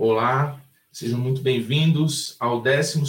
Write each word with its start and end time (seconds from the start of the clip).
Olá, 0.00 0.62
sejam 0.92 1.18
muito 1.18 1.42
bem-vindos 1.42 2.36
ao 2.38 2.62
12 2.62 3.02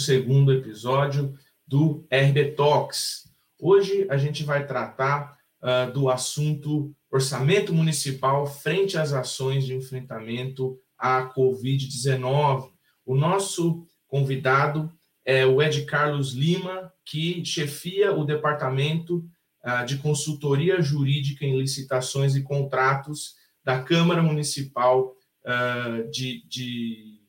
episódio 0.50 1.38
do 1.64 2.04
RB 2.10 2.50
Talks. 2.56 3.32
Hoje 3.60 4.08
a 4.10 4.16
gente 4.16 4.42
vai 4.42 4.66
tratar 4.66 5.38
uh, 5.62 5.92
do 5.92 6.10
assunto 6.10 6.92
orçamento 7.08 7.72
municipal 7.72 8.44
frente 8.44 8.98
às 8.98 9.12
ações 9.12 9.64
de 9.64 9.72
enfrentamento 9.72 10.80
à 10.98 11.32
Covid-19. 11.32 12.70
O 13.06 13.14
nosso 13.14 13.86
convidado 14.08 14.92
é 15.24 15.46
o 15.46 15.62
Ed 15.62 15.84
Carlos 15.84 16.32
Lima, 16.32 16.92
que 17.06 17.44
chefia 17.44 18.12
o 18.12 18.24
departamento 18.24 19.24
uh, 19.64 19.86
de 19.86 19.96
consultoria 19.98 20.82
jurídica 20.82 21.44
em 21.44 21.56
licitações 21.56 22.34
e 22.34 22.42
contratos 22.42 23.36
da 23.62 23.80
Câmara 23.80 24.24
Municipal 24.24 25.14
uh, 25.44 26.10
de, 26.10 26.44
de, 26.48 27.20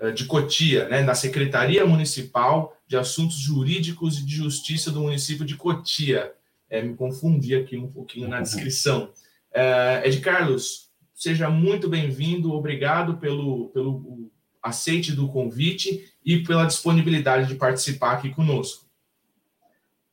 uh, 0.00 0.12
de 0.12 0.24
Cotia, 0.26 0.88
né, 0.88 1.02
na 1.02 1.14
Secretaria 1.14 1.86
Municipal 1.86 2.76
de 2.86 2.96
Assuntos 2.96 3.36
Jurídicos 3.36 4.18
e 4.18 4.24
de 4.24 4.36
Justiça 4.36 4.90
do 4.90 5.00
município 5.00 5.44
de 5.44 5.56
Cotia. 5.56 6.32
É, 6.68 6.82
me 6.82 6.94
confundi 6.94 7.54
aqui 7.54 7.76
um 7.76 7.90
pouquinho 7.90 8.28
na 8.28 8.40
descrição. 8.40 9.10
Uh, 9.52 10.04
Ed 10.04 10.20
Carlos, 10.20 10.90
seja 11.14 11.48
muito 11.48 11.88
bem-vindo, 11.88 12.52
obrigado 12.52 13.18
pelo, 13.18 13.68
pelo 13.68 14.30
aceite 14.62 15.12
do 15.12 15.28
convite 15.28 16.12
e 16.24 16.42
pela 16.42 16.66
disponibilidade 16.66 17.48
de 17.48 17.54
participar 17.54 18.12
aqui 18.12 18.30
conosco. 18.30 18.84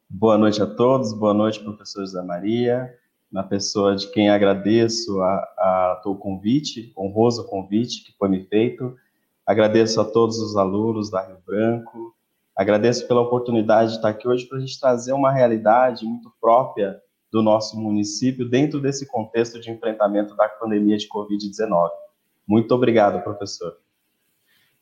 Boa 0.10 0.38
noite 0.38 0.62
a 0.62 0.68
todos, 0.68 1.14
boa 1.14 1.34
noite, 1.34 1.64
professor 1.64 2.02
José 2.02 2.22
Maria, 2.22 2.94
na 3.32 3.44
pessoa 3.44 3.96
de 3.96 4.12
quem 4.12 4.30
agradeço 4.30 5.22
a, 5.22 5.36
a 5.58 6.02
o 6.06 6.16
convite, 6.16 6.92
honroso 6.98 7.46
convite 7.46 8.04
que 8.04 8.18
foi 8.18 8.28
me 8.28 8.44
feito. 8.44 8.96
Agradeço 9.48 10.02
a 10.02 10.06
todos 10.06 10.38
os 10.40 10.58
alunos 10.58 11.10
da 11.10 11.26
Rio 11.26 11.38
Branco, 11.46 12.16
agradeço 12.56 13.08
pela 13.08 13.22
oportunidade 13.22 13.92
de 13.92 13.96
estar 13.98 14.10
aqui 14.10 14.28
hoje 14.28 14.46
para 14.46 14.58
a 14.58 14.62
gente 14.62 14.80
trazer 14.80 15.14
uma 15.14 15.32
realidade 15.32 16.06
muito 16.06 16.32
própria 16.40 17.02
do 17.32 17.42
nosso 17.42 17.80
município 17.80 18.48
dentro 18.48 18.80
desse 18.80 19.06
contexto 19.06 19.60
de 19.60 19.72
enfrentamento 19.72 20.36
da 20.36 20.50
pandemia 20.50 20.98
de 20.98 21.08
Covid-19. 21.08 21.90
Muito 22.46 22.76
obrigado, 22.76 23.24
professor. 23.24 23.78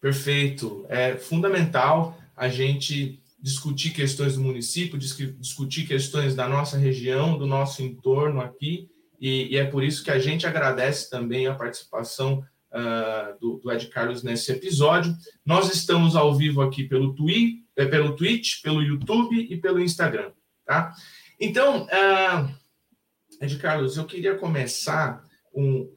Perfeito. 0.02 0.86
É 0.90 1.16
fundamental 1.16 2.16
a 2.36 2.50
gente 2.50 3.22
discutir 3.42 3.92
questões 3.92 4.36
do 4.36 4.42
município, 4.42 4.98
discutir 4.98 5.88
questões 5.88 6.36
da 6.36 6.48
nossa 6.48 6.78
região, 6.78 7.38
do 7.38 7.48
nosso 7.48 7.82
entorno 7.82 8.42
aqui, 8.42 8.90
e, 9.20 9.54
e 9.54 9.58
é 9.58 9.66
por 9.66 9.84
isso 9.84 10.04
que 10.04 10.12
a 10.12 10.20
gente 10.20 10.48
agradece 10.48 11.10
também 11.10 11.48
a 11.48 11.56
participação 11.56 12.44
uh, 12.72 13.40
do, 13.40 13.60
do, 13.60 13.72
Ed 13.72 13.88
Carlos 13.88 14.24
nesse 14.24 14.52
episódio. 14.52 15.16
Nós 15.46 15.74
estamos 15.74 16.16
ao 16.16 16.36
vivo 16.36 16.62
aqui 16.62 16.84
pelo, 16.84 17.14
twi 17.14 17.66
é, 17.76 17.86
pelo 17.86 18.16
Twitch, 18.16 18.62
pelo 18.62 18.82
YouTube 18.82 19.48
e 19.50 19.58
pelo 19.58 19.80
Instagram, 19.80 20.32
tá? 20.66 20.94
Então, 21.40 21.86
uh, 21.86 22.50
Ed 23.42 23.58
Carlos, 23.58 23.98
eu 23.98 24.06
queria 24.06 24.36
começar 24.36 25.24
um, 25.54 25.90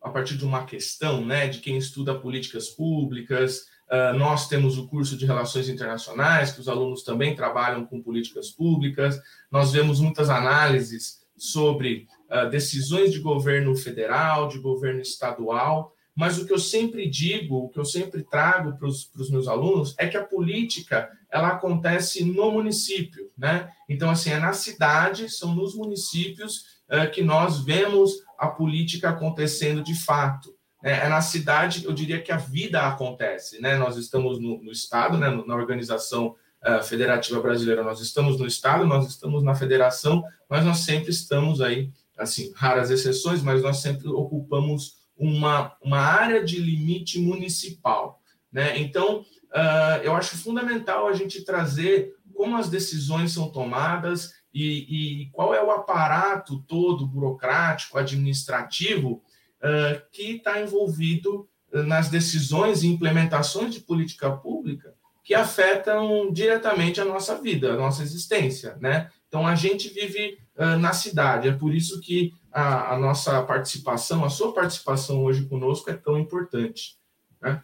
a 0.00 0.10
partir 0.10 0.36
de 0.36 0.44
uma 0.44 0.64
questão, 0.64 1.24
né, 1.24 1.46
de 1.48 1.60
quem 1.60 1.76
estuda 1.76 2.18
políticas 2.18 2.68
públicas, 2.68 3.66
Uh, 3.92 4.16
nós 4.16 4.48
temos 4.48 4.78
o 4.78 4.88
curso 4.88 5.18
de 5.18 5.26
Relações 5.26 5.68
Internacionais, 5.68 6.52
que 6.52 6.60
os 6.60 6.68
alunos 6.68 7.02
também 7.02 7.36
trabalham 7.36 7.84
com 7.84 8.00
políticas 8.00 8.50
públicas. 8.50 9.20
Nós 9.50 9.70
vemos 9.70 10.00
muitas 10.00 10.30
análises 10.30 11.20
sobre 11.36 12.06
uh, 12.30 12.48
decisões 12.48 13.12
de 13.12 13.18
governo 13.18 13.76
federal, 13.76 14.48
de 14.48 14.58
governo 14.58 15.02
estadual, 15.02 15.94
mas 16.14 16.38
o 16.38 16.46
que 16.46 16.52
eu 16.54 16.58
sempre 16.58 17.06
digo, 17.06 17.56
o 17.56 17.68
que 17.68 17.78
eu 17.78 17.84
sempre 17.84 18.22
trago 18.22 18.78
para 18.78 18.86
os 18.86 19.30
meus 19.30 19.46
alunos 19.46 19.94
é 19.98 20.06
que 20.06 20.16
a 20.16 20.24
política 20.24 21.10
ela 21.30 21.48
acontece 21.48 22.24
no 22.24 22.50
município, 22.50 23.30
né? 23.36 23.70
Então, 23.88 24.08
assim, 24.08 24.30
é 24.30 24.38
na 24.38 24.54
cidade, 24.54 25.28
são 25.28 25.54
nos 25.54 25.74
municípios 25.74 26.80
uh, 26.88 27.10
que 27.12 27.22
nós 27.22 27.62
vemos 27.62 28.22
a 28.38 28.46
política 28.46 29.10
acontecendo 29.10 29.82
de 29.82 29.94
fato. 29.94 30.54
É, 30.82 31.06
é, 31.06 31.08
na 31.08 31.20
cidade, 31.20 31.84
eu 31.84 31.92
diria 31.92 32.20
que 32.20 32.32
a 32.32 32.36
vida 32.36 32.82
acontece, 32.82 33.60
né? 33.60 33.76
Nós 33.76 33.96
estamos 33.96 34.40
no, 34.40 34.62
no 34.62 34.72
Estado, 34.72 35.16
né? 35.16 35.30
na 35.46 35.54
organização 35.54 36.34
uh, 36.66 36.82
federativa 36.82 37.40
brasileira, 37.40 37.84
nós 37.84 38.00
estamos 38.00 38.38
no 38.38 38.46
Estado, 38.46 38.84
nós 38.84 39.06
estamos 39.06 39.44
na 39.44 39.54
federação, 39.54 40.24
mas 40.48 40.64
nós 40.64 40.78
sempre 40.78 41.10
estamos 41.10 41.60
aí, 41.60 41.90
assim, 42.18 42.52
raras 42.56 42.90
exceções, 42.90 43.42
mas 43.42 43.62
nós 43.62 43.76
sempre 43.78 44.08
ocupamos 44.08 44.96
uma, 45.16 45.76
uma 45.80 45.98
área 45.98 46.44
de 46.44 46.58
limite 46.58 47.20
municipal, 47.20 48.20
né? 48.50 48.76
Então, 48.78 49.20
uh, 49.20 50.02
eu 50.02 50.16
acho 50.16 50.36
fundamental 50.36 51.06
a 51.06 51.12
gente 51.12 51.44
trazer 51.44 52.16
como 52.34 52.56
as 52.56 52.68
decisões 52.68 53.32
são 53.32 53.48
tomadas 53.50 54.32
e, 54.52 55.22
e 55.22 55.30
qual 55.30 55.54
é 55.54 55.62
o 55.62 55.70
aparato 55.70 56.58
todo 56.66 57.06
burocrático, 57.06 57.98
administrativo, 57.98 59.22
uh, 59.62 60.02
que 60.12 60.36
está 60.36 60.60
envolvido 60.60 61.48
nas 61.72 62.10
decisões 62.10 62.82
e 62.82 62.88
implementações 62.88 63.72
de 63.72 63.80
política 63.80 64.30
pública 64.30 64.94
que 65.24 65.34
afetam 65.34 66.32
diretamente 66.32 67.00
a 67.00 67.04
nossa 67.04 67.40
vida, 67.40 67.72
a 67.72 67.76
nossa 67.76 68.02
existência, 68.02 68.76
né? 68.80 69.08
Então 69.28 69.46
a 69.46 69.54
gente 69.54 69.88
vive 69.88 70.38
uh, 70.56 70.78
na 70.78 70.92
cidade, 70.92 71.48
é 71.48 71.52
por 71.52 71.74
isso 71.74 72.00
que 72.00 72.34
a, 72.52 72.94
a, 72.94 72.98
nossa 72.98 73.42
participação, 73.44 74.24
a 74.24 74.28
sua 74.28 74.52
participação 74.52 75.24
hoje 75.24 75.46
conosco 75.46 75.90
é 75.90 75.94
tão 75.94 76.18
importante. 76.18 76.98
Né? 77.40 77.62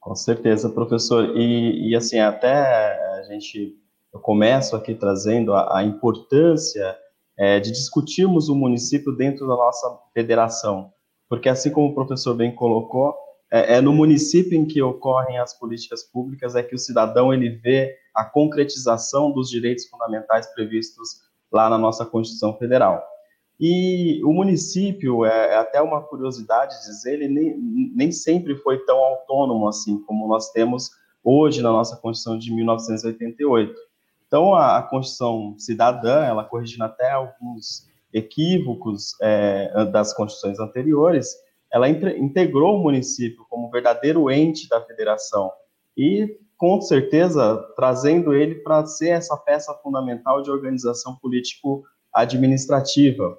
Com 0.00 0.14
certeza, 0.14 0.70
professor. 0.70 1.36
E, 1.36 1.90
e 1.90 1.94
assim, 1.94 2.18
até 2.18 2.50
a 3.18 3.24
gente, 3.24 3.76
eu 4.12 4.20
começo 4.20 4.74
aqui 4.74 4.94
trazendo 4.94 5.52
a, 5.52 5.78
a 5.78 5.84
importância 5.84 6.96
é, 7.36 7.58
de 7.60 7.70
discutirmos 7.70 8.48
o 8.48 8.54
município 8.54 9.12
dentro 9.12 9.46
da 9.46 9.54
nossa 9.54 9.98
federação, 10.12 10.92
porque 11.28 11.48
assim 11.48 11.70
como 11.70 11.88
o 11.88 11.94
professor 11.94 12.34
bem 12.34 12.54
colocou, 12.54 13.14
é, 13.50 13.76
é, 13.76 13.80
no 13.80 13.92
município 13.92 14.58
em 14.58 14.64
que 14.64 14.82
ocorrem 14.82 15.38
as 15.38 15.56
políticas 15.58 16.02
públicas 16.02 16.56
é 16.56 16.62
que 16.62 16.74
o 16.74 16.78
cidadão 16.78 17.32
ele 17.32 17.50
vê 17.50 17.96
a 18.14 18.24
concretização 18.24 19.30
dos 19.30 19.48
direitos 19.48 19.86
fundamentais 19.86 20.46
previstos 20.54 21.20
lá 21.52 21.68
na 21.68 21.78
nossa 21.78 22.04
Constituição 22.04 22.56
Federal. 22.56 23.02
E 23.60 24.20
o 24.24 24.32
município, 24.32 25.24
é, 25.24 25.54
é 25.54 25.56
até 25.56 25.80
uma 25.80 26.02
curiosidade 26.02 26.74
dizer, 26.84 27.14
ele 27.14 27.28
nem, 27.28 27.56
nem 27.94 28.10
sempre 28.10 28.56
foi 28.56 28.84
tão 28.84 28.98
autônomo 28.98 29.68
assim 29.68 30.02
como 30.02 30.26
nós 30.26 30.50
temos 30.50 30.90
hoje 31.22 31.62
na 31.62 31.70
nossa 31.70 31.96
Constituição 31.96 32.38
de 32.38 32.52
1988. 32.52 33.72
Então, 34.34 34.52
a, 34.52 34.78
a 34.78 34.82
Constituição 34.82 35.54
Cidadã, 35.56 36.24
ela 36.24 36.42
corrigindo 36.42 36.82
até 36.82 37.08
alguns 37.08 37.88
equívocos 38.12 39.14
é, 39.22 39.84
das 39.92 40.12
constituições 40.12 40.58
anteriores, 40.58 41.36
ela 41.72 41.88
integrou 41.88 42.74
o 42.74 42.82
município 42.82 43.46
como 43.48 43.70
verdadeiro 43.70 44.28
ente 44.28 44.68
da 44.68 44.80
federação 44.80 45.52
e, 45.96 46.36
com 46.56 46.80
certeza, 46.80 47.64
trazendo 47.76 48.34
ele 48.34 48.56
para 48.56 48.84
ser 48.86 49.10
essa 49.10 49.36
peça 49.36 49.72
fundamental 49.74 50.42
de 50.42 50.50
organização 50.50 51.14
político-administrativa. 51.14 53.38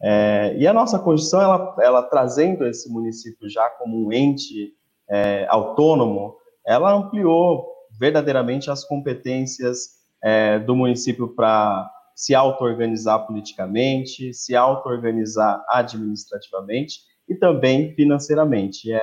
É, 0.00 0.54
e 0.56 0.64
a 0.64 0.72
nossa 0.72 0.96
Constituição, 0.96 1.42
ela, 1.42 1.76
ela, 1.80 2.02
trazendo 2.04 2.64
esse 2.68 2.88
município 2.88 3.50
já 3.50 3.68
como 3.70 4.06
um 4.06 4.12
ente 4.12 4.76
é, 5.10 5.44
autônomo, 5.48 6.36
ela 6.64 6.92
ampliou 6.92 7.66
verdadeiramente 7.98 8.70
as 8.70 8.84
competências 8.84 9.95
é, 10.26 10.58
do 10.58 10.74
município 10.74 11.28
para 11.28 11.88
se 12.12 12.34
auto-organizar 12.34 13.24
politicamente, 13.28 14.34
se 14.34 14.56
auto-organizar 14.56 15.64
administrativamente 15.68 17.02
e 17.28 17.34
também 17.36 17.94
financeiramente. 17.94 18.92
É, 18.92 19.00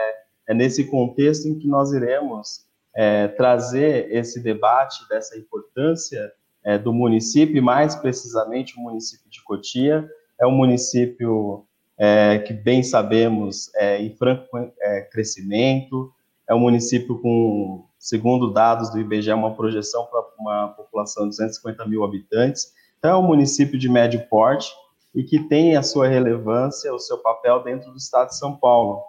é 0.49 0.53
nesse 0.53 0.83
contexto 0.83 1.47
em 1.47 1.57
que 1.57 1.65
nós 1.65 1.93
iremos 1.93 2.65
é, 2.93 3.29
trazer 3.29 4.11
esse 4.11 4.43
debate 4.43 5.07
dessa 5.07 5.37
importância 5.37 6.29
é, 6.61 6.77
do 6.77 6.91
município, 6.91 7.55
e 7.55 7.61
mais 7.61 7.95
precisamente 7.95 8.77
o 8.77 8.81
município 8.81 9.29
de 9.29 9.41
Cotia, 9.45 10.05
é 10.41 10.45
um 10.45 10.51
município 10.51 11.65
é, 11.97 12.39
que 12.39 12.51
bem 12.51 12.83
sabemos 12.83 13.73
é 13.75 14.01
em 14.01 14.13
franco 14.17 14.45
é, 14.81 15.01
crescimento, 15.03 16.11
é 16.49 16.53
um 16.53 16.59
município 16.59 17.17
com 17.21 17.85
segundo 18.03 18.51
dados 18.51 18.89
do 18.89 18.99
IBGE, 18.99 19.31
uma 19.31 19.55
projeção 19.55 20.05
para 20.07 20.21
uma 20.37 20.67
população 20.73 21.23
de 21.23 21.29
250 21.29 21.85
mil 21.85 22.03
habitantes. 22.03 22.73
Então, 22.99 23.11
é 23.11 23.17
um 23.17 23.25
município 23.25 23.79
de 23.79 23.87
médio 23.87 24.27
porte 24.27 24.69
e 25.15 25.23
que 25.23 25.39
tem 25.47 25.77
a 25.77 25.81
sua 25.81 26.05
relevância, 26.05 26.93
o 26.93 26.99
seu 26.99 27.19
papel 27.19 27.63
dentro 27.63 27.91
do 27.91 27.97
estado 27.97 28.27
de 28.27 28.37
São 28.37 28.57
Paulo. 28.57 29.01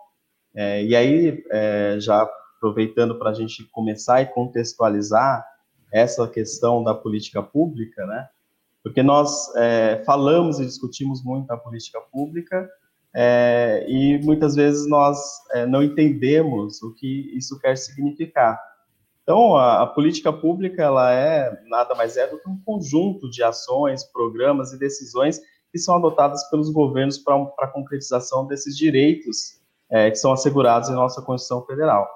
É, 0.55 0.85
e 0.85 0.95
aí, 0.95 1.43
é, 1.51 1.97
já 1.99 2.23
aproveitando 2.57 3.19
para 3.19 3.31
a 3.31 3.35
gente 3.35 3.65
começar 3.73 4.23
e 4.23 4.27
contextualizar 4.27 5.45
essa 5.93 6.29
questão 6.29 6.85
da 6.85 6.95
política 6.95 7.43
pública, 7.43 8.07
né? 8.07 8.29
Porque 8.81 9.03
nós 9.03 9.53
é, 9.57 10.05
falamos 10.07 10.61
e 10.61 10.67
discutimos 10.67 11.21
muito 11.25 11.51
a 11.51 11.57
política 11.57 12.01
pública, 12.01 12.71
é, 13.13 13.85
e 13.89 14.21
muitas 14.23 14.55
vezes 14.55 14.89
nós 14.89 15.19
é, 15.53 15.67
não 15.67 15.83
entendemos 15.83 16.81
o 16.81 16.95
que 16.95 17.37
isso 17.37 17.59
quer 17.59 17.77
significar. 17.77 18.57
Então, 19.25 19.57
a, 19.57 19.83
a, 19.83 19.87
política 19.87 20.31
pública 20.31 20.83
ela 20.83 21.11
é 21.11 21.51
nada 21.67 21.95
mais 21.95 22.17
é 22.19 22.27
do 22.27 22.39
que 22.39 22.49
um 22.49 22.61
conjunto 22.63 23.29
de 23.31 23.43
ações, 23.43 24.05
programas 24.05 24.73
e 24.73 24.79
decisões 24.79 25.41
que 25.73 25.79
são 25.79 25.97
adotadas 25.97 26.49
pelos 26.51 26.71
governos 26.71 27.17
para 27.17 27.35
a 27.61 27.67
concretização 27.67 28.47
desses 28.47 28.77
direitos 28.77 29.61
é, 29.91 30.11
que 30.11 30.17
são 30.17 30.31
assegurados 30.31 30.91
em 30.91 30.93
nossa 30.95 31.23
Constituição 31.23 31.65
Federal. 31.65 32.07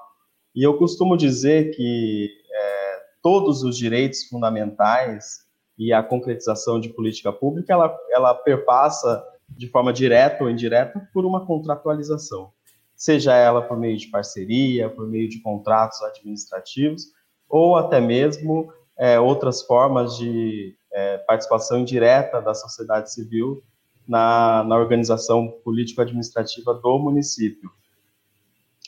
E 0.55 0.63
eu 0.63 0.77
costumo 0.77 1.17
dizer 1.17 1.75
que 1.75 2.29
é, 2.53 2.99
todos 3.23 3.63
os 3.63 3.75
direitos 3.75 4.25
fundamentais 4.25 5.39
e 5.79 5.91
a 5.91 6.03
concretização 6.03 6.79
de 6.79 6.89
política 6.89 7.33
pública 7.33 7.73
ela, 7.73 7.97
ela 8.11 8.35
perpassa 8.35 9.25
de 9.49 9.67
forma 9.67 9.91
direta 9.91 10.43
ou 10.43 10.49
indireta 10.49 11.09
por 11.11 11.25
uma 11.25 11.43
contratualização 11.43 12.51
seja 12.99 13.33
ela 13.33 13.61
por 13.61 13.77
meio 13.77 13.97
de 13.97 14.07
parceria, 14.07 14.89
por 14.89 15.07
meio 15.07 15.29
de 15.29 15.41
contratos 15.41 16.01
administrativos, 16.01 17.05
ou 17.47 17.77
até 17.77 18.01
mesmo 18.01 18.71
é, 18.97 19.17
outras 19.17 19.61
formas 19.61 20.17
de 20.17 20.75
é, 20.91 21.17
participação 21.19 21.79
indireta 21.79 22.41
da 22.41 22.53
sociedade 22.53 23.13
civil 23.13 23.63
na, 24.05 24.65
na 24.65 24.77
organização 24.77 25.49
político-administrativa 25.63 26.73
do 26.73 26.99
município. 26.99 27.71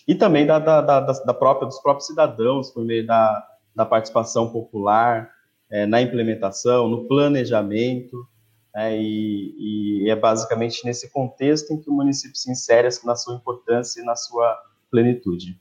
E 0.05 0.13
também 0.13 0.45
da, 0.45 0.59
da, 0.59 0.81
da, 0.81 0.99
da, 0.99 1.33
própria, 1.33 1.67
dos 1.67 1.79
próprios 1.79 2.07
cidadãos, 2.07 2.69
por 2.69 2.83
meio 2.83 3.07
da, 3.07 3.47
da 3.73 3.85
participação 3.85 4.51
popular 4.51 5.31
é, 5.69 5.85
na 5.85 6.01
implementação, 6.01 6.89
no 6.89 7.07
planejamento, 7.07 8.27
né, 8.73 8.97
e, 8.97 10.03
e, 10.03 10.09
é 10.09 10.15
basicamente 10.15 10.85
nesse 10.85 11.09
contexto 11.09 11.73
em 11.73 11.79
que 11.79 11.89
o 11.89 11.93
município 11.93 12.35
se 12.35 12.51
insere 12.51 12.87
na 13.03 13.15
sua 13.15 13.35
importância 13.35 14.01
e 14.01 14.05
na 14.05 14.15
sua 14.15 14.57
plenitude. 14.89 15.59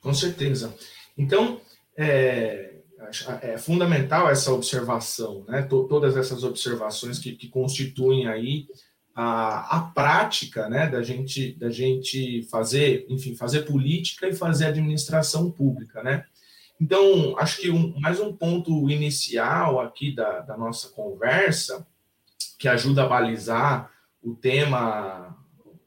Com 0.00 0.14
certeza. 0.14 0.74
Então, 1.16 1.60
é, 1.96 2.76
é 3.42 3.58
fundamental 3.58 4.28
essa 4.30 4.52
observação, 4.52 5.44
né? 5.46 5.62
todas 5.62 6.16
essas 6.16 6.42
observações 6.44 7.18
que, 7.18 7.32
que 7.32 7.48
constituem 7.48 8.26
aí 8.26 8.66
a, 9.14 9.76
a, 9.76 9.80
prática 9.82 10.68
né, 10.68 10.88
da, 10.88 11.02
gente, 11.02 11.52
da 11.54 11.68
gente 11.68 12.42
fazer, 12.50 13.04
enfim, 13.08 13.34
fazer 13.34 13.62
política 13.62 14.28
e 14.28 14.34
fazer 14.34 14.66
administração 14.66 15.50
pública, 15.50 16.02
né? 16.02 16.24
Então, 16.80 17.38
acho 17.38 17.60
que 17.60 17.70
um, 17.70 17.92
mais 18.00 18.18
um 18.20 18.32
ponto 18.32 18.88
inicial 18.88 19.78
aqui 19.80 20.14
da, 20.14 20.40
da 20.40 20.56
nossa 20.56 20.88
conversa 20.88 21.86
que 22.60 22.68
ajuda 22.68 23.04
a 23.04 23.08
balizar 23.08 23.90
o 24.22 24.34
tema, 24.34 25.34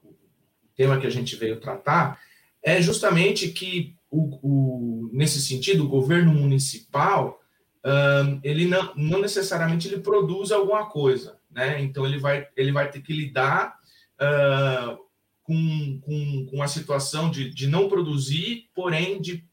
o 0.02 0.76
tema 0.76 1.00
que 1.00 1.06
a 1.06 1.10
gente 1.10 1.36
veio 1.36 1.60
tratar, 1.60 2.20
é 2.64 2.82
justamente 2.82 3.50
que, 3.50 3.96
o, 4.10 4.40
o 4.42 5.10
nesse 5.14 5.40
sentido, 5.40 5.86
o 5.86 5.88
governo 5.88 6.34
municipal, 6.34 7.40
um, 7.86 8.40
ele 8.44 8.66
não, 8.66 8.92
não 8.96 9.22
necessariamente 9.22 9.88
ele 9.88 10.02
produz 10.02 10.52
alguma 10.52 10.90
coisa, 10.90 11.38
né? 11.52 11.80
Então, 11.80 12.08
ele 12.08 12.18
vai, 12.18 12.48
ele 12.58 12.72
vai 12.72 12.90
ter 12.90 13.02
que 13.02 13.14
lidar 13.14 13.78
uh, 14.16 14.98
com, 15.44 16.00
com, 16.02 16.48
com 16.50 16.64
a 16.64 16.68
situação 16.68 17.30
de, 17.30 17.52
de 17.52 17.68
não 17.68 17.88
produzir, 17.88 18.68
porém 18.74 19.22
de 19.22 19.46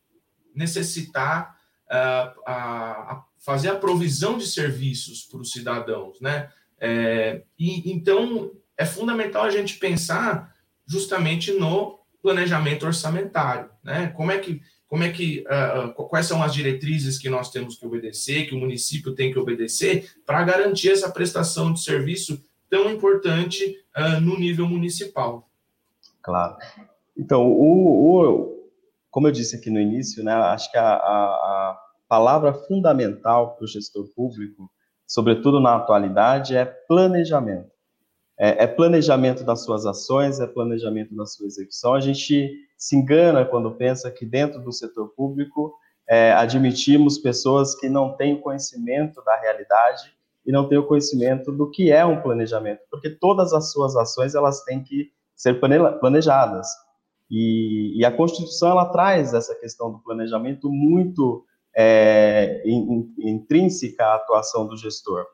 necessitar 0.54 1.54
uh, 1.84 2.40
a, 2.46 3.12
a 3.12 3.24
fazer 3.36 3.68
a 3.68 3.76
provisão 3.76 4.38
de 4.38 4.46
serviços 4.46 5.24
para 5.24 5.40
os 5.40 5.52
cidadãos, 5.52 6.18
né? 6.18 6.50
É, 6.80 7.42
e 7.58 7.92
então 7.92 8.52
é 8.76 8.86
fundamental 8.86 9.44
a 9.44 9.50
gente 9.50 9.78
pensar 9.78 10.54
justamente 10.86 11.52
no 11.52 12.00
planejamento 12.22 12.86
orçamentário, 12.86 13.68
né? 13.84 14.08
Como 14.16 14.32
é 14.32 14.38
que 14.38 14.62
como 14.88 15.04
é 15.04 15.10
que 15.10 15.44
uh, 15.46 15.92
quais 16.08 16.26
são 16.26 16.42
as 16.42 16.52
diretrizes 16.52 17.16
que 17.16 17.30
nós 17.30 17.48
temos 17.52 17.76
que 17.76 17.86
obedecer, 17.86 18.48
que 18.48 18.56
o 18.56 18.58
município 18.58 19.14
tem 19.14 19.32
que 19.32 19.38
obedecer 19.38 20.10
para 20.26 20.42
garantir 20.42 20.90
essa 20.90 21.08
prestação 21.08 21.72
de 21.72 21.80
serviço 21.80 22.44
tão 22.68 22.90
importante 22.90 23.76
uh, 23.96 24.20
no 24.20 24.36
nível 24.36 24.66
municipal. 24.66 25.48
Claro. 26.20 26.56
Então, 27.16 27.46
o, 27.46 28.16
o, 28.16 28.68
como 29.12 29.28
eu 29.28 29.32
disse 29.32 29.54
aqui 29.54 29.70
no 29.70 29.80
início, 29.80 30.24
né, 30.24 30.32
acho 30.32 30.70
que 30.72 30.76
a, 30.76 30.82
a, 30.82 30.94
a 30.94 31.80
palavra 32.08 32.52
fundamental 32.52 33.54
para 33.54 33.64
o 33.64 33.68
gestor 33.68 34.08
público 34.08 34.68
sobretudo 35.10 35.58
na 35.58 35.74
atualidade, 35.74 36.56
é 36.56 36.64
planejamento. 36.64 37.68
É, 38.38 38.62
é, 38.62 38.66
planejamento 38.68 39.42
das 39.42 39.64
suas 39.64 39.84
ações, 39.84 40.38
é 40.38 40.46
planejamento 40.46 41.16
da 41.16 41.26
sua 41.26 41.46
execução. 41.48 41.94
A 41.94 42.00
gente 42.00 42.48
se 42.78 42.96
engana 42.96 43.44
quando 43.44 43.72
pensa 43.72 44.08
que 44.08 44.24
dentro 44.24 44.62
do 44.62 44.72
setor 44.72 45.08
público 45.08 45.74
é, 46.08 46.32
admitimos 46.32 47.18
pessoas 47.18 47.74
que 47.74 47.88
não 47.88 48.16
têm 48.16 48.40
conhecimento 48.40 49.20
da 49.24 49.36
realidade 49.40 50.14
e 50.46 50.52
não 50.52 50.68
têm 50.68 50.78
o 50.78 50.86
conhecimento 50.86 51.50
do 51.50 51.68
que 51.68 51.90
é 51.90 52.06
um 52.06 52.22
planejamento, 52.22 52.80
porque 52.88 53.10
todas 53.10 53.52
as 53.52 53.72
suas 53.72 53.96
ações 53.96 54.36
elas 54.36 54.62
têm 54.62 54.82
que 54.84 55.10
ser 55.34 55.58
planejadas. 56.00 56.68
E, 57.28 57.98
e 57.98 58.04
a 58.04 58.12
Constituição 58.12 58.70
ela 58.70 58.86
traz 58.86 59.34
essa 59.34 59.56
questão 59.56 59.90
do 59.90 59.98
planejamento 59.98 60.70
muito 60.70 61.44
é, 61.76 62.62
in, 62.64 63.14
intrínseca 63.18 64.04
à 64.04 64.14
atuação 64.16 64.66
do 64.66 64.76
gestor. 64.76 65.24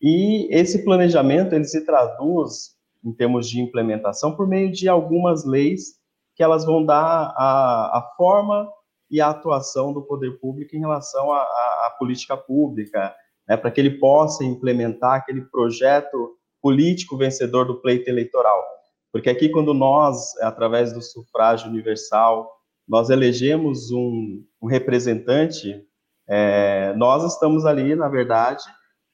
E 0.00 0.48
esse 0.54 0.84
planejamento 0.84 1.54
ele 1.54 1.64
se 1.64 1.84
traduz 1.84 2.76
em 3.04 3.12
termos 3.12 3.48
de 3.48 3.60
implementação 3.60 4.34
por 4.34 4.46
meio 4.46 4.70
de 4.70 4.88
algumas 4.88 5.44
leis 5.44 5.98
que 6.34 6.42
elas 6.42 6.64
vão 6.64 6.84
dar 6.84 7.34
a, 7.36 7.98
a 7.98 8.12
forma 8.16 8.70
e 9.10 9.20
a 9.20 9.30
atuação 9.30 9.92
do 9.92 10.02
poder 10.02 10.38
público 10.38 10.76
em 10.76 10.80
relação 10.80 11.32
à 11.32 11.96
política 11.98 12.36
pública, 12.36 13.14
né, 13.48 13.56
para 13.56 13.70
que 13.70 13.80
ele 13.80 13.98
possa 13.98 14.44
implementar 14.44 15.14
aquele 15.14 15.42
projeto 15.42 16.36
político 16.60 17.16
vencedor 17.16 17.66
do 17.66 17.80
pleito 17.80 18.08
eleitoral. 18.08 18.62
Porque 19.10 19.30
aqui, 19.30 19.48
quando 19.48 19.72
nós, 19.72 20.36
através 20.42 20.92
do 20.92 21.00
sufrágio 21.00 21.68
universal, 21.68 22.48
nós 22.86 23.10
elegemos 23.10 23.90
um, 23.90 24.44
um 24.60 24.66
representante, 24.66 25.84
é, 26.28 26.92
nós 26.94 27.24
estamos 27.32 27.64
ali, 27.64 27.94
na 27.94 28.08
verdade, 28.08 28.62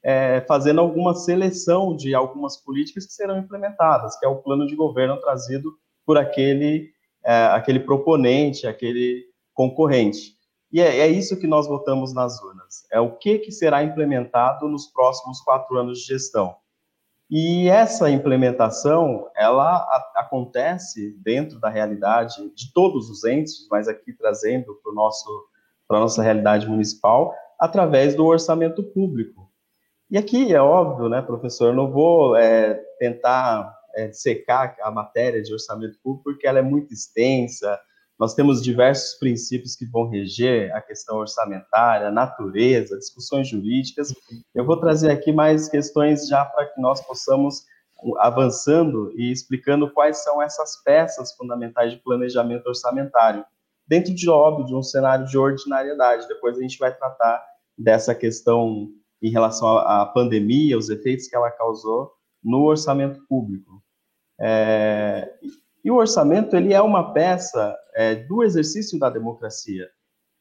é, 0.02 0.42
fazendo 0.46 0.80
alguma 0.80 1.14
seleção 1.14 1.96
de 1.96 2.14
algumas 2.14 2.56
políticas 2.56 3.06
que 3.06 3.12
serão 3.12 3.38
implementadas, 3.38 4.18
que 4.18 4.26
é 4.26 4.28
o 4.28 4.42
plano 4.42 4.66
de 4.66 4.76
governo 4.76 5.20
trazido 5.20 5.72
por 6.04 6.18
aquele, 6.18 6.90
é, 7.24 7.46
aquele 7.46 7.80
proponente, 7.80 8.66
aquele 8.66 9.24
concorrente. 9.54 10.34
E 10.70 10.80
é, 10.80 10.98
é, 10.98 11.06
isso 11.08 11.38
que 11.38 11.46
nós 11.46 11.68
votamos 11.68 12.12
nas 12.12 12.42
urnas. 12.42 12.84
É 12.92 13.00
o 13.00 13.16
que, 13.16 13.38
que 13.38 13.52
será 13.52 13.82
implementado 13.82 14.68
nos 14.68 14.88
próximos 14.88 15.40
quatro 15.40 15.78
anos 15.78 16.00
de 16.00 16.06
gestão. 16.06 16.56
E 17.36 17.68
essa 17.68 18.08
implementação, 18.08 19.28
ela 19.36 19.74
a, 19.74 20.12
acontece 20.18 21.18
dentro 21.20 21.58
da 21.58 21.68
realidade 21.68 22.36
de 22.54 22.72
todos 22.72 23.10
os 23.10 23.24
entes, 23.24 23.66
mas 23.68 23.88
aqui 23.88 24.12
trazendo 24.12 24.72
para 24.80 24.92
nosso 24.92 25.48
para 25.88 25.98
nossa 25.98 26.22
realidade 26.22 26.68
municipal 26.68 27.34
através 27.58 28.14
do 28.14 28.24
orçamento 28.24 28.84
público. 28.84 29.50
E 30.08 30.16
aqui 30.16 30.54
é 30.54 30.62
óbvio, 30.62 31.08
né, 31.08 31.20
professor, 31.22 31.74
não 31.74 31.90
vou 31.90 32.36
é, 32.36 32.74
tentar 33.00 33.76
é, 33.96 34.12
secar 34.12 34.76
a 34.80 34.92
matéria 34.92 35.42
de 35.42 35.52
orçamento 35.52 35.98
público 36.04 36.30
porque 36.30 36.46
ela 36.46 36.60
é 36.60 36.62
muito 36.62 36.94
extensa. 36.94 37.80
Nós 38.18 38.34
temos 38.34 38.62
diversos 38.62 39.18
princípios 39.18 39.74
que 39.74 39.84
vão 39.84 40.08
reger 40.08 40.74
a 40.74 40.80
questão 40.80 41.16
orçamentária, 41.16 42.10
natureza, 42.10 42.96
discussões 42.96 43.48
jurídicas. 43.48 44.14
Eu 44.54 44.64
vou 44.64 44.78
trazer 44.78 45.10
aqui 45.10 45.32
mais 45.32 45.68
questões 45.68 46.28
já 46.28 46.44
para 46.44 46.66
que 46.66 46.80
nós 46.80 47.04
possamos 47.04 47.64
avançando 48.18 49.12
e 49.16 49.32
explicando 49.32 49.90
quais 49.90 50.22
são 50.22 50.40
essas 50.40 50.82
peças 50.84 51.34
fundamentais 51.34 51.92
de 51.92 51.98
planejamento 51.98 52.66
orçamentário, 52.66 53.44
dentro 53.86 54.14
de 54.14 54.28
óbvio 54.28 54.66
de 54.66 54.74
um 54.74 54.82
cenário 54.82 55.26
de 55.26 55.36
ordinariedade. 55.36 56.28
Depois 56.28 56.56
a 56.56 56.60
gente 56.60 56.78
vai 56.78 56.94
tratar 56.94 57.44
dessa 57.76 58.14
questão 58.14 58.88
em 59.20 59.30
relação 59.30 59.78
à 59.78 60.04
pandemia, 60.06 60.78
os 60.78 60.90
efeitos 60.90 61.26
que 61.26 61.34
ela 61.34 61.50
causou 61.50 62.12
no 62.42 62.64
orçamento 62.64 63.20
público. 63.26 63.82
É, 64.38 65.32
e 65.84 65.90
o 65.90 65.96
orçamento 65.96 66.56
ele 66.56 66.72
é 66.72 66.80
uma 66.80 67.12
peça 67.12 67.76
é, 67.94 68.14
do 68.14 68.42
exercício 68.42 68.98
da 68.98 69.10
democracia, 69.10 69.86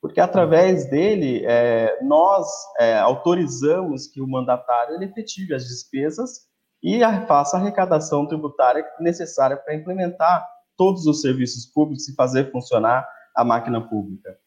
porque 0.01 0.21
através 0.21 0.89
dele 0.89 1.43
é, 1.45 1.99
nós 2.01 2.47
é, 2.79 2.97
autorizamos 2.97 4.07
que 4.07 4.21
o 4.21 4.27
mandatário 4.27 4.95
ele 4.95 5.05
efetive 5.05 5.53
as 5.53 5.67
despesas 5.67 6.47
e 6.81 7.01
faça 7.27 7.57
a 7.57 7.59
arrecadação 7.59 8.25
tributária 8.25 8.85
necessária 8.99 9.57
para 9.57 9.75
implementar 9.75 10.47
todos 10.77 11.05
os 11.05 11.21
serviços 11.21 11.65
públicos 11.65 12.07
e 12.07 12.15
fazer 12.15 12.51
funcionar 12.51 13.07
a 13.35 13.43
máquina 13.43 13.81
pública. 13.81 14.37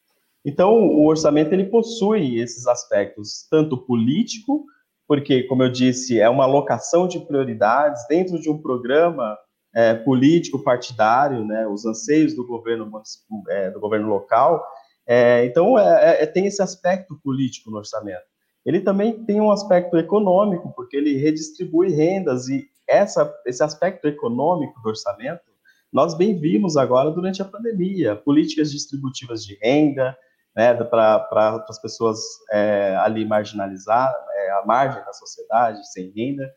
Então, 0.45 0.75
o 0.75 1.07
orçamento 1.07 1.53
ele 1.53 1.65
possui 1.65 2.39
esses 2.39 2.67
aspectos, 2.67 3.47
tanto 3.51 3.79
político, 3.79 4.65
porque, 5.09 5.43
como 5.45 5.63
eu 5.63 5.73
disse, 5.73 6.21
é 6.21 6.29
uma 6.29 6.45
alocação 6.45 7.09
de 7.09 7.19
prioridades 7.21 8.07
dentro 8.09 8.39
de 8.41 8.51
um 8.51 8.61
programa 8.61 9.37
é, 9.77 9.93
político 9.93 10.59
partidário, 10.65 11.45
né, 11.45 11.67
os 11.67 11.85
anseios 11.85 12.35
do 12.35 12.47
governo 12.47 12.91
é, 13.51 13.71
do 13.71 13.79
governo 13.79 14.09
local. 14.09 14.67
É, 15.07 15.45
então 15.45 15.79
é, 15.79 16.23
é, 16.23 16.27
tem 16.27 16.47
esse 16.47 16.63
aspecto 16.63 17.21
político 17.23 17.71
no 17.71 17.77
orçamento. 17.77 18.25
Ele 18.65 18.81
também 18.81 19.23
tem 19.25 19.39
um 19.39 19.51
aspecto 19.51 19.99
econômico, 19.99 20.73
porque 20.75 20.97
ele 20.97 21.19
redistribui 21.19 21.91
rendas 21.91 22.49
e 22.49 22.67
essa, 22.89 23.33
esse 23.45 23.63
aspecto 23.63 24.09
econômico 24.09 24.81
do 24.81 24.89
orçamento 24.89 25.45
nós 25.93 26.17
bem 26.17 26.39
vimos 26.39 26.77
agora 26.77 27.11
durante 27.11 27.41
a 27.41 27.45
pandemia, 27.45 28.17
políticas 28.17 28.73
distributivas 28.73 29.45
de 29.45 29.59
renda, 29.63 30.17
né, 30.55 30.75
para 30.75 31.65
as 31.69 31.81
pessoas 31.81 32.19
é, 32.51 32.97
ali 32.97 33.25
marginalizadas, 33.25 34.17
é, 34.35 34.51
à 34.53 34.65
margem 34.67 35.05
da 35.05 35.13
sociedade, 35.13 35.87
sem 35.93 36.13
renda, 36.15 36.51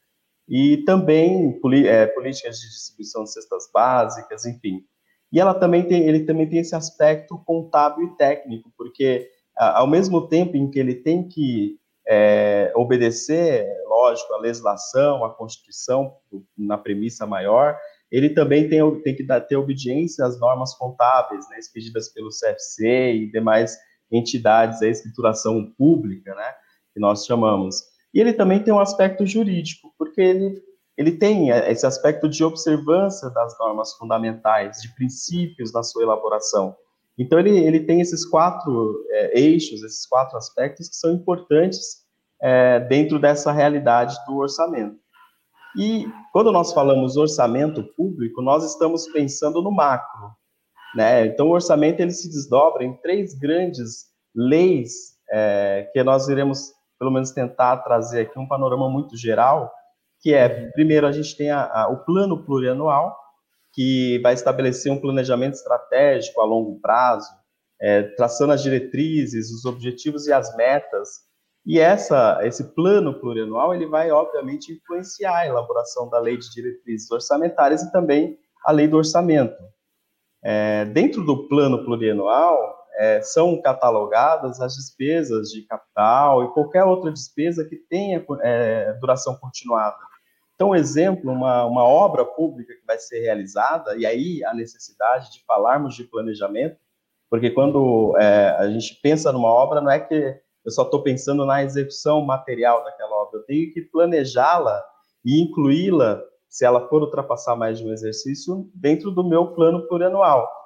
e 0.50 0.78
também 0.78 1.60
é, 1.86 2.08
políticas 2.08 2.58
de 2.58 2.68
distribuição 2.68 3.24
de 3.24 3.32
cestas 3.32 3.70
básicas, 3.72 4.46
enfim. 4.46 4.84
E 5.32 5.40
ela 5.40 5.54
também 5.54 5.88
tem, 5.88 6.08
ele 6.08 6.26
também 6.26 6.50
tem 6.50 6.60
esse 6.60 6.76
aspecto 6.76 7.38
contábil 7.46 8.08
e 8.08 8.18
técnico, 8.18 8.72
porque 8.76 9.30
ao 9.56 9.86
mesmo 9.86 10.28
tempo 10.28 10.58
em 10.58 10.72
que 10.72 10.80
ele 10.80 10.96
tem 10.96 11.28
que 11.28 11.78
é, 12.08 12.72
obedecer, 12.76 13.68
lógico, 13.86 14.34
a 14.34 14.40
legislação, 14.40 15.24
a 15.24 15.32
Constituição, 15.32 16.16
na 16.58 16.78
premissa 16.78 17.28
maior, 17.28 17.78
ele 18.12 18.30
também 18.30 18.68
tem, 18.68 19.02
tem 19.02 19.16
que 19.16 19.24
dar, 19.24 19.42
ter 19.42 19.56
obediência 19.56 20.26
às 20.26 20.40
normas 20.40 20.74
contábeis, 20.74 21.48
né, 21.50 21.60
expedidas 21.60 22.10
pelo 22.10 22.30
CFC 22.30 23.14
e 23.14 23.32
demais 23.32 23.78
entidades, 24.12 24.82
a 24.82 24.88
escrituração 24.88 25.72
pública, 25.78 26.34
né, 26.34 26.54
que 26.92 27.00
nós 27.00 27.26
chamamos. 27.26 27.84
E 28.14 28.20
ele 28.20 28.34
também 28.34 28.64
tem 28.64 28.74
um 28.74 28.80
aspecto 28.80 29.26
jurídico, 29.26 29.94
porque 29.98 30.22
ele, 30.22 30.62
ele 30.98 31.12
tem 31.12 31.50
esse 31.50 31.86
aspecto 31.86 32.28
de 32.28 32.44
observância 32.44 33.30
das 33.30 33.58
normas 33.60 33.94
fundamentais, 33.94 34.82
de 34.82 34.94
princípios 34.96 35.72
na 35.74 35.84
sua 35.84 36.04
elaboração. 36.04 36.76
Então, 37.18 37.38
ele, 37.38 37.58
ele 37.58 37.82
tem 37.82 38.02
esses 38.02 38.26
quatro 38.26 39.06
é, 39.10 39.40
eixos, 39.40 39.84
esses 39.84 40.06
quatro 40.06 40.38
aspectos 40.38 40.88
que 40.88 40.96
são 40.96 41.12
importantes 41.12 42.08
é, 42.42 42.80
dentro 42.80 43.20
dessa 43.20 43.52
realidade 43.52 44.16
do 44.26 44.38
orçamento. 44.38 44.98
E 45.78 46.08
quando 46.32 46.52
nós 46.52 46.74
falamos 46.74 47.18
orçamento 47.18 47.84
público, 47.96 48.42
nós 48.42 48.64
estamos 48.66 49.08
pensando 49.08 49.62
no 49.62 49.72
macro, 49.72 50.32
né? 50.96 51.28
Então, 51.28 51.48
o 51.48 51.52
orçamento 51.52 52.00
ele 52.00 52.12
se 52.12 52.28
desdobra 52.30 52.84
em 52.84 52.94
três 53.02 53.38
grandes 53.38 54.08
leis 54.34 55.18
é, 55.32 55.90
que 55.94 56.04
nós 56.04 56.28
iremos, 56.28 56.72
pelo 57.00 57.12
menos, 57.12 57.32
tentar 57.32 57.78
trazer 57.78 58.22
aqui 58.22 58.38
um 58.38 58.48
panorama 58.48 58.90
muito 58.90 59.18
geral, 59.18 59.72
que 60.22 60.34
é, 60.34 60.70
primeiro, 60.72 61.08
a 61.08 61.12
gente 61.12 61.36
tem 61.36 61.50
a, 61.50 61.64
a, 61.64 61.88
o 61.88 62.04
plano 62.04 62.44
plurianual, 62.44 63.18
que 63.74 64.20
vai 64.22 64.34
estabelecer 64.34 64.92
um 64.92 65.00
planejamento 65.00 65.54
estratégico 65.54 66.42
a 66.42 66.46
longo 66.46 66.80
prazo, 66.82 67.30
é, 67.82 68.04
traçando 68.04 68.52
as 68.52 68.62
diretrizes, 68.62 69.52
os 69.52 69.64
objetivos 69.64 70.28
e 70.28 70.34
as 70.34 70.54
metas 70.58 71.30
e 71.66 71.80
essa, 71.80 72.40
esse 72.44 72.64
plano 72.74 73.14
plurianual 73.20 73.74
ele 73.74 73.86
vai, 73.86 74.10
obviamente, 74.12 74.74
influenciar 74.74 75.38
a 75.38 75.48
elaboração 75.48 76.10
da 76.10 76.20
lei 76.20 76.38
de 76.38 76.50
diretrizes 76.52 77.12
orçamentárias 77.12 77.84
e 77.84 77.92
também 77.92 78.38
a 78.66 78.72
lei 78.72 78.88
do 78.88 78.98
orçamento. 78.98 79.56
É, 80.44 80.86
dentro 80.86 81.24
do 81.24 81.48
plano 81.48 81.84
plurianual, 81.84 82.79
é, 83.00 83.22
são 83.22 83.62
catalogadas 83.62 84.60
as 84.60 84.76
despesas 84.76 85.50
de 85.50 85.62
capital 85.62 86.44
e 86.44 86.54
qualquer 86.54 86.84
outra 86.84 87.10
despesa 87.14 87.64
que 87.64 87.78
tenha 87.78 88.24
é, 88.42 88.92
duração 89.00 89.38
continuada. 89.38 89.98
Então, 90.54 90.76
exemplo, 90.76 91.32
uma, 91.32 91.64
uma 91.64 91.86
obra 91.86 92.26
pública 92.26 92.74
que 92.74 92.86
vai 92.86 93.00
ser 93.00 93.22
realizada, 93.22 93.96
e 93.96 94.06
aí 94.06 94.44
a 94.44 94.54
necessidade 94.54 95.32
de 95.32 95.46
falarmos 95.46 95.96
de 95.96 96.04
planejamento, 96.04 96.76
porque 97.30 97.50
quando 97.52 98.18
é, 98.20 98.50
a 98.58 98.70
gente 98.70 99.00
pensa 99.02 99.32
numa 99.32 99.48
obra, 99.48 99.80
não 99.80 99.90
é 99.90 100.00
que 100.02 100.38
eu 100.66 100.72
só 100.72 100.84
estou 100.84 101.02
pensando 101.02 101.46
na 101.46 101.64
execução 101.64 102.22
material 102.22 102.84
daquela 102.84 103.16
obra. 103.16 103.40
Eu 103.40 103.46
tenho 103.46 103.72
que 103.72 103.82
planejá-la 103.82 104.84
e 105.24 105.42
incluí-la, 105.42 106.22
se 106.50 106.66
ela 106.66 106.90
for 106.90 107.02
ultrapassar 107.02 107.56
mais 107.56 107.80
de 107.80 107.86
um 107.86 107.94
exercício, 107.94 108.70
dentro 108.74 109.10
do 109.10 109.24
meu 109.24 109.54
plano 109.54 109.88
plurianual, 109.88 110.59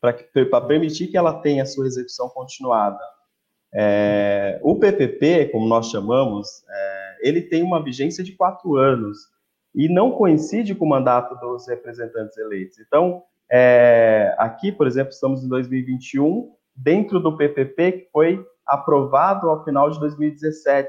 para 0.00 0.60
permitir 0.62 1.08
que 1.08 1.16
ela 1.16 1.40
tenha 1.40 1.62
a 1.62 1.66
sua 1.66 1.86
execução 1.86 2.28
continuada. 2.28 3.00
É, 3.72 4.58
o 4.62 4.76
PPP, 4.76 5.50
como 5.52 5.68
nós 5.68 5.90
chamamos, 5.90 6.64
é, 6.68 7.18
ele 7.22 7.42
tem 7.42 7.62
uma 7.62 7.82
vigência 7.82 8.24
de 8.24 8.32
quatro 8.32 8.76
anos 8.76 9.18
e 9.74 9.88
não 9.88 10.12
coincide 10.12 10.74
com 10.74 10.84
o 10.84 10.88
mandato 10.88 11.34
dos 11.36 11.68
representantes 11.68 12.36
eleitos. 12.36 12.78
Então, 12.78 13.22
é, 13.50 14.34
aqui, 14.38 14.72
por 14.72 14.86
exemplo, 14.86 15.12
estamos 15.12 15.44
em 15.44 15.48
2021, 15.48 16.52
dentro 16.74 17.20
do 17.20 17.36
PPP, 17.36 17.92
que 17.92 18.08
foi 18.12 18.44
aprovado 18.66 19.48
ao 19.48 19.64
final 19.64 19.90
de 19.90 19.98
2017 20.00 20.88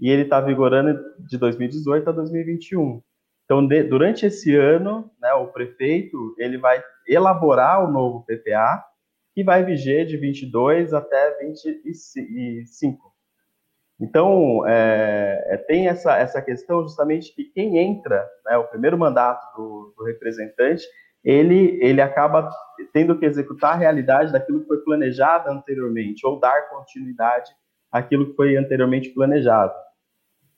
e 0.00 0.10
ele 0.10 0.22
está 0.22 0.40
vigorando 0.40 0.98
de 1.20 1.38
2018 1.38 2.08
a 2.08 2.12
2021. 2.12 3.00
Então, 3.44 3.66
de, 3.66 3.82
durante 3.82 4.26
esse 4.26 4.54
ano, 4.56 5.10
né, 5.20 5.32
o 5.34 5.48
prefeito 5.48 6.34
ele 6.38 6.58
vai 6.58 6.82
elaborar 7.06 7.84
o 7.84 7.90
novo 7.90 8.24
PPA 8.24 8.82
que 9.34 9.42
vai 9.42 9.64
viger 9.64 10.06
de 10.06 10.16
22 10.16 10.92
até 10.92 11.38
25. 11.38 13.12
Então, 14.00 14.66
é, 14.66 15.44
é, 15.48 15.56
tem 15.56 15.88
essa, 15.88 16.16
essa 16.16 16.42
questão 16.42 16.82
justamente 16.82 17.34
que 17.34 17.44
quem 17.44 17.78
entra, 17.78 18.28
né, 18.44 18.56
o 18.56 18.64
primeiro 18.64 18.98
mandato 18.98 19.44
do, 19.56 19.94
do 19.96 20.04
representante, 20.04 20.84
ele, 21.24 21.78
ele 21.80 22.00
acaba 22.00 22.50
tendo 22.92 23.16
que 23.18 23.24
executar 23.24 23.74
a 23.74 23.78
realidade 23.78 24.32
daquilo 24.32 24.62
que 24.62 24.66
foi 24.66 24.78
planejado 24.78 25.50
anteriormente, 25.50 26.26
ou 26.26 26.40
dar 26.40 26.68
continuidade 26.68 27.50
àquilo 27.92 28.30
que 28.30 28.36
foi 28.36 28.56
anteriormente 28.56 29.10
planejado. 29.10 29.72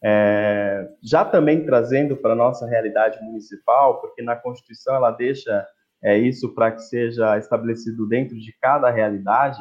É, 0.03 0.89
já 1.03 1.25
também 1.25 1.65
trazendo 1.65 2.17
para 2.17 2.33
a 2.33 2.37
nossa 2.37 2.67
realidade 2.67 3.23
municipal, 3.23 4.01
porque 4.01 4.23
na 4.23 4.37
Constituição 4.37 4.95
ela 4.95 5.11
deixa 5.11 5.67
é, 6.03 6.19
isso 6.19 6.55
para 6.55 6.73
que 6.73 6.83
seja 6.83 7.39
estabelecido 7.39 8.07
dentro 8.07 8.37
de 8.37 8.55
cada 8.61 8.91
realidade, 8.91 9.59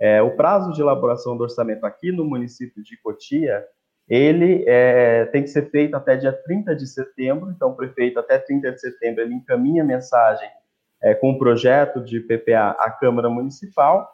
é, 0.00 0.22
o 0.22 0.34
prazo 0.34 0.72
de 0.72 0.80
elaboração 0.80 1.36
do 1.36 1.44
orçamento 1.44 1.84
aqui 1.84 2.10
no 2.10 2.24
município 2.24 2.82
de 2.82 2.96
Cotia, 3.02 3.64
ele 4.08 4.64
é, 4.66 5.26
tem 5.26 5.42
que 5.42 5.48
ser 5.48 5.70
feito 5.70 5.94
até 5.94 6.16
dia 6.16 6.32
30 6.32 6.74
de 6.74 6.86
setembro, 6.86 7.50
então 7.50 7.70
o 7.70 7.76
prefeito 7.76 8.18
até 8.18 8.38
30 8.38 8.72
de 8.72 8.80
setembro 8.80 9.22
ele 9.22 9.34
encaminha 9.34 9.84
mensagem 9.84 10.48
é, 11.02 11.14
com 11.14 11.32
o 11.32 11.38
projeto 11.38 12.02
de 12.02 12.20
PPA 12.20 12.70
à 12.78 12.90
Câmara 12.90 13.28
Municipal, 13.28 14.08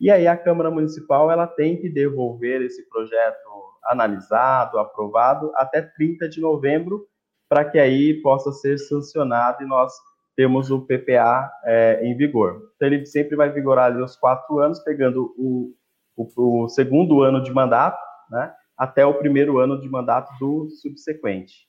e 0.00 0.10
aí 0.10 0.26
a 0.26 0.36
Câmara 0.36 0.70
Municipal 0.70 1.30
ela 1.30 1.46
tem 1.46 1.76
que 1.76 1.88
devolver 1.88 2.60
esse 2.62 2.88
projeto 2.88 3.48
analisado, 3.84 4.78
aprovado, 4.78 5.52
até 5.56 5.82
30 5.82 6.28
de 6.28 6.40
novembro, 6.40 7.06
para 7.48 7.64
que 7.64 7.78
aí 7.78 8.14
possa 8.22 8.52
ser 8.52 8.78
sancionado 8.78 9.62
e 9.62 9.66
nós 9.66 9.92
temos 10.36 10.70
o 10.70 10.80
PPA 10.80 11.50
é, 11.64 12.00
em 12.04 12.16
vigor. 12.16 12.72
Então 12.76 12.88
ele 12.88 13.04
sempre 13.04 13.36
vai 13.36 13.50
vigorar 13.50 13.86
ali 13.86 14.02
os 14.02 14.16
quatro 14.16 14.58
anos, 14.58 14.80
pegando 14.80 15.34
o, 15.36 15.74
o, 16.16 16.62
o 16.64 16.68
segundo 16.68 17.22
ano 17.22 17.42
de 17.42 17.52
mandato, 17.52 18.00
né, 18.30 18.52
até 18.76 19.04
o 19.04 19.14
primeiro 19.14 19.58
ano 19.58 19.80
de 19.80 19.88
mandato 19.88 20.32
do 20.38 20.70
subsequente. 20.70 21.68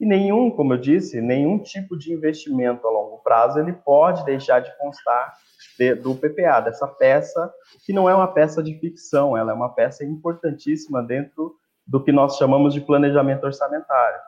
E 0.00 0.06
nenhum, 0.06 0.50
como 0.50 0.74
eu 0.74 0.78
disse, 0.78 1.20
nenhum 1.20 1.58
tipo 1.58 1.96
de 1.96 2.12
investimento 2.12 2.86
a 2.86 2.90
longo 2.90 3.18
prazo 3.18 3.58
ele 3.58 3.72
pode 3.72 4.24
deixar 4.24 4.60
de 4.60 4.76
constar 4.78 5.34
de, 5.76 5.94
do 5.94 6.14
PPA, 6.14 6.60
dessa 6.60 6.86
peça, 6.86 7.52
que 7.84 7.92
não 7.92 8.08
é 8.08 8.14
uma 8.14 8.32
peça 8.32 8.62
de 8.62 8.78
ficção, 8.78 9.36
ela 9.36 9.50
é 9.50 9.54
uma 9.54 9.74
peça 9.74 10.04
importantíssima 10.04 11.02
dentro 11.02 11.56
do 11.86 12.02
que 12.02 12.12
nós 12.12 12.36
chamamos 12.36 12.74
de 12.74 12.80
planejamento 12.80 13.44
orçamentário, 13.44 14.20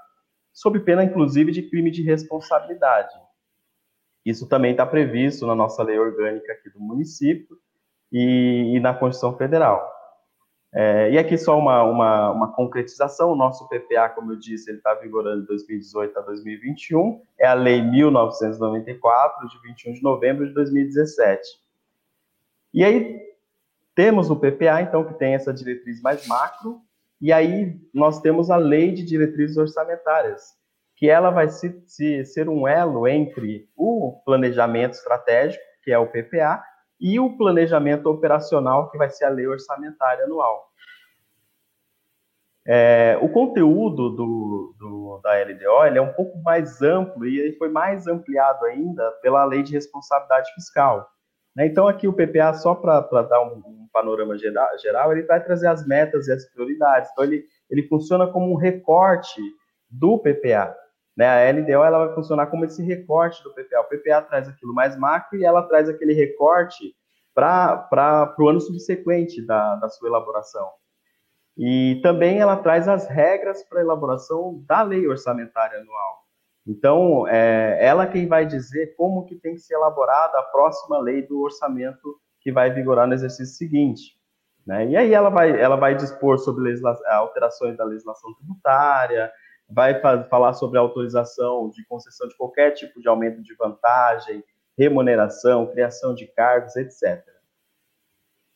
sob 0.52 0.80
pena, 0.80 1.04
inclusive, 1.04 1.52
de 1.52 1.62
crime 1.62 1.90
de 1.90 2.02
responsabilidade. 2.02 3.14
Isso 4.24 4.48
também 4.48 4.72
está 4.72 4.84
previsto 4.84 5.46
na 5.46 5.54
nossa 5.54 5.82
lei 5.82 5.98
orgânica 5.98 6.52
aqui 6.52 6.70
do 6.70 6.80
município 6.80 7.56
e, 8.12 8.74
e 8.74 8.80
na 8.80 8.92
Constituição 8.92 9.36
Federal. 9.36 9.99
É, 10.72 11.10
e 11.10 11.18
aqui 11.18 11.36
só 11.36 11.58
uma, 11.58 11.82
uma, 11.82 12.30
uma, 12.30 12.52
concretização, 12.52 13.32
o 13.32 13.36
nosso 13.36 13.68
PPA, 13.68 14.08
como 14.08 14.32
eu 14.32 14.36
disse, 14.36 14.70
ele 14.70 14.78
está 14.78 14.94
vigorando 14.94 15.40
de 15.40 15.48
2018 15.48 16.16
a 16.16 16.22
2021, 16.22 17.20
é 17.38 17.46
a 17.46 17.54
Lei 17.54 17.82
1994, 17.82 19.48
de 19.48 19.60
21 19.62 19.94
de 19.94 20.02
novembro 20.02 20.46
de 20.46 20.54
2017. 20.54 21.42
E 22.72 22.84
aí 22.84 23.20
temos 23.96 24.30
o 24.30 24.36
PPA, 24.36 24.80
então, 24.80 25.04
que 25.04 25.14
tem 25.14 25.34
essa 25.34 25.52
diretriz 25.52 26.00
mais 26.00 26.26
macro, 26.28 26.80
e 27.20 27.32
aí 27.32 27.76
nós 27.92 28.20
temos 28.20 28.48
a 28.48 28.56
Lei 28.56 28.92
de 28.92 29.04
Diretrizes 29.04 29.56
Orçamentárias, 29.56 30.54
que 30.94 31.10
ela 31.10 31.30
vai 31.30 31.48
se, 31.48 31.82
se, 31.86 32.24
ser 32.24 32.48
um 32.48 32.68
elo 32.68 33.08
entre 33.08 33.68
o 33.76 34.20
planejamento 34.24 34.94
estratégico, 34.94 35.62
que 35.82 35.90
é 35.90 35.98
o 35.98 36.06
PPA, 36.06 36.62
e 37.00 37.18
o 37.18 37.36
planejamento 37.36 38.06
operacional, 38.06 38.90
que 38.90 38.98
vai 38.98 39.08
ser 39.08 39.24
a 39.24 39.30
lei 39.30 39.46
orçamentária 39.46 40.24
anual. 40.24 40.70
É, 42.66 43.18
o 43.22 43.28
conteúdo 43.28 44.10
do, 44.10 44.74
do, 44.78 45.20
da 45.22 45.32
LDO 45.42 45.96
é 45.96 46.00
um 46.00 46.12
pouco 46.12 46.38
mais 46.42 46.82
amplo 46.82 47.26
e 47.26 47.38
ele 47.40 47.56
foi 47.56 47.70
mais 47.70 48.06
ampliado 48.06 48.64
ainda 48.66 49.10
pela 49.22 49.44
Lei 49.44 49.62
de 49.62 49.72
Responsabilidade 49.72 50.52
Fiscal. 50.54 51.08
Né? 51.56 51.66
Então, 51.66 51.88
aqui 51.88 52.06
o 52.06 52.12
PPA, 52.12 52.52
só 52.54 52.74
para 52.74 53.00
dar 53.22 53.40
um, 53.42 53.62
um 53.66 53.88
panorama 53.92 54.36
geral, 54.36 54.68
geral, 54.78 55.10
ele 55.10 55.22
vai 55.22 55.42
trazer 55.42 55.68
as 55.68 55.86
metas 55.86 56.28
e 56.28 56.32
as 56.32 56.44
prioridades. 56.52 57.10
Então, 57.12 57.24
ele, 57.24 57.44
ele 57.70 57.88
funciona 57.88 58.26
como 58.26 58.52
um 58.52 58.56
recorte 58.56 59.40
do 59.88 60.18
PPA. 60.18 60.76
Né? 61.20 61.28
A 61.28 61.52
LDO 61.52 61.84
ela 61.84 62.06
vai 62.06 62.14
funcionar 62.14 62.46
como 62.46 62.64
esse 62.64 62.82
recorte 62.82 63.44
do 63.44 63.52
PPA. 63.52 63.82
O 63.82 63.84
PPA 63.84 64.22
traz 64.22 64.48
aquilo 64.48 64.72
mais 64.72 64.96
macro 64.96 65.38
e 65.38 65.44
ela 65.44 65.62
traz 65.62 65.86
aquele 65.86 66.14
recorte 66.14 66.96
para 67.34 68.34
o 68.38 68.48
ano 68.48 68.58
subsequente 68.58 69.44
da, 69.44 69.76
da 69.76 69.90
sua 69.90 70.08
elaboração. 70.08 70.66
E 71.58 72.00
também 72.02 72.38
ela 72.38 72.56
traz 72.56 72.88
as 72.88 73.06
regras 73.06 73.62
para 73.64 73.80
a 73.80 73.82
elaboração 73.82 74.64
da 74.66 74.80
lei 74.80 75.06
orçamentária 75.06 75.80
anual. 75.80 76.20
Então, 76.66 77.28
é 77.28 77.76
ela 77.84 78.06
quem 78.06 78.26
vai 78.26 78.46
dizer 78.46 78.94
como 78.96 79.26
que 79.26 79.34
tem 79.36 79.56
que 79.56 79.60
ser 79.60 79.74
elaborada 79.74 80.38
a 80.38 80.44
próxima 80.44 80.98
lei 81.00 81.20
do 81.20 81.42
orçamento 81.42 82.18
que 82.40 82.50
vai 82.50 82.70
vigorar 82.70 83.06
no 83.06 83.12
exercício 83.12 83.58
seguinte. 83.58 84.18
Né? 84.66 84.86
E 84.86 84.96
aí 84.96 85.12
ela 85.12 85.28
vai, 85.28 85.50
ela 85.50 85.76
vai 85.76 85.94
dispor 85.94 86.38
sobre 86.38 86.72
alterações 87.08 87.76
da 87.76 87.84
legislação 87.84 88.32
tributária, 88.32 89.30
vai 89.70 90.00
falar 90.28 90.54
sobre 90.54 90.78
autorização 90.78 91.70
de 91.70 91.86
concessão 91.86 92.26
de 92.28 92.36
qualquer 92.36 92.72
tipo 92.72 93.00
de 93.00 93.08
aumento 93.08 93.42
de 93.42 93.54
vantagem, 93.54 94.42
remuneração, 94.76 95.66
criação 95.66 96.14
de 96.14 96.26
cargos, 96.26 96.74
etc. 96.76 97.24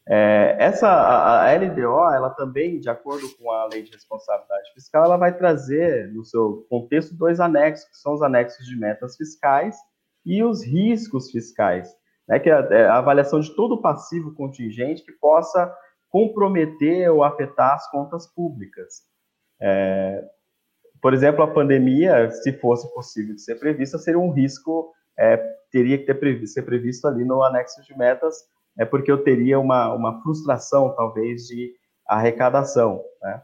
É, 0.07 0.57
essa 0.59 0.87
a, 0.87 1.51
a, 1.51 1.55
LDO, 1.57 2.13
ela 2.13 2.29
também, 2.31 2.79
de 2.79 2.91
acordo 2.91 3.27
com 3.37 3.51
a 3.51 3.67
Lei 3.67 3.83
de 3.83 3.93
Responsabilidade 3.93 4.73
Fiscal, 4.75 5.05
ela 5.05 5.17
vai 5.17 5.37
trazer 5.37 6.13
no 6.13 6.25
seu 6.25 6.67
contexto 6.69 7.15
dois 7.15 7.41
anexos, 7.41 7.89
que 7.89 7.97
são 7.97 8.13
os 8.13 8.23
anexos 8.23 8.67
de 8.67 8.77
metas 8.77 9.17
fiscais 9.17 9.77
e 10.25 10.43
os 10.43 10.65
riscos 10.65 11.31
fiscais, 11.31 11.91
né, 12.29 12.39
que 12.39 12.51
é 12.51 12.53
a, 12.53 12.59
é 12.71 12.87
a 12.87 12.99
avaliação 12.99 13.41
de 13.41 13.55
todo 13.55 13.81
passivo 13.81 14.35
contingente 14.35 15.03
que 15.03 15.13
possa 15.13 15.75
comprometer 16.11 17.11
ou 17.11 17.25
afetar 17.25 17.75
as 17.75 17.91
contas 17.91 18.27
públicas. 18.27 19.03
É, 19.61 20.23
por 21.05 21.13
exemplo, 21.13 21.43
a 21.43 21.47
pandemia, 21.47 22.31
se 22.31 22.51
fosse 22.55 22.91
possível 22.95 23.35
de 23.35 23.43
ser 23.43 23.57
prevista, 23.57 23.99
seria 23.99 24.19
um 24.19 24.31
risco, 24.31 24.91
é, 25.19 25.37
teria 25.71 25.99
que 25.99 26.07
ter 26.07 26.15
previsto, 26.15 26.55
ser 26.55 26.63
previsto 26.63 27.07
ali 27.07 27.27
no 27.27 27.43
anexo 27.43 27.83
de 27.83 27.95
metas 27.95 28.35
é 28.79 28.87
porque 28.87 29.13
eu 29.13 29.23
teria 29.23 29.61
uma, 29.61 29.93
uma 29.93 30.23
frustração, 30.23 30.97
talvez, 30.97 31.43
de 31.43 31.75
arrecadação. 32.09 33.05
Né? 33.21 33.43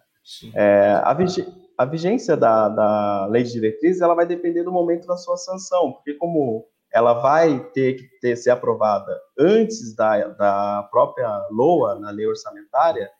É, 0.55 1.03
a, 1.05 1.13
vig, 1.13 1.47
a, 1.77 1.85
vigência 1.85 2.35
da, 2.35 2.67
da 2.71 3.27
lei 3.27 3.43
de 3.43 3.53
diretriz 3.53 4.01
ela 4.01 4.15
vai 4.15 4.25
depender 4.25 4.63
do 4.63 4.73
momento 4.73 5.07
da 5.07 5.19
sua 5.19 5.37
sanção, 5.37 5.93
porque 5.93 6.15
como 6.15 6.67
ela 6.91 7.13
vai 7.13 7.61
ter 7.75 7.93
que 7.93 8.09
ter, 8.21 8.37
ser 8.37 8.53
aprovada 8.53 9.15
antes 9.39 9.95
da, 9.95 10.29
da 10.29 10.89
própria 10.91 11.29
LOA, 11.51 12.01
na 12.01 12.11
lei 12.11 12.27
orçamentária, 12.27 13.11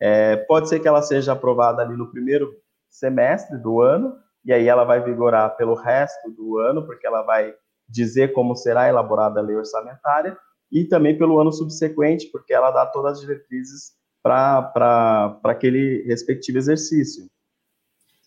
é, 0.00 0.36
pode 0.36 0.70
ser 0.70 0.80
que 0.80 0.88
ela 0.88 1.02
seja 1.02 1.32
aprovada 1.32 1.82
ali 1.82 1.94
no 1.98 2.10
primeiro 2.10 2.50
semestre 2.90 3.56
do 3.58 3.80
ano, 3.80 4.18
e 4.44 4.52
aí 4.52 4.66
ela 4.66 4.84
vai 4.84 5.02
vigorar 5.02 5.56
pelo 5.56 5.74
resto 5.74 6.30
do 6.30 6.58
ano, 6.58 6.84
porque 6.84 7.06
ela 7.06 7.22
vai 7.22 7.54
dizer 7.88 8.32
como 8.32 8.56
será 8.56 8.88
elaborada 8.88 9.40
a 9.40 9.42
lei 9.42 9.56
orçamentária, 9.56 10.36
e 10.70 10.84
também 10.84 11.16
pelo 11.16 11.40
ano 11.40 11.52
subsequente, 11.52 12.26
porque 12.26 12.52
ela 12.52 12.70
dá 12.70 12.86
todas 12.86 13.14
as 13.14 13.20
diretrizes 13.20 13.92
para 14.22 15.40
aquele 15.44 16.02
respectivo 16.06 16.58
exercício. 16.58 17.24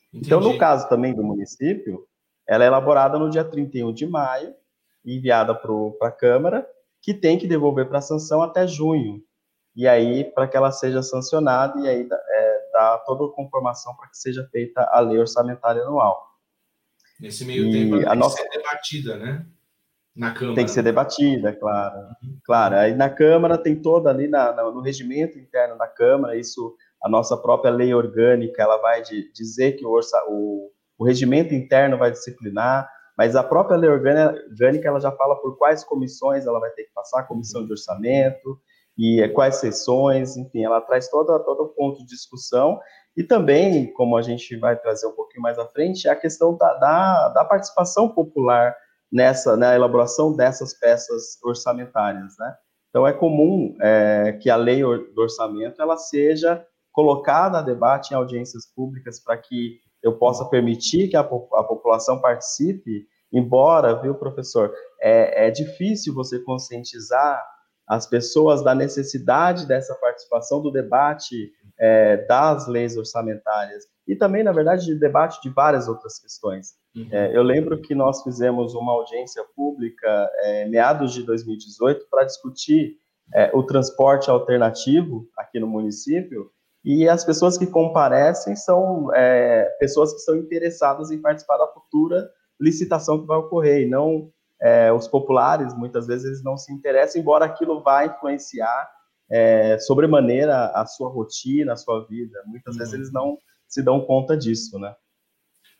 Entendi. 0.09 0.27
Então, 0.27 0.39
no 0.39 0.57
caso 0.57 0.89
também 0.89 1.13
do 1.13 1.23
município, 1.23 2.05
ela 2.47 2.63
é 2.63 2.67
elaborada 2.67 3.17
no 3.17 3.29
dia 3.29 3.43
31 3.43 3.93
de 3.93 4.05
maio, 4.05 4.53
enviada 5.05 5.55
para 5.55 6.09
a 6.09 6.11
Câmara, 6.11 6.67
que 7.01 7.13
tem 7.13 7.37
que 7.37 7.47
devolver 7.47 7.87
para 7.87 7.99
a 7.99 8.01
sanção 8.01 8.41
até 8.41 8.67
junho. 8.67 9.21
E 9.75 9.87
aí, 9.87 10.23
para 10.23 10.47
que 10.47 10.55
ela 10.55 10.71
seja 10.71 11.01
sancionada, 11.01 11.79
e 11.79 11.87
aí 11.87 12.07
toda 13.05 13.25
a 13.25 13.35
conformação 13.35 13.95
para 13.95 14.09
que 14.09 14.17
seja 14.17 14.47
feita 14.51 14.81
a 14.91 14.99
lei 14.99 15.19
orçamentária 15.19 15.81
anual. 15.83 16.33
Nesse 17.19 17.45
meio 17.45 17.67
e 17.67 17.71
tempo, 17.71 17.95
ela 18.01 18.11
a 18.11 18.15
nossa... 18.15 18.37
ser 18.37 18.49
debatida, 18.49 19.17
né? 19.17 19.45
Na 20.15 20.31
Câmara. 20.33 20.55
Tem 20.55 20.65
que 20.65 20.71
ser 20.71 20.83
debatida, 20.83 21.53
claro. 21.53 21.97
Uhum. 22.21 22.37
Claro, 22.45 22.75
aí 22.75 22.93
na 22.93 23.09
Câmara 23.09 23.57
tem 23.57 23.81
toda 23.81 24.09
ali 24.09 24.27
na, 24.27 24.53
no 24.71 24.81
regimento 24.81 25.39
interno 25.39 25.77
da 25.77 25.87
Câmara, 25.87 26.37
isso, 26.37 26.75
a 27.03 27.09
nossa 27.09 27.35
própria 27.35 27.71
lei 27.71 27.93
orgânica, 27.93 28.61
ela 28.61 28.77
vai 28.77 29.01
de, 29.01 29.31
dizer 29.33 29.73
que 29.73 29.85
o, 29.85 29.89
orça, 29.89 30.23
o, 30.27 30.71
o 30.97 31.05
regimento 31.05 31.53
interno 31.53 31.97
vai 31.97 32.11
disciplinar, 32.11 32.89
mas 33.17 33.35
a 33.35 33.43
própria 33.43 33.77
lei 33.77 33.89
orgânica, 33.89 34.87
ela 34.87 34.99
já 34.99 35.11
fala 35.11 35.35
por 35.35 35.57
quais 35.57 35.83
comissões 35.83 36.45
ela 36.45 36.59
vai 36.59 36.71
ter 36.71 36.83
que 36.83 36.93
passar, 36.93 37.23
comissão 37.23 37.65
de 37.65 37.71
orçamento, 37.71 38.59
e 38.97 39.27
quais 39.29 39.55
sessões, 39.55 40.37
enfim, 40.37 40.63
ela 40.63 40.81
traz 40.81 41.09
toda, 41.09 41.39
todo 41.39 41.63
o 41.63 41.69
ponto 41.69 41.99
de 41.99 42.05
discussão, 42.05 42.79
e 43.15 43.23
também, 43.23 43.91
como 43.93 44.17
a 44.17 44.21
gente 44.21 44.55
vai 44.57 44.75
trazer 44.75 45.07
um 45.07 45.11
pouquinho 45.11 45.41
mais 45.41 45.57
à 45.59 45.67
frente, 45.67 46.07
é 46.07 46.11
a 46.11 46.15
questão 46.15 46.57
da, 46.57 46.73
da, 46.75 47.29
da 47.29 47.45
participação 47.45 48.09
popular 48.09 48.75
nessa 49.11 49.55
na 49.55 49.75
elaboração 49.75 50.35
dessas 50.35 50.73
peças 50.73 51.37
orçamentárias, 51.43 52.33
né? 52.39 52.55
Então 52.89 53.07
é 53.07 53.13
comum 53.13 53.75
é, 53.81 54.37
que 54.41 54.49
a 54.49 54.55
lei 54.55 54.81
do 54.81 55.21
orçamento 55.21 55.81
ela 55.81 55.97
seja 55.97 56.65
colocada 56.91 57.59
a 57.59 57.61
debate 57.61 58.11
em 58.11 58.15
audiências 58.15 58.65
públicas 58.75 59.19
para 59.19 59.37
que 59.37 59.79
eu 60.01 60.17
possa 60.17 60.45
permitir 60.45 61.07
que 61.07 61.15
a, 61.15 61.21
a, 61.21 61.63
população 61.63 62.19
participe, 62.19 63.07
embora, 63.31 63.99
viu, 63.99 64.13
professor, 64.15 64.71
é, 65.01 65.47
é 65.47 65.51
difícil 65.51 66.13
você 66.13 66.39
conscientizar 66.39 67.43
as 67.87 68.07
pessoas 68.07 68.63
da 68.63 68.73
necessidade 68.73 69.67
dessa 69.67 69.93
participação 69.95 70.61
do 70.61 70.71
debate 70.71 71.51
é, 71.79 72.17
das 72.25 72.67
leis 72.67 72.97
orçamentárias 72.97 73.85
e 74.07 74.15
também, 74.15 74.43
na 74.43 74.51
verdade, 74.51 74.85
de 74.85 74.99
debate 74.99 75.41
de 75.41 75.49
várias 75.49 75.87
outras 75.87 76.19
questões. 76.19 76.73
Uhum. 76.95 77.07
É, 77.11 77.35
eu 77.35 77.41
lembro 77.41 77.81
que 77.81 77.95
nós 77.95 78.21
fizemos 78.21 78.73
uma 78.73 78.91
audiência 78.91 79.43
pública 79.55 80.29
é, 80.43 80.65
meados 80.65 81.13
de 81.13 81.23
2018 81.23 82.05
para 82.09 82.25
discutir 82.25 82.97
é, 83.33 83.51
o 83.53 83.63
transporte 83.63 84.29
alternativo 84.29 85.27
aqui 85.37 85.59
no 85.59 85.67
município 85.67 86.51
e 86.83 87.07
as 87.07 87.23
pessoas 87.23 87.57
que 87.57 87.65
comparecem 87.65 88.55
são 88.55 89.13
é, 89.15 89.65
pessoas 89.79 90.13
que 90.13 90.19
são 90.19 90.35
interessadas 90.35 91.11
em 91.11 91.21
participar 91.21 91.57
da 91.57 91.67
futura 91.67 92.29
licitação 92.59 93.21
que 93.21 93.27
vai 93.27 93.37
ocorrer 93.37 93.81
e 93.81 93.89
não 93.89 94.29
é, 94.61 94.91
os 94.91 95.07
populares 95.07 95.73
muitas 95.75 96.07
vezes 96.07 96.25
eles 96.25 96.43
não 96.43 96.57
se 96.57 96.71
interessam 96.71 97.21
embora 97.21 97.45
aquilo 97.45 97.81
vá 97.81 98.05
influenciar 98.05 98.89
é, 99.29 99.77
sobremaneira 99.79 100.67
a 100.73 100.85
sua 100.85 101.09
rotina 101.09 101.73
a 101.73 101.77
sua 101.77 102.05
vida 102.05 102.41
muitas 102.45 102.75
uhum. 102.75 102.79
vezes 102.79 102.93
eles 102.93 103.11
não 103.11 103.37
se 103.67 103.81
dão 103.81 104.01
conta 104.01 104.37
disso 104.37 104.79
né 104.79 104.95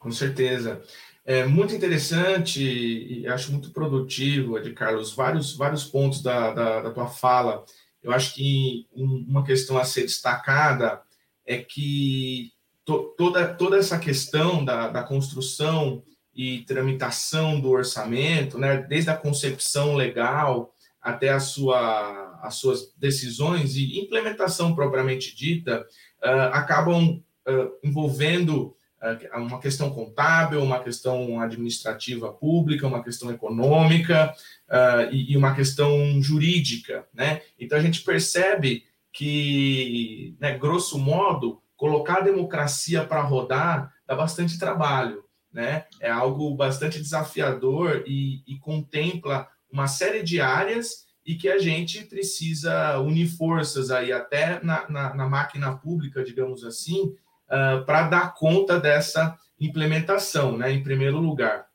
com 0.04 0.12
certeza. 0.12 0.82
É 1.26 1.46
muito 1.46 1.74
interessante 1.74 2.62
e 2.62 3.26
acho 3.26 3.54
muito 3.54 3.72
produtivo, 3.72 4.58
Ed 4.58 4.74
Carlos, 4.74 5.14
vários, 5.14 5.56
vários 5.56 5.86
pontos 5.86 6.22
da, 6.22 6.54
da, 6.54 6.82
da 6.82 6.92
tua 6.92 7.08
fala. 7.08 7.64
Eu 8.02 8.12
acho 8.12 8.36
que 8.36 8.86
uma 8.94 9.46
questão 9.46 9.78
a 9.78 9.86
ser 9.86 10.02
destacada 10.02 11.02
é 11.46 11.58
que 11.58 12.52
to, 12.84 13.16
toda, 13.18 13.54
toda 13.54 13.78
essa 13.78 13.98
questão 13.98 14.66
da, 14.66 14.90
da 14.90 15.04
construção 15.04 16.04
e 16.36 16.60
tramitação 16.62 17.60
do 17.60 17.70
orçamento, 17.70 18.58
né, 18.58 18.78
desde 18.78 19.10
a 19.10 19.18
concepção 19.18 19.96
legal 19.96 20.74
até 21.02 21.30
a 21.30 21.40
sua, 21.40 22.40
as 22.42 22.56
suas 22.56 22.94
decisões 22.98 23.76
e 23.76 24.00
implementação 24.00 24.74
propriamente 24.74 25.36
dita, 25.36 25.86
uh, 26.24 26.54
acabam 26.54 27.22
uh, 27.48 27.72
envolvendo 27.84 28.76
é, 29.04 29.38
uma 29.38 29.60
questão 29.60 29.90
contábil, 29.90 30.64
uma 30.64 30.80
questão 30.82 31.42
administrativa 31.42 32.32
pública, 32.32 32.88
uma 32.88 33.04
questão 33.04 33.30
econômica 33.30 34.34
uh, 34.70 35.14
e, 35.14 35.34
e, 35.34 35.38
uma 35.38 35.54
questão 35.54 36.22
jurídica, 36.22 37.06
né? 37.14 37.42
Então 37.60 37.78
a 37.78 37.82
gente 37.82 38.02
percebe 38.02 38.86
que, 39.12 40.38
né, 40.40 40.58
grosso 40.58 40.98
modo, 40.98 41.62
colocar 41.76 42.20
a 42.20 42.24
democracia 42.24 43.04
para 43.04 43.22
rodar 43.22 43.92
dá 44.08 44.16
bastante 44.16 44.58
trabalho, 44.58 45.26
né? 45.54 45.86
É 46.00 46.10
algo 46.10 46.56
bastante 46.56 47.00
desafiador 47.00 48.04
e, 48.08 48.42
e 48.48 48.58
contempla 48.58 49.48
uma 49.72 49.88
série 49.88 50.24
de 50.24 50.42
áreas 50.42 51.06
e 51.26 51.36
que 51.36 51.48
a 51.48 51.58
gente 51.58 52.04
precisa 52.04 53.00
unir 53.00 53.28
forças 53.28 53.92
aí 53.92 54.12
até 54.12 54.62
na, 54.64 54.90
na, 54.90 55.14
na 55.14 55.30
máquina 55.30 55.76
pública, 55.76 56.24
digamos 56.24 56.66
assim, 56.66 57.16
uh, 57.48 57.86
para 57.86 58.10
dar 58.10 58.34
conta 58.34 58.80
dessa 58.80 59.38
implementação, 59.60 60.58
né, 60.58 60.72
em 60.72 60.84
primeiro 60.84 61.20
lugar. 61.20 61.66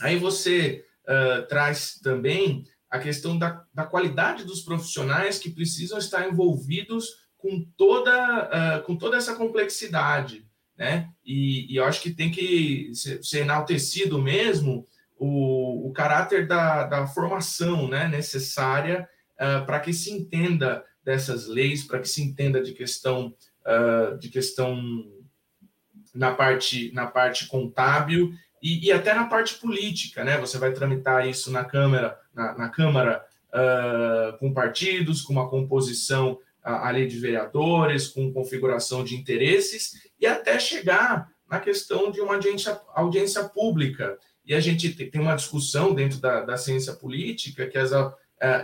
Aí 0.00 0.16
você 0.16 0.84
uh, 1.08 1.46
traz 1.48 1.98
também 2.02 2.64
a 2.88 2.98
questão 2.98 3.36
da, 3.36 3.64
da, 3.74 3.84
qualidade 3.84 4.44
dos 4.44 4.60
profissionais 4.60 5.38
que 5.38 5.50
precisam 5.50 5.98
estar 5.98 6.28
envolvidos 6.28 7.24
com 7.36 7.66
toda, 7.76 8.78
uh, 8.78 8.82
com 8.84 8.96
toda 8.96 9.16
essa 9.16 9.34
complexidade. 9.34 10.43
Né? 10.76 11.08
E, 11.24 11.72
e 11.72 11.76
eu 11.76 11.84
acho 11.84 12.00
que 12.00 12.10
tem 12.10 12.30
que 12.30 12.90
ser, 12.94 13.40
enaltecido 13.40 14.20
mesmo 14.20 14.86
o, 15.16 15.88
o 15.88 15.92
caráter 15.92 16.46
da, 16.46 16.84
da 16.84 17.06
formação 17.06 17.88
né, 17.88 18.08
necessária 18.08 19.08
uh, 19.34 19.64
para 19.64 19.80
que 19.80 19.92
se 19.92 20.10
entenda 20.10 20.84
dessas 21.04 21.46
leis, 21.46 21.84
para 21.84 22.00
que 22.00 22.08
se 22.08 22.22
entenda 22.22 22.62
de 22.62 22.72
questão, 22.72 23.34
uh, 23.66 24.18
de 24.18 24.28
questão 24.28 24.82
na 26.14 26.32
parte, 26.32 26.92
na 26.92 27.06
parte 27.06 27.46
contábil 27.46 28.32
e, 28.62 28.86
e, 28.86 28.92
até 28.92 29.12
na 29.14 29.26
parte 29.26 29.56
política, 29.56 30.24
né? 30.24 30.38
Você 30.38 30.56
vai 30.56 30.72
tramitar 30.72 31.28
isso 31.28 31.50
na 31.50 31.64
Câmara, 31.64 32.18
na, 32.32 32.56
na 32.56 32.68
Câmara 32.70 33.22
uh, 33.50 34.38
com 34.38 34.54
partidos, 34.54 35.20
com 35.20 35.34
uma 35.34 35.50
composição 35.50 36.38
a, 36.64 36.88
a 36.88 36.90
lei 36.90 37.06
de 37.06 37.18
vereadores, 37.18 38.08
com 38.08 38.32
configuração 38.32 39.04
de 39.04 39.14
interesses, 39.14 39.92
e 40.18 40.26
até 40.26 40.58
chegar 40.58 41.28
na 41.48 41.60
questão 41.60 42.10
de 42.10 42.20
uma 42.20 42.34
audiência, 42.34 42.80
audiência 42.94 43.44
pública. 43.44 44.18
E 44.44 44.54
a 44.54 44.60
gente 44.60 44.90
tem 44.90 45.20
uma 45.20 45.36
discussão 45.36 45.94
dentro 45.94 46.18
da, 46.18 46.40
da 46.40 46.56
ciência 46.56 46.94
política 46.94 47.66
que 47.66 47.78
essa, 47.78 48.08
uh, 48.08 48.14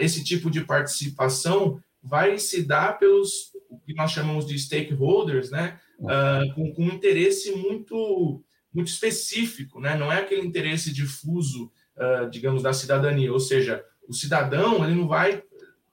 esse 0.00 0.24
tipo 0.24 0.50
de 0.50 0.62
participação 0.64 1.80
vai 2.02 2.38
se 2.38 2.62
dar 2.62 2.98
pelos 2.98 3.50
o 3.68 3.78
que 3.78 3.94
nós 3.94 4.10
chamamos 4.10 4.46
de 4.46 4.58
stakeholders, 4.58 5.50
né? 5.50 5.78
Uh, 5.98 6.54
com, 6.54 6.72
com 6.72 6.84
um 6.84 6.92
interesse 6.92 7.52
muito 7.52 8.42
muito 8.72 8.88
específico, 8.88 9.80
né? 9.80 9.96
Não 9.96 10.12
é 10.12 10.20
aquele 10.20 10.46
interesse 10.46 10.92
difuso, 10.92 11.70
uh, 11.96 12.30
digamos, 12.30 12.62
da 12.62 12.72
cidadania. 12.72 13.32
Ou 13.32 13.40
seja, 13.40 13.84
o 14.08 14.14
cidadão 14.14 14.84
ele 14.84 14.94
não 14.94 15.08
vai 15.08 15.42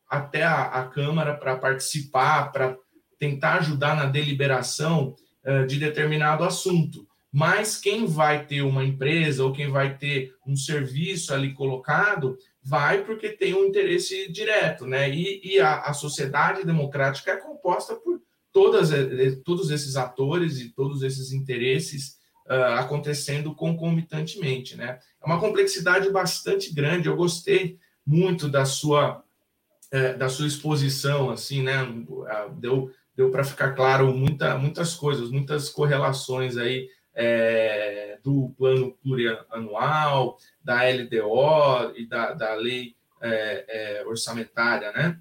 até 0.09 0.43
a, 0.43 0.63
a 0.63 0.87
Câmara 0.87 1.35
para 1.35 1.57
participar, 1.57 2.51
para 2.51 2.77
tentar 3.19 3.55
ajudar 3.55 3.95
na 3.95 4.05
deliberação 4.05 5.15
uh, 5.45 5.65
de 5.65 5.77
determinado 5.77 6.43
assunto. 6.43 7.07
Mas 7.31 7.77
quem 7.77 8.05
vai 8.05 8.45
ter 8.45 8.61
uma 8.61 8.83
empresa 8.83 9.43
ou 9.43 9.53
quem 9.53 9.69
vai 9.69 9.97
ter 9.97 10.33
um 10.45 10.55
serviço 10.55 11.33
ali 11.33 11.53
colocado 11.53 12.37
vai 12.63 13.03
porque 13.03 13.29
tem 13.29 13.53
um 13.53 13.65
interesse 13.65 14.31
direto, 14.31 14.85
né? 14.85 15.09
E, 15.09 15.41
e 15.43 15.59
a, 15.59 15.81
a, 15.81 15.93
sociedade 15.93 16.65
democrática 16.65 17.31
é 17.31 17.37
composta 17.37 17.95
por 17.95 18.21
todas, 18.51 18.91
eh, 18.91 19.37
todos 19.45 19.71
esses 19.71 19.95
atores 19.95 20.59
e 20.59 20.73
todos 20.73 21.01
esses 21.03 21.31
interesses 21.31 22.17
uh, 22.47 22.79
acontecendo 22.79 23.53
concomitantemente, 23.55 24.75
né? 24.75 24.99
É 25.21 25.25
uma 25.25 25.39
complexidade 25.39 26.09
bastante 26.09 26.73
grande. 26.73 27.07
Eu 27.07 27.15
gostei 27.15 27.77
muito 28.05 28.49
da 28.49 28.65
sua 28.65 29.23
é, 29.91 30.13
da 30.13 30.29
sua 30.29 30.47
exposição, 30.47 31.29
assim, 31.29 31.63
né? 31.63 31.75
Deu 32.57 32.91
deu 33.17 33.31
para 33.31 33.43
ficar 33.43 33.71
claro 33.71 34.13
muita, 34.13 34.55
muitas 34.59 34.93
coisas, 34.93 35.31
muitas 35.31 35.69
correlações 35.69 36.55
aí 36.55 36.87
é, 37.15 38.19
do 38.23 38.53
plano 38.55 38.95
plurianual, 39.01 40.37
da 40.63 40.83
LDO 40.83 41.95
e 41.95 42.05
da, 42.05 42.33
da 42.33 42.53
lei 42.53 42.95
é, 43.19 43.65
é, 43.67 44.05
orçamentária, 44.05 44.91
né? 44.91 45.19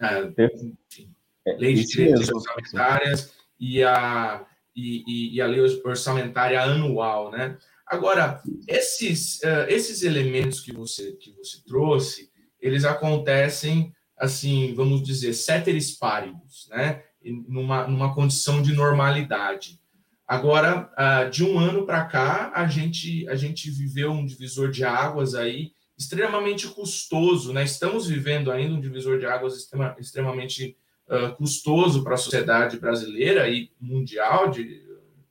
É, 0.00 1.52
lei 1.58 1.74
de 1.74 1.84
direitos 1.84 2.30
orçamentárias 2.30 3.34
e 3.58 3.82
a, 3.84 4.46
e, 4.74 5.04
e, 5.06 5.36
e, 5.36 5.40
a 5.42 5.46
lei 5.46 5.60
orçamentária 5.84 6.62
anual, 6.62 7.30
né? 7.30 7.58
Agora, 7.86 8.40
esses, 8.66 9.40
esses 9.68 10.02
elementos 10.02 10.60
que 10.60 10.72
você, 10.72 11.12
que 11.12 11.32
você 11.32 11.60
trouxe, 11.66 12.29
eles 12.60 12.84
acontecem, 12.84 13.92
assim, 14.16 14.74
vamos 14.74 15.02
dizer, 15.02 15.32
ceteris 15.32 15.92
paribus, 15.92 16.68
né? 16.70 17.02
Numa, 17.48 17.86
numa 17.86 18.14
condição 18.14 18.62
de 18.62 18.72
normalidade. 18.72 19.78
Agora, 20.26 20.90
uh, 20.92 21.28
de 21.28 21.44
um 21.44 21.58
ano 21.58 21.84
para 21.84 22.04
cá, 22.04 22.52
a 22.54 22.66
gente, 22.66 23.28
a 23.28 23.34
gente 23.34 23.70
viveu 23.70 24.12
um 24.12 24.24
divisor 24.24 24.70
de 24.70 24.84
águas 24.84 25.34
aí 25.34 25.72
extremamente 25.98 26.68
custoso, 26.68 27.52
né? 27.52 27.64
Estamos 27.64 28.06
vivendo 28.06 28.50
ainda 28.50 28.74
um 28.74 28.80
divisor 28.80 29.18
de 29.18 29.26
águas 29.26 29.56
extrema, 29.56 29.94
extremamente 29.98 30.76
uh, 31.08 31.34
custoso 31.36 32.02
para 32.02 32.14
a 32.14 32.16
sociedade 32.16 32.78
brasileira 32.78 33.50
e 33.50 33.70
mundial, 33.78 34.50
de, 34.50 34.80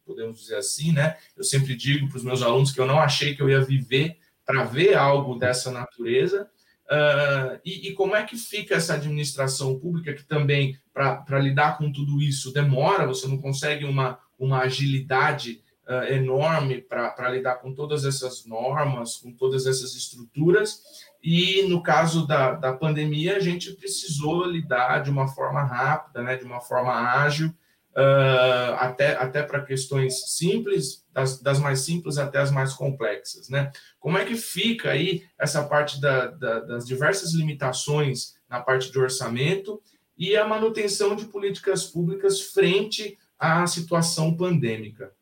podemos 0.06 0.42
dizer 0.42 0.58
assim, 0.58 0.92
né? 0.92 1.16
Eu 1.36 1.44
sempre 1.44 1.76
digo 1.76 2.08
para 2.10 2.18
os 2.18 2.24
meus 2.24 2.42
alunos 2.42 2.72
que 2.72 2.80
eu 2.80 2.86
não 2.86 3.00
achei 3.00 3.36
que 3.36 3.42
eu 3.42 3.50
ia 3.50 3.62
viver 3.62 4.18
para 4.46 4.64
ver 4.64 4.96
algo 4.96 5.40
dessa 5.40 5.72
natureza. 5.72 6.50
Uh, 6.92 7.60
e, 7.64 7.90
e, 7.90 7.94
como 7.94 8.16
é 8.16 8.24
que 8.24 8.36
fica 8.36 8.74
essa 8.74 8.96
administração 8.96 9.78
pública 9.80 10.12
que 10.12 10.24
também, 10.24 10.76
para 10.92 11.40
lidar 11.40 11.78
com 11.78 11.92
tudo 11.92 12.20
isso, 12.20 12.52
demora, 12.52 13.06
você 13.06 13.28
não 13.28 13.38
consegue 13.38 13.86
uma 13.86 14.18
uma 14.40 14.62
agilidade 14.62 15.62
uh, 15.86 16.14
enorme 16.14 16.82
para 16.82 17.30
lidar 17.30 17.56
com 17.56 17.74
todas 17.74 18.06
essas 18.06 18.46
normas, 18.46 19.18
com 19.18 19.34
todas 19.34 19.68
essas 19.68 19.94
estruturas. 19.94 20.82
E 21.22 21.64
no 21.64 21.84
caso 21.84 22.26
da, 22.26 22.54
da 22.54 22.72
pandemia, 22.72 23.36
a 23.36 23.40
gente 23.40 23.74
precisou 23.74 24.46
lidar 24.46 25.04
de 25.04 25.12
uma 25.12 25.28
forma 25.28 25.62
rápida, 25.62 26.24
né, 26.24 26.38
de 26.38 26.46
uma 26.46 26.62
forma 26.62 26.94
ágil, 26.94 27.54
uh, 27.92 28.74
até, 28.80 29.16
até 29.16 29.44
para 29.44 29.64
questões 29.64 30.36
simples, 30.36 31.06
das, 31.12 31.42
das, 31.42 31.60
mais 31.60 31.82
simples 31.82 32.18
até 32.18 32.40
as 32.40 32.52
mais 32.52 32.74
complexas. 32.74 33.50
Né? 33.50 33.72
Como 34.00 34.18
é 34.18 34.26
que 34.26 34.36
fica 34.36 34.92
aí 34.92 35.24
essa 35.38 35.64
parte 35.64 36.00
da, 36.00 36.28
da, 36.28 36.60
das 36.62 36.86
diversas 36.86 37.34
limitações 37.34 38.36
na 38.50 38.60
parte 38.60 38.92
de 38.92 39.00
orçamento 39.00 39.82
e 40.18 40.36
a 40.36 40.46
manutenção 40.46 41.16
de 41.16 41.26
políticas 41.26 41.86
públicas 41.86 42.42
frente 42.42 43.18
à 43.40 43.66
situação 43.66 44.36
pandêmica. 44.36 45.14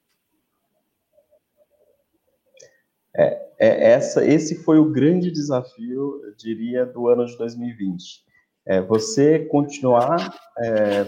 É, 3.15 3.47
é, 3.59 3.91
essa, 3.91 4.25
esse 4.25 4.63
foi 4.63 4.79
o 4.79 4.91
grande 4.91 5.31
desafio, 5.31 6.21
eu 6.23 6.35
diria, 6.35 6.83
do 6.83 7.07
ano 7.07 7.25
de 7.25 7.37
2020. 7.37 8.25
É, 8.67 8.81
você 8.81 9.39
continuar 9.45 10.35
é, 10.59 10.99
é, 10.99 11.05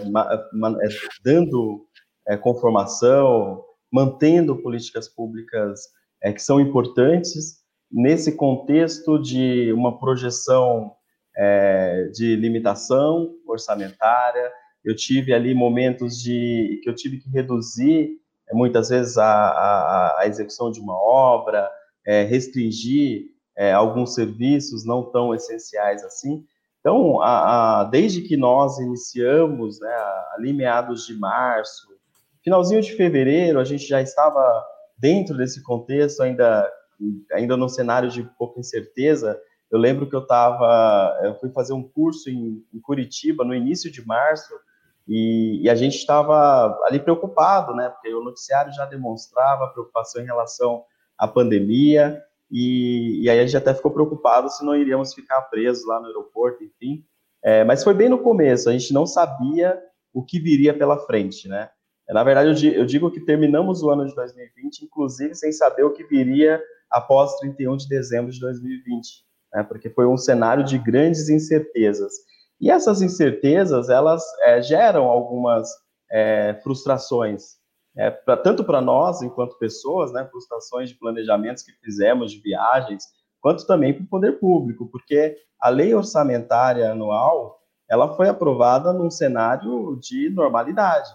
dando 1.22 1.86
é, 2.26 2.36
conformação, 2.36 3.62
mantendo 3.92 4.62
políticas 4.62 5.08
públicas 5.08 5.80
é, 6.22 6.32
que 6.32 6.42
são 6.42 6.60
importantes 6.60 7.60
nesse 7.90 8.36
contexto 8.36 9.18
de 9.18 9.72
uma 9.72 9.98
projeção 9.98 10.92
de 12.12 12.36
limitação 12.36 13.30
orçamentária, 13.46 14.52
eu 14.84 14.94
tive 14.94 15.32
ali 15.32 15.54
momentos 15.54 16.20
de 16.20 16.80
que 16.82 16.90
eu 16.90 16.94
tive 16.94 17.18
que 17.18 17.30
reduzir 17.30 18.20
muitas 18.52 18.88
vezes 18.88 19.16
a, 19.16 19.24
a, 19.26 20.20
a 20.20 20.26
execução 20.26 20.70
de 20.70 20.80
uma 20.80 20.94
obra, 20.94 21.70
é, 22.06 22.24
restringir 22.24 23.26
é, 23.56 23.72
alguns 23.72 24.14
serviços 24.14 24.84
não 24.84 25.10
tão 25.10 25.34
essenciais 25.34 26.02
assim. 26.02 26.44
Então, 26.80 27.20
a, 27.20 27.80
a, 27.80 27.84
desde 27.84 28.22
que 28.22 28.36
nós 28.36 28.78
iniciamos, 28.78 29.78
né, 29.80 29.94
ali 30.34 30.52
meados 30.52 31.06
de 31.06 31.14
março, 31.14 31.88
finalzinho 32.42 32.80
de 32.80 32.92
fevereiro, 32.92 33.60
a 33.60 33.64
gente 33.64 33.86
já 33.86 34.00
estava 34.00 34.64
dentro 34.96 35.36
desse 35.36 35.62
contexto, 35.62 36.22
ainda, 36.22 36.70
ainda 37.32 37.56
no 37.56 37.68
cenário 37.68 38.08
de 38.08 38.22
pouca 38.38 38.58
incerteza. 38.58 39.38
Eu 39.70 39.78
lembro 39.78 40.08
que 40.08 40.16
eu 40.16 40.22
estava, 40.22 41.20
eu 41.22 41.34
fui 41.34 41.50
fazer 41.50 41.74
um 41.74 41.82
curso 41.82 42.30
em, 42.30 42.64
em 42.72 42.80
Curitiba 42.80 43.44
no 43.44 43.54
início 43.54 43.90
de 43.90 44.04
março, 44.06 44.54
e, 45.06 45.62
e 45.62 45.68
a 45.68 45.74
gente 45.74 45.96
estava 45.96 46.78
ali 46.84 47.00
preocupado, 47.00 47.74
né? 47.74 47.88
Porque 47.88 48.14
o 48.14 48.22
noticiário 48.22 48.72
já 48.72 48.84
demonstrava 48.84 49.68
preocupação 49.68 50.22
em 50.22 50.26
relação 50.26 50.84
à 51.18 51.26
pandemia, 51.26 52.22
e, 52.50 53.22
e, 53.22 53.30
aí 53.30 53.38
a 53.38 53.46
gente 53.46 53.56
até 53.56 53.72
ficou 53.72 53.90
preocupado 53.90 54.50
se 54.50 54.64
não 54.64 54.74
iríamos 54.74 55.14
ficar 55.14 55.42
presos 55.42 55.86
lá 55.86 56.00
no 56.00 56.06
aeroporto, 56.06 56.64
enfim. 56.64 57.04
É, 57.42 57.64
mas 57.64 57.84
foi 57.84 57.94
bem 57.94 58.08
no 58.08 58.18
começo, 58.18 58.68
a 58.68 58.72
gente 58.72 58.92
não 58.92 59.06
sabia 59.06 59.80
o 60.12 60.22
que 60.22 60.40
viria 60.40 60.76
pela 60.76 60.98
frente, 60.98 61.48
né? 61.48 61.70
Na 62.08 62.24
verdade, 62.24 62.74
eu 62.74 62.84
digo 62.84 63.10
que 63.10 63.20
terminamos 63.20 63.82
o 63.82 63.90
ano 63.90 64.04
de 64.04 64.14
2020, 64.16 64.84
inclusive 64.84 65.34
sem 65.34 65.52
saber 65.52 65.84
o 65.84 65.92
que 65.92 66.02
viria 66.02 66.60
após 66.90 67.36
31 67.36 67.76
de 67.76 67.88
dezembro 67.88 68.32
de 68.32 68.40
2020, 68.40 69.24
né? 69.54 69.62
porque 69.62 69.88
foi 69.88 70.06
um 70.06 70.16
cenário 70.16 70.64
de 70.64 70.76
grandes 70.76 71.28
incertezas. 71.28 72.12
E 72.60 72.68
essas 72.68 73.00
incertezas, 73.00 73.88
elas 73.88 74.24
é, 74.42 74.60
geram 74.60 75.04
algumas 75.04 75.68
é, 76.10 76.58
frustrações, 76.64 77.59
é, 77.96 78.10
pra, 78.10 78.36
tanto 78.36 78.64
para 78.64 78.80
nós, 78.80 79.22
enquanto 79.22 79.58
pessoas, 79.58 80.12
né, 80.12 80.26
frustrações 80.30 80.88
de 80.88 80.96
planejamentos 80.96 81.62
que 81.62 81.72
fizemos, 81.84 82.32
de 82.32 82.40
viagens, 82.40 83.04
quanto 83.40 83.66
também 83.66 83.92
para 83.92 84.04
o 84.04 84.08
poder 84.08 84.38
público, 84.38 84.88
porque 84.90 85.36
a 85.60 85.68
lei 85.68 85.94
orçamentária 85.94 86.90
anual, 86.90 87.60
ela 87.88 88.14
foi 88.14 88.28
aprovada 88.28 88.92
num 88.92 89.10
cenário 89.10 89.98
de 90.00 90.30
normalidade. 90.30 91.10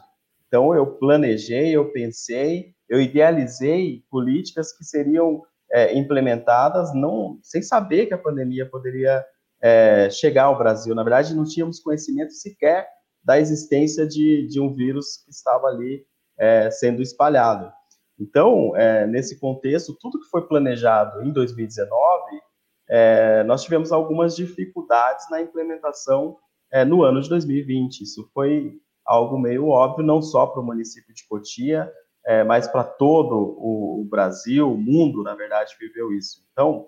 Então, 0.47 0.75
eu 0.75 0.85
planejei, 0.85 1.75
eu 1.75 1.91
pensei, 1.91 2.73
eu 2.87 3.01
idealizei 3.01 4.03
políticas 4.09 4.71
que 4.71 4.83
seriam 4.83 5.41
é, 5.71 5.97
implementadas 5.97 6.93
não 6.93 7.39
sem 7.41 7.61
saber 7.61 8.05
que 8.05 8.13
a 8.13 8.17
pandemia 8.17 8.69
poderia 8.69 9.25
é, 9.61 10.09
chegar 10.09 10.43
ao 10.43 10.57
Brasil. 10.57 10.93
Na 10.93 11.03
verdade, 11.03 11.33
não 11.33 11.43
tínhamos 11.43 11.79
conhecimento 11.79 12.33
sequer 12.33 12.87
da 13.23 13.39
existência 13.39 14.05
de, 14.05 14.47
de 14.47 14.59
um 14.59 14.73
vírus 14.73 15.17
que 15.23 15.31
estava 15.31 15.67
ali 15.67 16.05
é, 16.37 16.69
sendo 16.71 17.01
espalhado. 17.01 17.71
Então, 18.19 18.75
é, 18.75 19.05
nesse 19.05 19.39
contexto, 19.39 19.97
tudo 19.99 20.19
que 20.19 20.29
foi 20.29 20.47
planejado 20.47 21.23
em 21.23 21.31
2019, 21.31 22.41
é, 22.87 23.43
nós 23.43 23.63
tivemos 23.63 23.91
algumas 23.91 24.35
dificuldades 24.35 25.29
na 25.29 25.41
implementação 25.41 26.37
é, 26.71 26.85
no 26.85 27.03
ano 27.03 27.21
de 27.21 27.29
2020. 27.29 28.01
Isso 28.01 28.29
foi 28.33 28.79
algo 29.05 29.37
meio 29.37 29.67
óbvio, 29.67 30.05
não 30.05 30.21
só 30.21 30.47
para 30.47 30.61
o 30.61 30.65
município 30.65 31.13
de 31.13 31.27
Cotia, 31.27 31.91
é, 32.25 32.43
mas 32.43 32.67
para 32.67 32.83
todo 32.83 33.35
o, 33.35 34.01
o, 34.01 34.05
Brasil, 34.05 34.71
o 34.71 34.77
mundo, 34.77 35.21
na 35.21 35.35
verdade, 35.35 35.75
viveu 35.79 36.11
isso. 36.11 36.43
Então, 36.51 36.87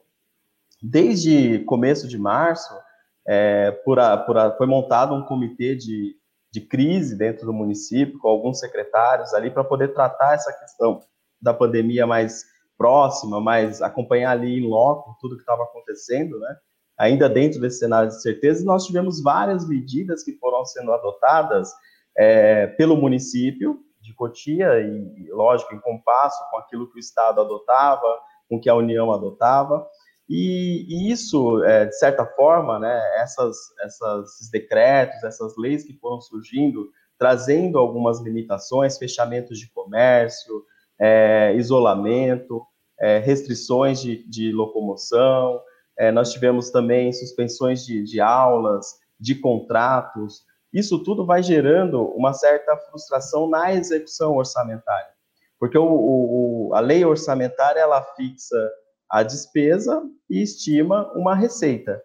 desde 0.81 1.59
começo 1.59 2.07
de 2.07 2.17
março, 2.17 2.73
é, 3.27 3.71
por 3.71 3.99
a, 3.99 4.17
por 4.17 4.37
a, 4.37 4.51
foi 4.55 4.65
montado 4.65 5.13
um 5.13 5.23
comitê 5.23 5.75
de, 5.75 6.15
de 6.57 6.61
crise 6.61 7.15
dentro 7.15 7.45
do 7.45 7.53
município, 7.53 8.17
com 8.17 8.27
alguns 8.27 8.59
secretários 8.59 9.33
ali, 9.33 9.51
para 9.51 9.63
poder 9.63 9.93
tratar 9.93 10.33
essa 10.33 10.51
questão 10.51 11.01
da 11.39 11.53
pandemia 11.53 12.07
mais 12.07 12.43
próxima, 12.75 13.39
mais 13.39 13.81
acompanhar 13.81 14.31
ali 14.31 14.59
em 14.59 14.67
loco 14.67 15.15
tudo 15.21 15.35
que 15.35 15.41
estava 15.41 15.63
acontecendo, 15.63 16.39
né? 16.39 16.55
Ainda 16.97 17.29
dentro 17.29 17.61
desse 17.61 17.77
cenário 17.77 18.09
de 18.09 18.19
certeza, 18.21 18.65
nós 18.65 18.85
tivemos 18.85 19.21
várias 19.21 19.67
medidas 19.67 20.23
que 20.23 20.33
foram 20.33 20.65
sendo 20.65 20.91
adotadas 20.91 21.71
é, 22.17 22.65
pelo 22.65 22.97
município 22.97 23.79
de 24.01 24.15
Cotia, 24.15 24.79
e, 24.79 25.29
lógico, 25.29 25.75
em 25.75 25.79
compasso 25.79 26.43
com 26.49 26.57
aquilo 26.57 26.89
que 26.89 26.97
o 26.97 26.99
Estado 26.99 27.41
adotava, 27.41 28.19
com 28.49 28.59
que 28.59 28.69
a 28.69 28.73
União 28.73 29.11
adotava, 29.11 29.87
e, 30.29 30.85
e 30.89 31.11
isso, 31.11 31.63
é, 31.63 31.85
de 31.85 31.97
certa 31.97 32.25
forma, 32.25 32.79
né, 32.79 33.01
essas, 33.21 33.57
essas, 33.81 34.33
esses 34.33 34.49
decretos, 34.49 35.23
essas 35.23 35.55
leis 35.57 35.83
que 35.83 35.93
foram 35.93 36.19
surgindo, 36.19 36.89
trazendo 37.17 37.77
algumas 37.77 38.19
limitações, 38.19 38.97
fechamentos 38.97 39.57
de 39.57 39.71
comércio, 39.71 40.63
é, 40.99 41.53
isolamento, 41.55 42.65
é, 42.99 43.19
restrições 43.19 44.01
de, 44.01 44.27
de 44.27 44.51
locomoção, 44.51 45.61
é, 45.97 46.11
nós 46.11 46.31
tivemos 46.31 46.69
também 46.71 47.11
suspensões 47.13 47.85
de, 47.85 48.03
de 48.03 48.19
aulas, 48.19 48.99
de 49.19 49.33
contratos, 49.35 50.45
isso 50.73 51.01
tudo 51.03 51.25
vai 51.25 51.41
gerando 51.41 52.03
uma 52.09 52.33
certa 52.33 52.75
frustração 52.77 53.49
na 53.49 53.73
execução 53.73 54.35
orçamentária, 54.35 55.09
porque 55.59 55.77
o, 55.77 55.87
o, 55.87 56.71
a 56.75 56.79
lei 56.79 57.05
orçamentária 57.05 57.79
ela 57.79 58.01
fixa 58.15 58.57
a 59.09 59.23
despesa 59.23 60.03
e 60.29 60.41
estima 60.41 61.11
uma 61.13 61.35
receita. 61.35 62.01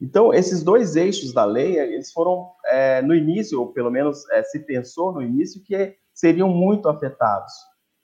Então, 0.00 0.34
esses 0.34 0.62
dois 0.62 0.96
eixos 0.96 1.32
da 1.32 1.44
lei, 1.44 1.78
eles 1.78 2.12
foram, 2.12 2.50
é, 2.66 3.00
no 3.00 3.14
início, 3.14 3.60
ou 3.60 3.72
pelo 3.72 3.90
menos 3.90 4.28
é, 4.30 4.42
se 4.42 4.58
pensou 4.60 5.12
no 5.12 5.22
início, 5.22 5.62
que 5.62 5.96
seriam 6.12 6.48
muito 6.48 6.88
afetados. 6.88 7.52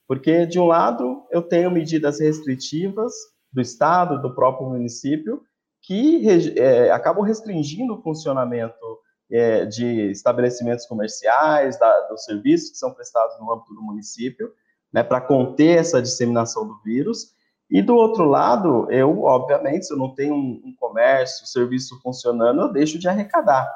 Porque, 0.06 0.46
de 0.46 0.58
um 0.58 0.66
lado, 0.66 1.24
eu 1.30 1.42
tenho 1.42 1.70
medidas 1.70 2.20
restritivas 2.20 3.12
do 3.52 3.60
Estado, 3.60 4.20
do 4.20 4.34
próprio 4.34 4.68
município, 4.68 5.42
que 5.82 6.26
é, 6.58 6.90
acabam 6.90 7.24
restringindo 7.24 7.94
o 7.94 8.02
funcionamento 8.02 9.00
é, 9.30 9.64
de 9.64 10.10
estabelecimentos 10.10 10.86
comerciais, 10.86 11.78
da, 11.78 12.08
dos 12.08 12.24
serviços 12.24 12.70
que 12.70 12.76
são 12.76 12.92
prestados 12.92 13.38
no 13.38 13.52
âmbito 13.52 13.74
do 13.74 13.82
município, 13.82 14.52
né, 14.92 15.02
para 15.02 15.20
conter 15.20 15.78
essa 15.78 16.02
disseminação 16.02 16.66
do 16.66 16.80
vírus, 16.82 17.32
e 17.70 17.80
do 17.80 17.94
outro 17.94 18.24
lado, 18.24 18.90
eu, 18.90 19.22
obviamente, 19.22 19.87
se 19.87 19.92
eu 19.92 19.98
não 19.98 20.12
tenho 20.12 20.35
um, 20.35 20.61
um 20.64 20.74
comércio, 20.78 21.44
um 21.44 21.46
serviço 21.46 22.00
funcionando, 22.02 22.62
eu 22.62 22.72
deixo 22.72 22.98
de 22.98 23.09
arrecadar. 23.09 23.70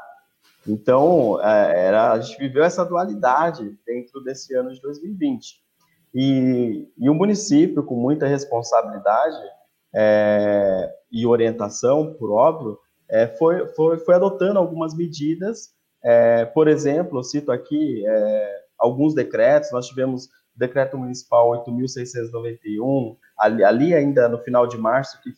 Então, 0.67 1.41
é, 1.41 1.87
era, 1.87 2.13
a 2.13 2.21
gente 2.21 2.39
viveu 2.39 2.65
essa 2.65 2.85
dualidade 2.85 3.79
dentro 3.87 4.21
desse 4.23 4.55
ano 4.55 4.73
de 4.73 4.81
2020. 4.81 5.63
E, 6.15 6.89
e 6.99 7.09
o 7.09 7.15
município, 7.15 7.85
com 7.85 7.95
muita 7.95 8.27
responsabilidade 8.27 9.43
é, 9.95 10.93
e 11.13 11.27
orientação, 11.27 12.15
por 12.15 12.33
óbvio, 12.33 12.79
é, 13.09 13.29
foi, 13.29 13.67
foi, 13.75 13.99
foi 13.99 14.15
adotando 14.15 14.59
algumas 14.59 14.95
medidas. 14.95 15.73
É, 16.03 16.45
por 16.45 16.67
exemplo, 16.67 17.19
eu 17.19 17.23
cito 17.23 17.53
aqui 17.53 18.05
é, 18.07 18.61
alguns 18.79 19.15
decretos, 19.15 19.71
nós 19.71 19.87
tivemos 19.87 20.29
decreto 20.57 20.97
municipal 20.97 21.51
8.691, 21.67 23.17
ali, 23.39 23.65
ali 23.65 23.95
ainda 23.95 24.29
no 24.29 24.39
final 24.39 24.67
de 24.67 24.79
março, 24.79 25.21
que 25.23 25.31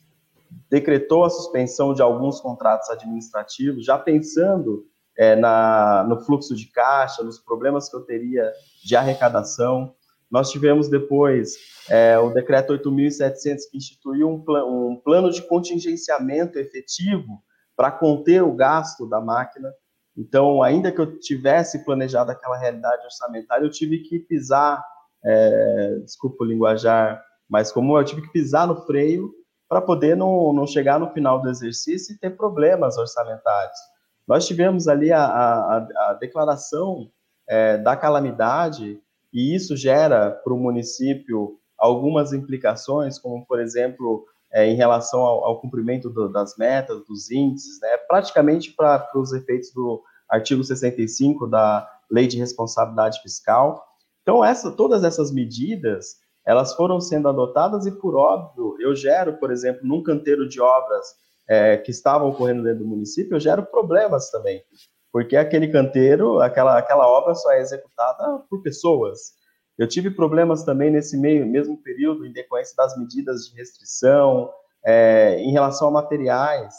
decretou 0.70 1.24
a 1.24 1.30
suspensão 1.30 1.94
de 1.94 2.02
alguns 2.02 2.40
contratos 2.40 2.88
administrativos, 2.90 3.84
já 3.84 3.98
pensando 3.98 4.86
é, 5.16 5.34
na, 5.34 6.04
no 6.08 6.20
fluxo 6.20 6.54
de 6.54 6.66
caixa, 6.66 7.22
nos 7.22 7.38
problemas 7.38 7.88
que 7.88 7.96
eu 7.96 8.02
teria 8.02 8.52
de 8.84 8.94
arrecadação. 8.94 9.94
Nós 10.30 10.50
tivemos 10.50 10.88
depois 10.88 11.54
é, 11.88 12.18
o 12.18 12.30
decreto 12.30 12.72
8.700, 12.72 13.56
que 13.70 13.78
instituiu 13.78 14.28
um, 14.28 14.44
pl 14.44 14.62
um 14.64 15.00
plano 15.02 15.30
de 15.30 15.42
contingenciamento 15.42 16.58
efetivo 16.58 17.42
para 17.76 17.90
conter 17.90 18.42
o 18.42 18.54
gasto 18.54 19.08
da 19.08 19.20
máquina. 19.20 19.72
Então, 20.16 20.62
ainda 20.62 20.90
que 20.90 21.00
eu 21.00 21.18
tivesse 21.18 21.84
planejado 21.84 22.30
aquela 22.30 22.58
realidade 22.58 23.04
orçamentária, 23.04 23.64
eu 23.64 23.70
tive 23.70 23.98
que 23.98 24.18
pisar 24.18 24.82
é, 25.24 25.98
desculpa 26.04 26.44
o 26.44 26.46
linguajar 26.46 27.22
mais 27.48 27.70
comum, 27.72 27.96
eu 27.96 28.04
tive 28.04 28.22
que 28.22 28.32
pisar 28.32 28.66
no 28.66 28.84
freio 28.86 29.32
para 29.68 29.80
poder 29.80 30.16
não, 30.16 30.52
não 30.52 30.66
chegar 30.66 30.98
no 30.98 31.12
final 31.12 31.40
do 31.40 31.48
exercício 31.48 32.14
e 32.14 32.18
ter 32.18 32.36
problemas 32.36 32.96
orçamentários. 32.96 33.78
Nós 34.26 34.46
tivemos 34.46 34.88
ali 34.88 35.12
a, 35.12 35.24
a, 35.24 35.76
a 35.78 36.14
declaração 36.14 37.10
é, 37.48 37.78
da 37.78 37.96
calamidade 37.96 39.00
e 39.32 39.54
isso 39.54 39.76
gera 39.76 40.30
para 40.30 40.52
o 40.52 40.58
município 40.58 41.58
algumas 41.78 42.32
implicações, 42.32 43.18
como, 43.18 43.44
por 43.46 43.60
exemplo, 43.60 44.24
é, 44.52 44.66
em 44.66 44.74
relação 44.74 45.20
ao, 45.20 45.44
ao 45.44 45.60
cumprimento 45.60 46.08
do, 46.08 46.28
das 46.28 46.56
metas, 46.56 47.04
dos 47.06 47.30
índices, 47.30 47.80
né, 47.80 47.96
praticamente 48.08 48.72
para 48.72 49.06
os 49.14 49.32
efeitos 49.32 49.72
do 49.72 50.02
artigo 50.28 50.64
65 50.64 51.46
da 51.46 51.88
Lei 52.10 52.26
de 52.26 52.38
Responsabilidade 52.38 53.20
Fiscal, 53.20 53.85
então, 54.26 54.44
essa, 54.44 54.72
todas 54.72 55.04
essas 55.04 55.30
medidas, 55.30 56.16
elas 56.44 56.74
foram 56.74 57.00
sendo 57.00 57.28
adotadas 57.28 57.86
e, 57.86 57.92
por 57.92 58.16
óbvio, 58.16 58.76
eu 58.80 58.92
gero, 58.92 59.38
por 59.38 59.52
exemplo, 59.52 59.86
num 59.86 60.02
canteiro 60.02 60.48
de 60.48 60.60
obras 60.60 61.14
é, 61.48 61.76
que 61.76 61.92
estavam 61.92 62.30
ocorrendo 62.30 62.64
dentro 62.64 62.80
do 62.80 62.90
município, 62.90 63.36
eu 63.36 63.40
gero 63.40 63.64
problemas 63.64 64.28
também, 64.28 64.64
porque 65.12 65.36
aquele 65.36 65.68
canteiro, 65.68 66.40
aquela, 66.40 66.76
aquela 66.76 67.06
obra 67.06 67.36
só 67.36 67.52
é 67.52 67.60
executada 67.60 68.40
por 68.50 68.62
pessoas. 68.62 69.34
Eu 69.78 69.86
tive 69.86 70.10
problemas 70.10 70.64
também 70.64 70.90
nesse 70.90 71.16
meio, 71.16 71.46
mesmo 71.46 71.80
período, 71.80 72.26
em 72.26 72.32
decorrência 72.32 72.74
das 72.76 72.98
medidas 72.98 73.46
de 73.46 73.54
restrição, 73.54 74.50
é, 74.84 75.38
em 75.38 75.52
relação 75.52 75.86
a 75.86 75.92
materiais. 75.92 76.74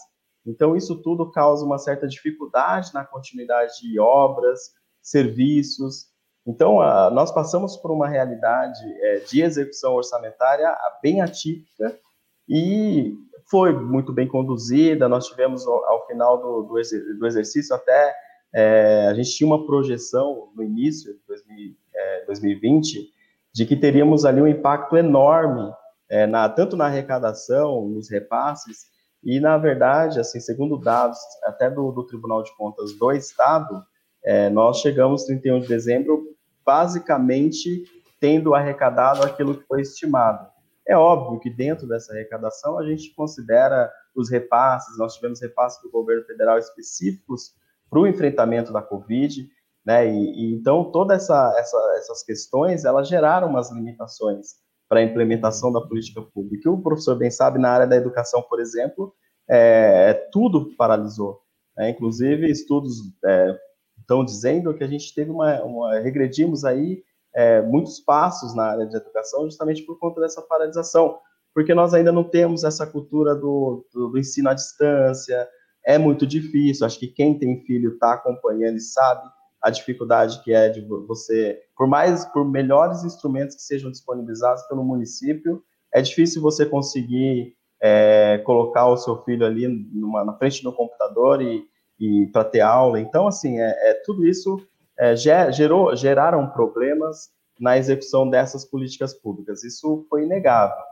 Então, 0.46 0.76
isso 0.76 1.02
tudo 1.02 1.32
causa 1.32 1.64
uma 1.64 1.78
certa 1.78 2.10
dificuldade 2.10 2.94
na 2.94 3.06
continuidade 3.06 3.80
de 3.80 3.98
obras, 4.02 4.74
serviços, 5.02 6.08
então, 6.48 6.80
a, 6.80 7.10
nós 7.12 7.30
passamos 7.32 7.76
por 7.76 7.92
uma 7.92 8.08
realidade 8.08 8.82
é, 9.02 9.20
de 9.20 9.42
execução 9.42 9.94
orçamentária 9.94 10.74
bem 11.04 11.22
atípica 11.22 12.00
e 12.48 13.14
foi 13.50 13.74
muito 13.74 14.14
bem 14.14 14.28
conduzida. 14.28 15.10
Nós 15.10 15.28
tivemos, 15.28 15.68
ao, 15.68 15.86
ao 15.86 16.08
final 16.08 16.38
do, 16.38 16.62
do, 16.64 17.20
do, 17.20 17.28
exercício, 17.28 17.76
até 17.76 18.16
é, 18.54 19.08
a 19.10 19.14
gente 19.14 19.36
tinha 19.36 19.48
uma 19.48 19.66
projeção 19.66 20.50
no 20.56 20.64
início 20.64 21.14
de 21.14 21.20
2000, 21.28 21.76
é, 21.94 22.26
2020 22.26 23.10
de 23.54 23.66
que 23.66 23.76
teríamos 23.76 24.24
ali 24.24 24.42
um 24.42 24.48
impacto 24.48 24.96
enorme, 24.96 25.74
é, 26.08 26.26
na, 26.28 26.48
tanto 26.48 26.78
na 26.78 26.86
arrecadação, 26.86 27.88
nos 27.88 28.10
repasses, 28.10 28.86
e, 29.24 29.40
na 29.40 29.58
verdade, 29.58 30.20
assim, 30.20 30.40
segundo 30.40 30.78
dados 30.78 31.18
até 31.44 31.70
do, 31.70 31.92
do 31.92 32.06
Tribunal 32.06 32.44
de 32.44 32.56
Contas 32.56 32.94
do 32.94 33.12
Estado, 33.12 33.84
é, 34.24 34.50
nós 34.50 34.80
chegamos 34.80 35.24
31 35.24 35.62
de 35.62 35.68
dezembro 35.68 36.37
basicamente 36.68 37.86
tendo 38.20 38.54
arrecadado 38.54 39.24
aquilo 39.24 39.56
que 39.56 39.66
foi 39.66 39.82
estimado. 39.82 40.46
É 40.86 40.98
óbvio 40.98 41.40
que 41.40 41.50
dentro 41.50 41.88
dessa 41.88 42.12
arrecadação 42.12 42.78
a 42.78 42.86
gente 42.86 43.14
considera 43.16 43.90
os 44.14 44.30
repasses, 44.30 44.98
nós 44.98 45.16
tivemos 45.16 45.42
repasses 45.42 45.82
do 45.82 45.90
governo 45.90 46.26
federal 46.26 46.58
específicos 46.58 47.54
para 47.90 48.00
o 48.00 48.08
enfrentamento 48.08 48.74
da 48.74 48.82
Covid, 48.82 49.48
né? 49.86 50.10
E, 50.10 50.12
e 50.12 50.56
então 50.56 50.92
todas 50.92 51.24
essa, 51.24 51.56
essa, 51.58 51.96
essas 51.98 52.24
questões 52.24 52.84
elas 52.84 53.08
geraram 53.08 53.48
umas 53.48 53.72
limitações 53.72 54.56
para 54.90 55.00
a 55.00 55.04
implementação 55.04 55.72
da 55.72 55.82
política 55.82 56.22
pública. 56.22 56.70
o 56.70 56.82
professor 56.82 57.16
bem 57.16 57.32
sabe 57.32 57.60
na 57.60 57.70
área 57.70 57.88
da 57.88 57.96
educação, 57.96 58.42
por 58.42 58.60
exemplo, 58.60 59.14
é, 59.50 60.14
tudo 60.32 60.76
paralisou. 60.76 61.42
Né? 61.78 61.92
Inclusive 61.92 62.50
estudos 62.50 62.98
é, 63.24 63.58
estão 64.08 64.24
dizendo 64.24 64.74
que 64.74 64.84
a 64.84 64.88
gente 64.88 65.14
teve 65.14 65.30
uma, 65.30 65.62
uma 65.64 66.00
regredimos 66.00 66.64
aí 66.64 67.04
é, 67.36 67.62
muitos 67.62 68.00
passos 68.00 68.56
na 68.56 68.64
área 68.64 68.88
de 68.88 68.96
educação 68.96 69.44
justamente 69.44 69.84
por 69.84 70.00
conta 70.00 70.22
dessa 70.22 70.42
paralisação, 70.42 71.20
porque 71.54 71.74
nós 71.74 71.94
ainda 71.94 72.12
não 72.12 72.24
temos 72.24 72.64
essa 72.64 72.88
cultura 72.88 73.36
do, 73.36 73.86
do, 73.94 74.08
do 74.08 74.18
ensino 74.18 74.50
à 74.50 74.54
distância, 74.54 75.48
é 75.86 75.98
muito 75.98 76.26
difícil, 76.26 76.86
acho 76.86 76.98
que 76.98 77.08
quem 77.08 77.38
tem 77.38 77.64
filho 77.66 77.94
está 77.94 78.14
acompanhando 78.14 78.78
e 78.78 78.82
sabe 78.82 79.28
a 79.62 79.70
dificuldade 79.70 80.42
que 80.44 80.54
é 80.54 80.70
de 80.70 80.82
você, 80.82 81.60
por 81.76 81.88
mais, 81.88 82.26
por 82.26 82.50
melhores 82.50 83.04
instrumentos 83.04 83.56
que 83.56 83.62
sejam 83.62 83.92
disponibilizados 83.92 84.64
pelo 84.64 84.84
município, 84.84 85.62
é 85.94 86.02
difícil 86.02 86.42
você 86.42 86.66
conseguir 86.66 87.56
é, 87.82 88.38
colocar 88.40 88.88
o 88.88 88.98
seu 88.98 89.22
filho 89.24 89.46
ali 89.46 89.68
numa, 89.68 90.24
na 90.24 90.34
frente 90.34 90.64
do 90.64 90.72
computador 90.72 91.42
e, 91.42 91.66
e 92.00 92.28
para 92.28 92.44
ter 92.44 92.62
aula. 92.62 93.00
Então, 93.00 93.28
assim, 93.28 93.60
é, 93.60 93.92
é 93.92 93.94
tudo 94.06 94.26
isso 94.26 94.60
é, 94.98 95.16
gerou, 95.16 95.96
geraram 95.96 96.50
problemas 96.50 97.30
na 97.60 97.78
execução 97.78 98.30
dessas 98.30 98.66
políticas 98.66 99.14
públicas. 99.14 99.64
Isso 99.64 100.06
foi 100.10 100.24
inegável. 100.24 100.84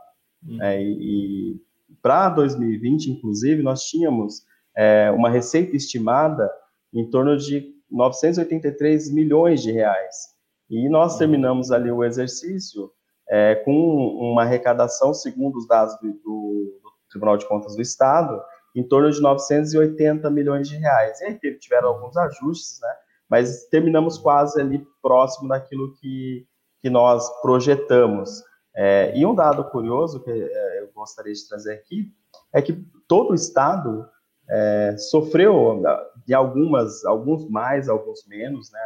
Uhum. 0.46 0.62
É, 0.62 0.82
e, 0.82 1.54
e 1.54 1.60
para 2.02 2.28
2020, 2.30 3.10
inclusive, 3.10 3.62
nós 3.62 3.82
tínhamos 3.84 4.44
é, 4.76 5.10
uma 5.10 5.30
receita 5.30 5.76
estimada 5.76 6.50
em 6.92 7.08
torno 7.08 7.36
de 7.36 7.74
983 7.90 9.12
milhões 9.12 9.62
de 9.62 9.72
reais. 9.72 10.34
E 10.68 10.88
nós 10.88 11.12
uhum. 11.12 11.18
terminamos 11.18 11.70
ali 11.70 11.90
o 11.90 12.04
exercício 12.04 12.90
é, 13.28 13.56
com 13.56 13.72
uma 13.72 14.42
arrecadação, 14.42 15.12
segundo 15.12 15.56
os 15.56 15.66
dados 15.66 15.96
do, 16.00 16.12
do, 16.12 16.80
do, 16.82 16.96
Tribunal 17.10 17.36
de 17.36 17.46
Contas 17.46 17.76
do 17.76 17.82
Estado, 17.82 18.40
em 18.76 18.82
torno 18.82 19.10
de 19.10 19.20
980 19.20 20.30
milhões 20.30 20.68
de 20.68 20.76
reais. 20.76 21.18
E 21.20 21.24
aí 21.24 21.58
tiveram 21.58 21.88
alguns 21.88 22.16
ajustes, 22.16 22.78
né? 22.80 22.94
Mas 23.28 23.64
terminamos 23.70 24.18
quase 24.18 24.60
ali 24.60 24.86
próximo 25.02 25.48
daquilo 25.48 25.94
que, 25.94 26.46
que 26.80 26.90
nós 26.90 27.28
projetamos. 27.40 28.44
É, 28.76 29.12
e 29.16 29.24
um 29.24 29.34
dado 29.34 29.64
curioso 29.64 30.22
que 30.22 30.30
é, 30.30 30.82
eu 30.82 30.90
gostaria 30.94 31.32
de 31.32 31.48
trazer 31.48 31.72
aqui 31.72 32.12
é 32.52 32.60
que 32.60 32.74
todo 33.08 33.30
o 33.30 33.34
Estado 33.34 34.06
é, 34.48 34.94
sofreu 34.98 35.82
de 36.26 36.34
algumas, 36.34 37.04
alguns 37.06 37.48
mais, 37.48 37.88
alguns 37.88 38.26
menos, 38.26 38.70
né? 38.70 38.80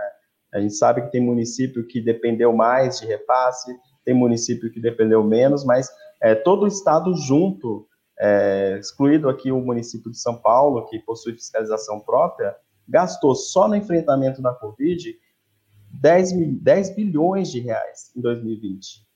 A 0.52 0.60
gente 0.60 0.74
sabe 0.74 1.02
que 1.02 1.12
tem 1.12 1.20
município 1.20 1.86
que 1.86 2.00
dependeu 2.00 2.52
mais 2.52 3.00
de 3.00 3.06
repasse, 3.06 3.76
tem 4.04 4.14
município 4.14 4.70
que 4.70 4.80
dependeu 4.80 5.22
menos, 5.22 5.64
mas 5.64 5.88
é, 6.22 6.34
todo 6.34 6.62
o 6.62 6.66
estado 6.66 7.14
junto, 7.14 7.86
é, 8.20 8.76
excluído 8.78 9.30
aqui 9.30 9.50
o 9.50 9.60
município 9.60 10.10
de 10.10 10.18
São 10.18 10.36
Paulo, 10.36 10.86
que 10.86 10.98
possui 10.98 11.32
fiscalização 11.32 11.98
própria, 12.00 12.54
gastou 12.86 13.34
só 13.34 13.66
no 13.66 13.74
enfrentamento 13.74 14.42
da 14.42 14.52
Covid 14.52 15.18
10, 15.90 16.60
10 16.60 16.94
bilhões 16.94 17.50
de 17.50 17.60
reais 17.60 18.12
em 18.14 18.20
2020. 18.20 19.06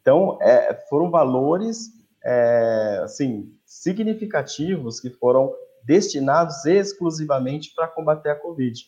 Então, 0.00 0.38
é, 0.40 0.74
foram 0.88 1.10
valores, 1.10 1.90
é, 2.24 3.00
assim, 3.04 3.52
significativos 3.64 5.00
que 5.00 5.10
foram 5.10 5.52
destinados 5.84 6.64
exclusivamente 6.64 7.74
para 7.74 7.88
combater 7.88 8.30
a 8.30 8.36
Covid. 8.36 8.84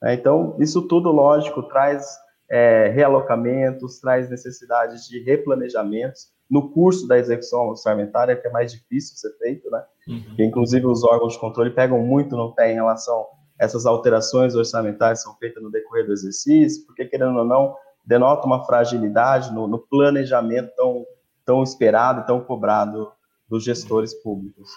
Né? 0.00 0.14
Então, 0.14 0.56
isso 0.58 0.88
tudo, 0.88 1.10
lógico, 1.10 1.62
traz 1.64 2.16
é, 2.50 2.88
realocamentos, 2.88 4.00
traz 4.00 4.30
necessidades 4.30 5.06
de 5.06 5.20
replanejamentos 5.22 6.32
no 6.52 6.68
curso 6.68 7.08
da 7.08 7.18
execução 7.18 7.68
orçamentária, 7.68 8.36
que 8.36 8.46
é 8.46 8.50
mais 8.50 8.70
difícil 8.70 9.16
ser 9.16 9.34
feito, 9.38 9.70
né? 9.70 9.82
Uhum. 10.06 10.36
Que, 10.36 10.44
inclusive, 10.44 10.86
os 10.86 11.02
órgãos 11.02 11.32
de 11.32 11.38
controle 11.38 11.70
pegam 11.70 11.98
muito 12.02 12.36
no 12.36 12.54
pé 12.54 12.70
em 12.70 12.74
relação 12.74 13.20
a 13.58 13.64
essas 13.64 13.86
alterações 13.86 14.54
orçamentárias 14.54 15.22
são 15.22 15.34
feitas 15.36 15.62
no 15.62 15.70
decorrer 15.70 16.04
do 16.04 16.12
exercício, 16.12 16.84
porque, 16.84 17.06
querendo 17.06 17.38
ou 17.38 17.44
não, 17.46 17.74
denota 18.04 18.46
uma 18.46 18.66
fragilidade 18.66 19.50
no, 19.54 19.66
no 19.66 19.78
planejamento 19.78 20.70
tão, 20.76 21.06
tão 21.42 21.62
esperado, 21.62 22.26
tão 22.26 22.40
cobrado 22.40 23.10
dos 23.48 23.64
gestores 23.64 24.12
públicos. 24.12 24.68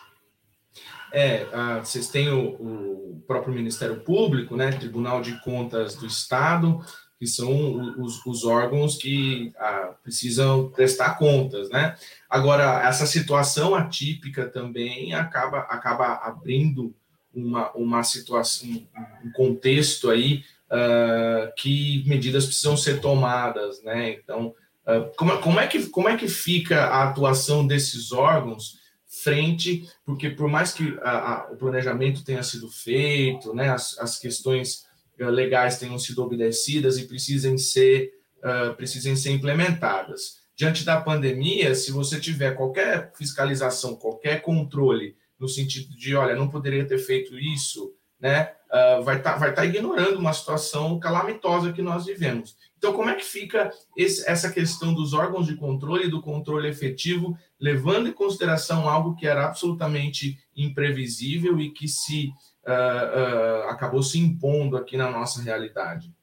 É, 1.12 1.46
a, 1.52 1.80
vocês 1.80 2.08
têm 2.08 2.30
o, 2.30 2.52
o, 2.52 3.24
próprio 3.28 3.54
Ministério 3.54 4.00
Público, 4.02 4.56
né, 4.56 4.72
Tribunal 4.72 5.20
de 5.20 5.42
Contas 5.42 5.96
do 5.96 6.06
Estado, 6.06 6.80
que 7.20 7.28
são 7.28 8.02
os, 8.02 8.26
os 8.26 8.44
órgãos 8.44 8.98
que 8.98 9.54
ah, 9.58 9.94
precisam 10.04 10.70
prestar 10.70 11.18
contas, 11.18 11.70
né? 11.70 11.96
Agora, 12.30 12.86
essa 12.88 13.06
situação 13.06 13.74
atípica 13.74 14.48
também 14.48 15.14
acaba, 15.14 15.60
acaba 15.60 16.16
abrindo 16.16 16.94
uma, 17.34 17.72
uma 17.72 18.04
situação, 18.04 18.86
um 19.24 19.32
contexto 19.32 20.10
aí 20.10 20.44
uh, 20.70 21.54
que 21.56 22.04
medidas 22.06 22.46
precisam 22.46 22.76
ser 22.76 23.00
tomadas, 23.00 23.82
né? 23.84 24.12
Então, 24.12 24.54
uh, 24.88 25.16
como, 25.16 25.38
como, 25.40 25.60
é 25.60 25.68
que, 25.68 25.88
como 25.88 26.10
é 26.10 26.18
que 26.18 26.28
fica 26.28 26.86
a 26.86 27.04
atuação 27.04 27.66
desses 27.66 28.12
órgãos 28.12 28.80
frente, 29.24 29.90
porque 30.06 30.30
por 30.30 30.50
mais 30.50 30.74
que 30.74 30.98
a, 31.02 31.12
a, 31.12 31.52
o 31.52 31.56
planejamento 31.56 32.24
tenha 32.24 32.44
sido 32.44 32.70
feito, 32.70 33.54
né, 33.54 33.70
as, 33.70 33.98
as 33.98 34.20
questões 34.20 34.85
legais 35.18 35.80
tenham 35.80 35.98
sido 35.98 36.24
obedecidas 36.24 36.98
e 36.98 37.08
precisem 37.08 37.58
ser, 37.58 38.12
uh, 38.40 38.74
precisem 38.76 39.16
ser 39.16 39.32
implementadas. 39.32 40.44
Diante 40.56 40.86
da 40.86 41.02
pandemia, 41.02 41.76
se 41.76 41.92
você 41.92 42.20
tiver 42.20 42.56
qualquer 42.56 43.12
fiscalização, 43.16 43.96
qualquer 43.96 44.42
controle, 44.42 45.16
no 45.40 45.50
sentido 45.50 45.96
de, 45.98 46.16
olha, 46.16 46.36
não 46.36 46.48
poderia 46.48 46.86
ter 46.86 46.98
feito 46.98 47.38
isso, 47.38 47.94
né, 48.20 48.52
uh, 48.72 49.04
vai 49.04 49.18
estar 49.18 49.34
tá, 49.34 49.38
vai 49.38 49.54
tá 49.54 49.66
ignorando 49.66 50.18
uma 50.18 50.34
situação 50.34 50.98
calamitosa 51.00 51.74
que 51.74 51.82
nós 51.82 52.06
vivemos. 52.06 52.56
Então, 52.78 52.94
como 52.94 53.10
é 53.10 53.16
que 53.16 53.26
fica 53.26 53.72
esse, 53.98 54.30
essa 54.30 54.52
questão 54.52 54.94
dos 54.94 55.14
órgãos 55.14 55.48
de 55.48 55.56
controle 55.56 56.06
e 56.06 56.10
do 56.10 56.22
controle 56.22 56.68
efetivo, 56.68 57.38
levando 57.60 58.08
em 58.08 58.14
consideração 58.14 58.88
algo 58.88 59.16
que 59.16 59.28
era 59.28 59.46
absolutamente 59.46 60.38
imprevisível 60.56 61.60
e 61.60 61.72
que 61.72 61.88
se 61.88 62.32
uh, 62.68 63.70
acabou 63.70 64.02
se 64.02 64.20
impondo 64.20 64.78
aqui 64.78 64.98
na 64.98 65.10
nossa 65.10 65.42
realidade? 65.42 66.14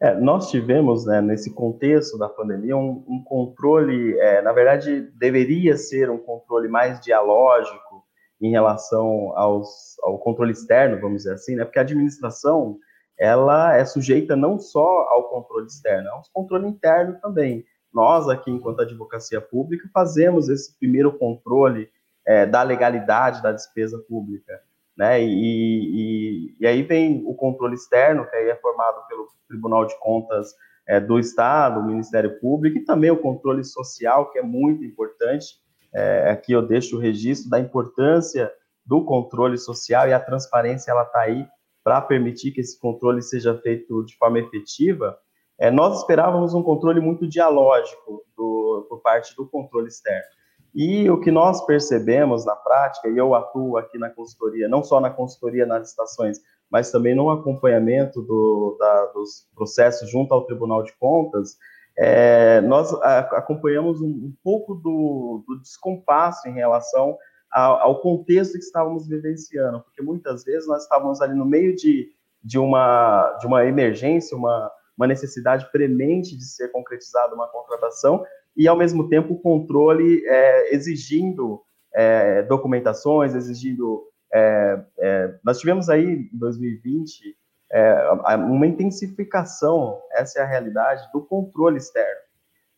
É, 0.00 0.14
nós 0.14 0.50
tivemos, 0.50 1.06
né, 1.06 1.20
nesse 1.20 1.54
contexto 1.54 2.18
da 2.18 2.28
pandemia, 2.28 2.76
um, 2.76 3.04
um 3.06 3.22
controle, 3.22 4.18
é, 4.18 4.42
na 4.42 4.52
verdade, 4.52 5.00
deveria 5.14 5.76
ser 5.76 6.10
um 6.10 6.18
controle 6.18 6.68
mais 6.68 7.00
dialógico 7.00 8.02
em 8.40 8.50
relação 8.50 9.32
aos, 9.36 9.96
ao 10.02 10.18
controle 10.18 10.50
externo, 10.50 11.00
vamos 11.00 11.18
dizer 11.18 11.34
assim, 11.34 11.54
né, 11.54 11.64
porque 11.64 11.78
a 11.78 11.82
administração, 11.82 12.78
ela 13.16 13.76
é 13.76 13.84
sujeita 13.84 14.34
não 14.34 14.58
só 14.58 15.06
ao 15.08 15.28
controle 15.28 15.66
externo, 15.66 16.10
ao 16.10 16.22
controle 16.32 16.66
interno 16.66 17.16
também. 17.22 17.64
Nós, 17.94 18.28
aqui, 18.28 18.50
enquanto 18.50 18.80
advocacia 18.80 19.40
pública, 19.40 19.88
fazemos 19.94 20.48
esse 20.48 20.76
primeiro 20.78 21.16
controle 21.16 21.88
é, 22.26 22.44
da 22.44 22.62
legalidade 22.62 23.40
da 23.40 23.52
despesa 23.52 23.98
pública 24.08 24.60
né? 25.02 25.20
E, 25.20 25.26
e, 25.26 26.56
e, 26.60 26.64
aí 26.64 26.80
vem 26.84 27.24
o 27.26 27.34
controle 27.34 27.74
externo, 27.74 28.24
que 28.24 28.36
aí 28.36 28.48
é 28.48 28.54
formado 28.54 29.04
pelo 29.08 29.26
Tribunal 29.48 29.84
de 29.84 29.98
Contas 29.98 30.54
é, 30.86 31.00
do 31.00 31.18
Estado, 31.18 31.80
o 31.80 31.84
Ministério 31.84 32.38
Público, 32.38 32.78
e 32.78 32.84
também 32.84 33.10
o 33.10 33.20
controle 33.20 33.64
social, 33.64 34.30
que 34.30 34.38
é 34.38 34.42
muito 34.42 34.84
importante. 34.84 35.56
É, 35.92 36.30
aqui 36.30 36.52
eu 36.52 36.62
deixo 36.62 36.96
o 36.96 37.00
registro 37.00 37.50
da 37.50 37.58
importância 37.58 38.48
do 38.86 39.04
controle 39.04 39.58
social 39.58 40.08
e 40.08 40.12
a 40.12 40.20
transparência 40.20 40.92
ela 40.92 41.02
está 41.02 41.22
aí 41.22 41.44
para 41.82 42.00
permitir 42.00 42.52
que 42.52 42.60
esse 42.60 42.78
controle 42.78 43.22
seja 43.22 43.58
feito 43.58 44.04
de 44.04 44.16
forma 44.16 44.38
efetiva. 44.38 45.18
É, 45.58 45.68
nós 45.68 45.98
esperávamos 45.98 46.54
um 46.54 46.62
controle 46.62 47.00
muito 47.00 47.26
dialógico 47.26 48.22
do, 48.36 48.86
por 48.88 49.02
parte 49.02 49.34
do 49.34 49.48
controle 49.48 49.88
externo. 49.88 50.30
E 50.74 51.10
o 51.10 51.20
que 51.20 51.30
nós 51.30 51.64
percebemos 51.66 52.46
na 52.46 52.56
prática, 52.56 53.08
e 53.08 53.16
eu 53.18 53.34
atuo 53.34 53.76
aqui 53.76 53.98
na 53.98 54.08
consultoria, 54.08 54.68
não 54.68 54.82
só 54.82 55.00
na 55.00 55.10
consultoria 55.10 55.66
nas 55.66 55.90
estações, 55.90 56.40
mas 56.70 56.90
também 56.90 57.14
no 57.14 57.30
acompanhamento 57.30 58.22
do, 58.22 58.76
da, 58.80 59.06
dos 59.06 59.46
processos 59.54 60.10
junto 60.10 60.32
ao 60.32 60.46
Tribunal 60.46 60.82
de 60.82 60.92
Contas, 60.96 61.58
é, 61.96 62.62
nós 62.62 62.90
acompanhamos 63.02 64.00
um, 64.00 64.08
um 64.08 64.34
pouco 64.42 64.74
do, 64.74 65.44
do, 65.46 65.60
descompasso 65.60 66.48
em 66.48 66.54
relação 66.54 67.18
ao, 67.50 67.80
ao, 67.80 68.00
contexto 68.00 68.54
que 68.54 68.64
estávamos 68.64 69.06
vivenciando, 69.06 69.82
porque 69.82 70.00
muitas 70.00 70.42
vezes 70.42 70.66
nós 70.66 70.84
estávamos 70.84 71.20
ali 71.20 71.34
no 71.34 71.44
meio 71.44 71.76
de, 71.76 72.10
de, 72.42 72.58
uma, 72.58 73.36
de 73.38 73.46
uma 73.46 73.66
emergência, 73.66 74.34
uma, 74.34 74.70
uma 74.96 75.06
necessidade 75.06 75.70
premente 75.70 76.34
de 76.34 76.44
ser 76.44 76.68
concretizada 76.72 77.34
uma 77.34 77.48
contratação, 77.48 78.24
e, 78.56 78.68
ao 78.68 78.76
mesmo 78.76 79.08
tempo, 79.08 79.34
o 79.34 79.40
controle 79.40 80.22
é, 80.26 80.74
exigindo 80.74 81.60
é, 81.94 82.42
documentações, 82.42 83.34
exigindo. 83.34 84.04
É, 84.32 84.82
é 84.98 85.34
nós 85.44 85.58
tivemos 85.58 85.88
aí, 85.88 86.04
em 86.04 86.38
2020, 86.38 87.36
é, 87.72 88.10
uma 88.36 88.66
intensificação, 88.66 89.98
essa 90.12 90.40
é 90.40 90.42
a 90.42 90.46
realidade, 90.46 91.10
do 91.12 91.22
controle 91.22 91.78
externo. 91.78 92.20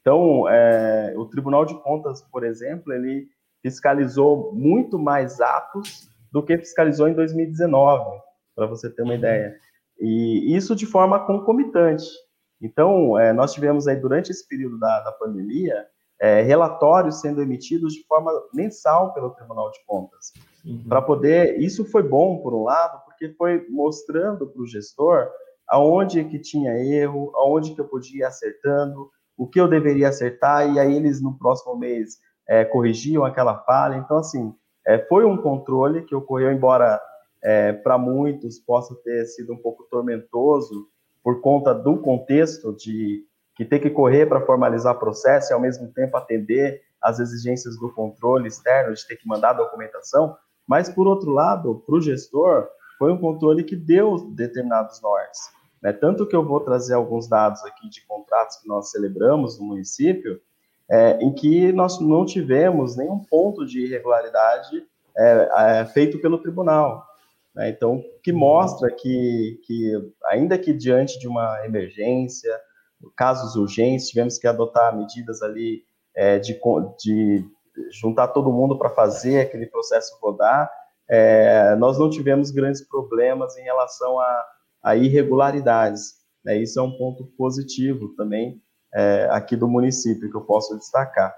Então, 0.00 0.48
é, 0.48 1.14
o 1.16 1.24
Tribunal 1.24 1.64
de 1.64 1.74
Contas, 1.82 2.22
por 2.22 2.44
exemplo, 2.44 2.92
ele 2.92 3.26
fiscalizou 3.62 4.52
muito 4.52 4.98
mais 4.98 5.40
atos 5.40 6.08
do 6.30 6.42
que 6.42 6.58
fiscalizou 6.58 7.08
em 7.08 7.14
2019, 7.14 8.20
para 8.54 8.66
você 8.66 8.90
ter 8.90 9.02
uma 9.02 9.14
ideia. 9.14 9.56
E 9.98 10.54
isso 10.54 10.76
de 10.76 10.84
forma 10.84 11.24
concomitante. 11.26 12.04
Então, 12.64 13.18
é, 13.18 13.30
nós 13.30 13.52
tivemos 13.52 13.86
aí, 13.86 13.96
durante 13.96 14.30
esse 14.30 14.48
período 14.48 14.78
da, 14.78 15.00
da 15.00 15.12
pandemia, 15.12 15.86
é, 16.18 16.40
relatórios 16.40 17.20
sendo 17.20 17.42
emitidos 17.42 17.92
de 17.92 18.02
forma 18.06 18.32
mensal 18.54 19.12
pelo 19.12 19.30
Tribunal 19.30 19.70
de 19.70 19.84
Contas. 19.86 20.32
Uhum. 20.64 20.82
Para 20.88 21.02
poder. 21.02 21.60
Isso 21.60 21.84
foi 21.84 22.02
bom, 22.02 22.38
por 22.38 22.54
um 22.54 22.62
lado, 22.62 23.04
porque 23.04 23.34
foi 23.36 23.66
mostrando 23.68 24.46
para 24.46 24.62
o 24.62 24.66
gestor 24.66 25.28
aonde 25.68 26.24
que 26.24 26.38
tinha 26.38 26.72
erro, 26.78 27.30
aonde 27.34 27.74
que 27.74 27.80
eu 27.82 27.88
podia 27.88 28.20
ir 28.20 28.24
acertando, 28.24 29.10
o 29.36 29.46
que 29.46 29.60
eu 29.60 29.68
deveria 29.68 30.08
acertar, 30.08 30.72
e 30.72 30.78
aí 30.78 30.94
eles 30.94 31.20
no 31.20 31.36
próximo 31.38 31.76
mês 31.76 32.18
é, 32.48 32.64
corrigiam 32.64 33.24
aquela 33.24 33.58
falha. 33.58 33.96
Então, 33.96 34.16
assim, 34.16 34.54
é, 34.86 34.98
foi 34.98 35.26
um 35.26 35.36
controle 35.36 36.02
que 36.02 36.14
ocorreu, 36.14 36.50
embora 36.50 36.98
é, 37.42 37.74
para 37.74 37.98
muitos 37.98 38.58
possa 38.58 38.94
ter 39.04 39.26
sido 39.26 39.52
um 39.52 39.58
pouco 39.58 39.84
tormentoso 39.90 40.88
por 41.24 41.40
conta 41.40 41.74
do 41.74 41.96
contexto 41.96 42.76
de 42.76 43.24
que 43.56 43.64
ter 43.64 43.78
que 43.78 43.88
correr 43.88 44.26
para 44.26 44.44
formalizar 44.44 44.98
processo 44.98 45.50
e 45.50 45.54
ao 45.54 45.60
mesmo 45.60 45.90
tempo 45.92 46.16
atender 46.16 46.82
às 47.00 47.18
exigências 47.18 47.78
do 47.78 47.90
controle 47.90 48.46
externo, 48.46 48.94
de 48.94 49.06
ter 49.06 49.16
que 49.16 49.26
mandar 49.26 49.54
documentação, 49.54 50.36
mas 50.66 50.88
por 50.88 51.06
outro 51.06 51.30
lado, 51.30 51.82
para 51.86 51.94
o 51.94 52.00
gestor, 52.00 52.68
foi 52.98 53.12
um 53.12 53.18
controle 53.18 53.64
que 53.64 53.76
deu 53.76 54.30
determinados 54.32 55.00
nortes. 55.00 55.40
Né? 55.82 55.92
Tanto 55.92 56.26
que 56.26 56.34
eu 56.34 56.44
vou 56.44 56.60
trazer 56.60 56.94
alguns 56.94 57.28
dados 57.28 57.64
aqui 57.64 57.88
de 57.88 58.04
contratos 58.06 58.56
que 58.56 58.68
nós 58.68 58.90
celebramos 58.90 59.58
no 59.58 59.66
município, 59.66 60.40
é, 60.90 61.18
em 61.22 61.32
que 61.32 61.72
nós 61.72 61.98
não 62.00 62.26
tivemos 62.26 62.96
nenhum 62.96 63.18
ponto 63.18 63.64
de 63.64 63.84
irregularidade 63.84 64.84
é, 65.16 65.48
é, 65.56 65.84
feito 65.86 66.18
pelo 66.18 66.38
tribunal. 66.38 67.06
Né? 67.54 67.70
Então, 67.70 68.02
que 68.22 68.32
mostra 68.32 68.90
que, 68.90 69.60
que, 69.64 69.92
ainda 70.26 70.58
que 70.58 70.72
diante 70.72 71.18
de 71.18 71.28
uma 71.28 71.64
emergência, 71.64 72.58
casos 73.16 73.54
urgentes, 73.56 74.08
tivemos 74.08 74.38
que 74.38 74.46
adotar 74.46 74.96
medidas 74.96 75.42
ali 75.42 75.82
é, 76.14 76.38
de, 76.38 76.58
de 76.98 77.44
juntar 77.90 78.28
todo 78.28 78.52
mundo 78.52 78.78
para 78.78 78.90
fazer 78.90 79.40
aquele 79.40 79.66
processo 79.66 80.16
rodar, 80.20 80.70
é, 81.08 81.74
nós 81.76 81.98
não 81.98 82.08
tivemos 82.08 82.50
grandes 82.50 82.86
problemas 82.86 83.56
em 83.56 83.62
relação 83.62 84.18
a, 84.18 84.44
a 84.82 84.96
irregularidades. 84.96 86.14
Né? 86.44 86.58
Isso 86.58 86.78
é 86.78 86.82
um 86.82 86.96
ponto 86.96 87.26
positivo 87.36 88.14
também 88.16 88.60
é, 88.94 89.28
aqui 89.30 89.56
do 89.56 89.68
município 89.68 90.30
que 90.30 90.36
eu 90.36 90.42
posso 90.42 90.76
destacar. 90.76 91.34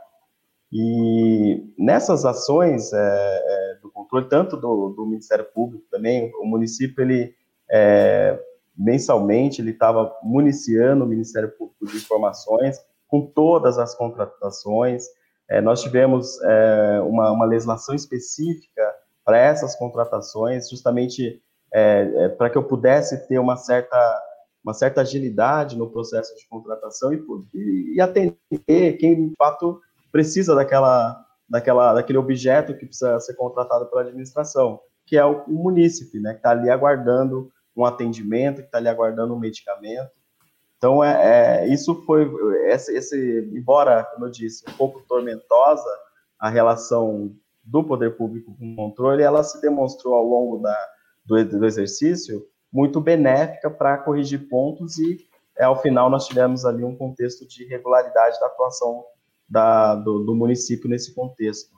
E 0.72 1.72
nessas 1.78 2.24
ações 2.24 2.92
é, 2.92 2.98
é, 2.98 3.65
do 3.86 3.92
controle, 3.92 4.28
tanto 4.28 4.56
do, 4.56 4.90
do, 4.90 5.06
Ministério 5.06 5.44
Público 5.44 5.84
também, 5.90 6.32
o 6.40 6.44
município, 6.44 7.02
ele 7.02 7.34
é, 7.70 8.38
mensalmente, 8.76 9.60
ele 9.60 9.70
estava 9.70 10.14
municiando 10.22 11.04
o 11.04 11.08
Ministério 11.08 11.50
Público 11.50 11.86
de 11.86 11.96
Informações 11.96 12.78
com 13.08 13.26
todas 13.26 13.78
as 13.78 13.94
contratações. 13.94 15.04
É, 15.48 15.60
nós 15.60 15.80
tivemos 15.80 16.40
é, 16.42 17.00
uma, 17.02 17.30
uma, 17.30 17.44
legislação 17.46 17.94
específica 17.94 18.82
para 19.24 19.38
essas 19.38 19.76
contratações, 19.76 20.68
justamente 20.68 21.40
é, 21.72 22.28
para 22.30 22.50
que 22.50 22.58
eu 22.58 22.64
pudesse 22.64 23.26
ter 23.28 23.38
uma 23.38 23.56
certa 23.56 24.22
uma 24.64 24.74
certa 24.74 25.02
agilidade 25.02 25.78
no 25.78 25.88
processo 25.88 26.34
de 26.34 26.44
contratação 26.48 27.14
e, 27.14 27.24
e, 27.54 27.94
e 27.94 28.00
atender 28.00 28.96
quem 28.98 29.28
de 29.28 29.34
fato 29.38 29.80
precisa 30.10 30.56
daquela, 30.56 31.25
daquela, 31.48 31.94
daquele 31.94 32.18
objeto 32.18 32.74
que 32.74 32.86
precisa 32.86 33.18
ser 33.20 33.34
contratado 33.34 33.86
pela 33.86 34.02
administração, 34.02 34.80
que 35.06 35.16
é 35.16 35.24
o, 35.24 35.42
o 35.44 35.52
munícipe, 35.52 36.18
né, 36.18 36.32
que 36.32 36.38
está 36.38 36.50
ali 36.50 36.68
aguardando 36.68 37.50
um 37.76 37.84
atendimento, 37.84 38.62
que 38.62 38.68
está 38.68 38.78
ali 38.78 38.88
aguardando 38.88 39.34
um 39.34 39.38
medicamento. 39.38 40.10
Então, 40.76 41.02
é, 41.02 41.64
é 41.64 41.68
isso 41.68 42.02
foi, 42.04 42.30
esse, 42.66 42.96
esse, 42.96 43.50
embora, 43.52 44.04
como 44.04 44.26
eu 44.26 44.30
disse, 44.30 44.64
um 44.68 44.72
pouco 44.72 45.02
tormentosa 45.08 45.88
a 46.38 46.48
relação 46.48 47.34
do 47.64 47.82
poder 47.82 48.16
público 48.16 48.56
com 48.56 48.72
o 48.72 48.76
controle, 48.76 49.22
ela 49.22 49.42
se 49.42 49.60
demonstrou 49.60 50.14
ao 50.14 50.24
longo 50.24 50.58
da, 50.58 50.76
do, 51.24 51.44
do 51.44 51.66
exercício 51.66 52.46
muito 52.72 53.00
benéfica 53.00 53.70
para 53.70 53.98
corrigir 53.98 54.48
pontos 54.48 54.98
e, 54.98 55.18
ao 55.58 55.80
final, 55.80 56.10
nós 56.10 56.26
tivemos 56.26 56.64
ali 56.64 56.84
um 56.84 56.96
contexto 56.96 57.46
de 57.46 57.64
regularidade 57.64 58.38
da 58.38 58.46
atuação 58.46 59.04
da, 59.48 59.94
do, 59.94 60.24
do, 60.24 60.34
município 60.34 60.88
nesse 60.88 61.14
contexto. 61.14 61.76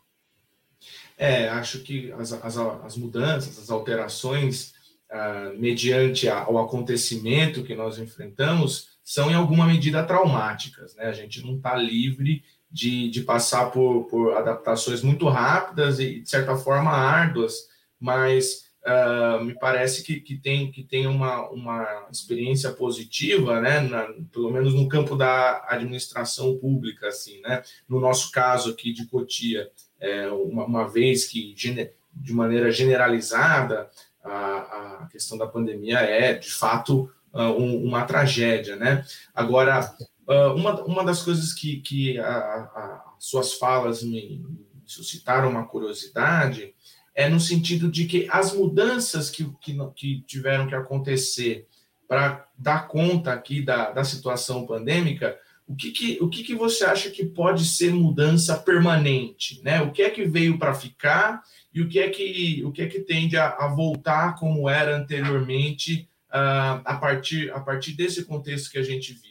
É, 1.17 1.49
acho 1.49 1.81
que 1.81 2.13
as, 2.13 2.33
as, 2.33 2.57
as 2.57 2.97
mudanças, 2.97 3.59
as 3.59 3.71
alterações, 3.71 4.73
ah, 5.11 5.53
mediante 5.57 6.29
a, 6.29 6.41
ao 6.41 6.59
acontecimento 6.59 7.65
que 7.65 7.75
nós 7.75 7.99
enfrentamos, 7.99 8.99
são 9.03 9.31
em 9.31 9.35
alguma 9.35 9.67
medida 9.67 10.05
traumáticas. 10.05 10.95
Né? 10.95 11.07
A 11.07 11.13
gente 11.13 11.43
não 11.43 11.57
está 11.57 11.75
livre 11.75 12.45
de, 12.71 13.09
de 13.11 13.23
passar 13.23 13.71
por, 13.71 14.05
por 14.05 14.37
adaptações 14.37 15.03
muito 15.03 15.27
rápidas 15.29 15.99
e, 15.99 16.21
de 16.21 16.29
certa 16.29 16.57
forma, 16.57 16.91
árduas, 16.91 17.69
mas 17.99 18.68
uh, 18.89 19.45
me 19.45 19.55
parece 19.55 20.03
que, 20.03 20.21
que, 20.21 20.37
tem, 20.37 20.71
que 20.73 20.83
tem 20.83 21.07
uma, 21.07 21.49
uma 21.51 22.09
experiência 22.11 22.73
positiva, 22.73 23.61
né, 23.61 23.81
na, 23.81 24.09
pelo 24.33 24.51
menos 24.51 24.75
no 24.75 24.89
campo 24.89 25.15
da 25.15 25.65
administração 25.69 26.57
pública, 26.59 27.09
assim, 27.09 27.41
né, 27.43 27.63
no 27.89 28.01
nosso 28.01 28.31
caso 28.33 28.71
aqui 28.71 28.93
de 28.93 29.07
Cotia, 29.07 29.71
é, 30.01 30.29
uma, 30.29 30.65
uma 30.65 30.89
vez 30.89 31.27
que, 31.27 31.55
de 31.55 32.33
maneira 32.33 32.71
generalizada, 32.71 33.91
a, 34.25 35.03
a 35.03 35.09
questão 35.11 35.37
da 35.37 35.47
pandemia 35.47 35.99
é, 35.99 36.35
de 36.35 36.51
fato, 36.51 37.11
uh, 37.33 37.43
um, 37.43 37.85
uma 37.85 38.05
tragédia, 38.05 38.77
né, 38.77 39.05
agora, 39.35 39.95
uh, 40.27 40.55
uma, 40.55 40.83
uma 40.85 41.05
das 41.05 41.23
coisas 41.23 41.53
que, 41.53 41.81
que 41.81 42.19
a, 42.19 42.29
a, 42.29 43.15
suas 43.19 43.55
falas 43.55 44.03
me 44.03 44.45
suscitaram 44.87 45.51
uma 45.51 45.67
curiosidade 45.67 46.75
é 47.19 47.29
no 47.29 47.41
sentido 47.41 47.91
de 47.91 48.05
que 48.07 48.29
as 48.31 48.53
mudanças 48.53 49.29
que, 49.29 49.45
que, 49.61 49.77
que 49.97 50.21
tiveram 50.21 50.69
que 50.69 50.75
acontecer 50.77 51.67
para 52.07 52.47
dar 52.57 52.87
conta 52.87 53.33
aqui 53.33 53.61
da, 53.61 53.91
da 53.91 54.05
situação 54.05 54.65
pandêmica, 54.65 55.37
o 55.67 55.75
que, 55.75 55.91
que, 55.91 56.19
o 56.21 56.29
que, 56.29 56.45
que 56.45 56.55
você 56.55 56.85
acha 56.85 57.11
que 57.11 57.25
pode 57.25 57.65
ser 57.65 57.93
mudança 57.93 58.57
permanente? 58.57 59.61
Né? 59.65 59.83
O 59.83 59.91
que 59.91 60.03
é 60.03 60.11
que 60.11 60.27
veio 60.27 60.61
para 60.61 60.73
ficar 60.73 61.43
e 61.75 61.83
o 61.83 61.89
que 61.89 61.99
é 61.99 62.09
que, 62.09 62.63
o 62.65 62.71
que, 62.71 62.83
é 62.83 62.87
que 62.87 63.01
tende 63.01 63.37
a, 63.37 63.49
a 63.49 63.67
voltar 63.67 64.37
como 64.37 64.69
era 64.69 64.97
anteriormente 64.97 66.09
uh, 66.31 66.79
a, 66.85 66.99
partir, 67.01 67.51
a 67.51 67.59
partir 67.59 67.95
desse 67.95 68.25
contexto 68.27 68.71
que 68.71 68.79
a 68.79 68.83
gente 68.85 69.13
vive? 69.13 69.28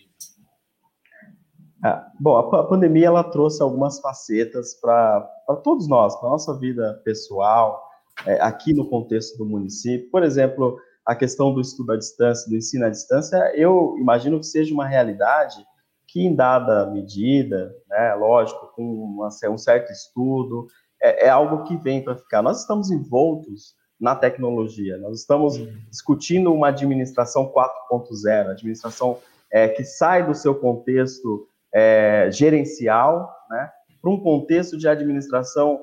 É, 1.86 2.02
bom, 2.20 2.38
a, 2.38 2.64
pandemia 2.64 3.08
ela 3.08 3.24
trouxe 3.24 3.62
algumas 3.62 4.00
facetas 4.00 4.74
para 4.76 5.22
todos 5.64 5.88
nós, 5.88 6.16
para 6.16 6.30
nossa 6.30 6.58
vida 6.58 7.00
pessoal, 7.04 7.88
é, 8.26 8.42
aqui 8.42 8.74
no 8.74 8.90
contexto 8.90 9.38
do 9.38 9.46
município. 9.46 10.10
Por 10.10 10.24
exemplo, 10.24 10.80
a 11.06 11.16
questão 11.16 11.54
do 11.54 11.62
estudo 11.62 11.94
à 11.94 11.98
distância, 11.98 12.50
do 12.50 12.56
ensino 12.56 12.86
à 12.86 12.90
distância, 12.90 13.38
eu 13.56 13.96
imagino 14.00 14.40
que 14.40 14.46
seja 14.46 14.74
uma 14.74 14.88
realidade 14.88 15.64
que, 16.08 16.26
em 16.26 16.34
dada 16.34 16.88
medida, 16.88 17.76
né, 17.88 18.16
lógico, 18.16 18.72
com 18.76 18.84
uma, 18.84 19.30
um 19.50 19.58
certo 19.58 19.92
estudo, 19.92 20.68
é, 21.02 21.28
é 21.28 21.30
algo 21.30 21.64
que 21.64 21.78
vem 21.78 22.04
para 22.04 22.16
ficar. 22.16 22.42
Nós 22.42 22.62
estamos 22.62 22.90
envoltos 22.90 23.76
na 24.00 24.16
tecnologia, 24.16 24.98
nós 24.98 25.20
estamos 25.20 25.58
discutindo 25.90 26.54
uma 26.54 26.70
administração 26.70 27.52
4.0, 27.52 28.52
administração 28.52 29.18
é, 29.52 29.68
que 29.68 29.84
sai 29.84 30.26
do 30.26 30.36
seu 30.36 30.54
contexto 30.56 31.48
é, 31.74 32.30
gerencial, 32.32 33.30
né, 33.50 33.72
para 34.02 34.12
um 34.12 34.20
contexto 34.20 34.78
de 34.78 34.88
administração 34.88 35.80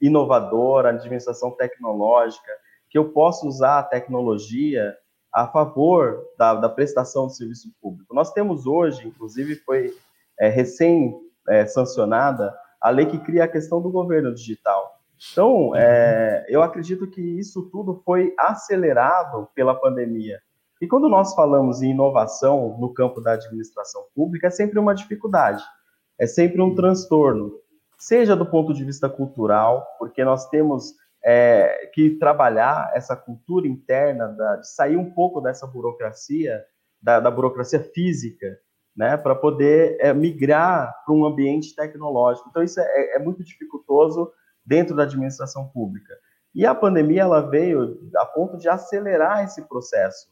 inovadora, 0.00 0.90
administração 0.90 1.50
tecnológica, 1.50 2.52
que 2.88 2.98
eu 2.98 3.10
possa 3.10 3.46
usar 3.46 3.78
a 3.78 3.82
tecnologia 3.82 4.96
a 5.32 5.46
favor 5.46 6.24
da, 6.38 6.54
da 6.54 6.68
prestação 6.68 7.26
do 7.26 7.32
serviço 7.32 7.70
público. 7.80 8.14
Nós 8.14 8.32
temos 8.32 8.66
hoje, 8.66 9.06
inclusive, 9.06 9.56
foi 9.56 9.92
é, 10.40 10.48
recém-sancionada 10.48 12.46
é, 12.46 12.52
a 12.80 12.90
lei 12.90 13.06
que 13.06 13.18
cria 13.18 13.44
a 13.44 13.48
questão 13.48 13.82
do 13.82 13.90
governo 13.90 14.34
digital. 14.34 14.98
Então, 15.32 15.74
é, 15.74 16.46
eu 16.48 16.62
acredito 16.62 17.06
que 17.06 17.20
isso 17.20 17.68
tudo 17.70 18.00
foi 18.04 18.34
acelerado 18.38 19.48
pela 19.54 19.74
pandemia. 19.74 20.40
E 20.80 20.86
quando 20.86 21.08
nós 21.08 21.34
falamos 21.34 21.80
em 21.80 21.90
inovação 21.90 22.76
no 22.78 22.92
campo 22.92 23.20
da 23.20 23.32
administração 23.32 24.04
pública, 24.14 24.48
é 24.48 24.50
sempre 24.50 24.78
uma 24.78 24.94
dificuldade, 24.94 25.64
é 26.18 26.26
sempre 26.26 26.60
um 26.60 26.74
transtorno, 26.74 27.52
seja 27.98 28.36
do 28.36 28.44
ponto 28.44 28.74
de 28.74 28.84
vista 28.84 29.08
cultural, 29.08 29.86
porque 29.98 30.22
nós 30.22 30.48
temos 30.48 30.94
é, 31.24 31.90
que 31.94 32.10
trabalhar 32.18 32.92
essa 32.94 33.16
cultura 33.16 33.66
interna, 33.66 34.28
da, 34.28 34.56
de 34.56 34.68
sair 34.68 34.96
um 34.96 35.10
pouco 35.10 35.40
dessa 35.40 35.66
burocracia, 35.66 36.62
da, 37.00 37.20
da 37.20 37.30
burocracia 37.30 37.80
física, 37.80 38.58
né, 38.94 39.16
para 39.16 39.34
poder 39.34 39.96
é, 40.00 40.12
migrar 40.14 40.94
para 41.04 41.14
um 41.14 41.24
ambiente 41.24 41.74
tecnológico. 41.74 42.48
Então, 42.48 42.62
isso 42.62 42.80
é, 42.80 43.16
é 43.16 43.18
muito 43.18 43.44
dificultoso 43.44 44.30
dentro 44.64 44.94
da 44.94 45.02
administração 45.02 45.68
pública. 45.68 46.14
E 46.54 46.64
a 46.64 46.74
pandemia 46.74 47.22
ela 47.22 47.40
veio 47.40 47.98
a 48.16 48.24
ponto 48.24 48.56
de 48.56 48.68
acelerar 48.68 49.44
esse 49.44 49.62
processo. 49.68 50.28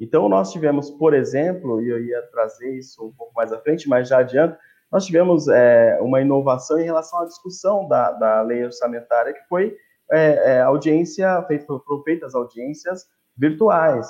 Então, 0.00 0.28
nós 0.30 0.50
tivemos, 0.50 0.90
por 0.90 1.12
exemplo, 1.12 1.82
e 1.82 1.90
eu 1.90 2.02
ia 2.02 2.22
trazer 2.32 2.74
isso 2.74 3.06
um 3.06 3.12
pouco 3.12 3.34
mais 3.34 3.52
à 3.52 3.60
frente, 3.60 3.86
mas 3.86 4.08
já 4.08 4.20
adianto, 4.20 4.56
nós 4.90 5.04
tivemos 5.04 5.46
é, 5.46 5.98
uma 6.00 6.22
inovação 6.22 6.80
em 6.80 6.84
relação 6.84 7.20
à 7.20 7.26
discussão 7.26 7.86
da, 7.86 8.10
da 8.12 8.40
lei 8.40 8.64
orçamentária, 8.64 9.34
que 9.34 9.46
foi 9.46 9.76
é, 10.10 10.54
é, 10.54 10.60
audiência, 10.62 11.42
feito, 11.46 11.66
foram 11.86 12.02
feitas 12.02 12.34
audiências 12.34 13.06
virtuais. 13.36 14.08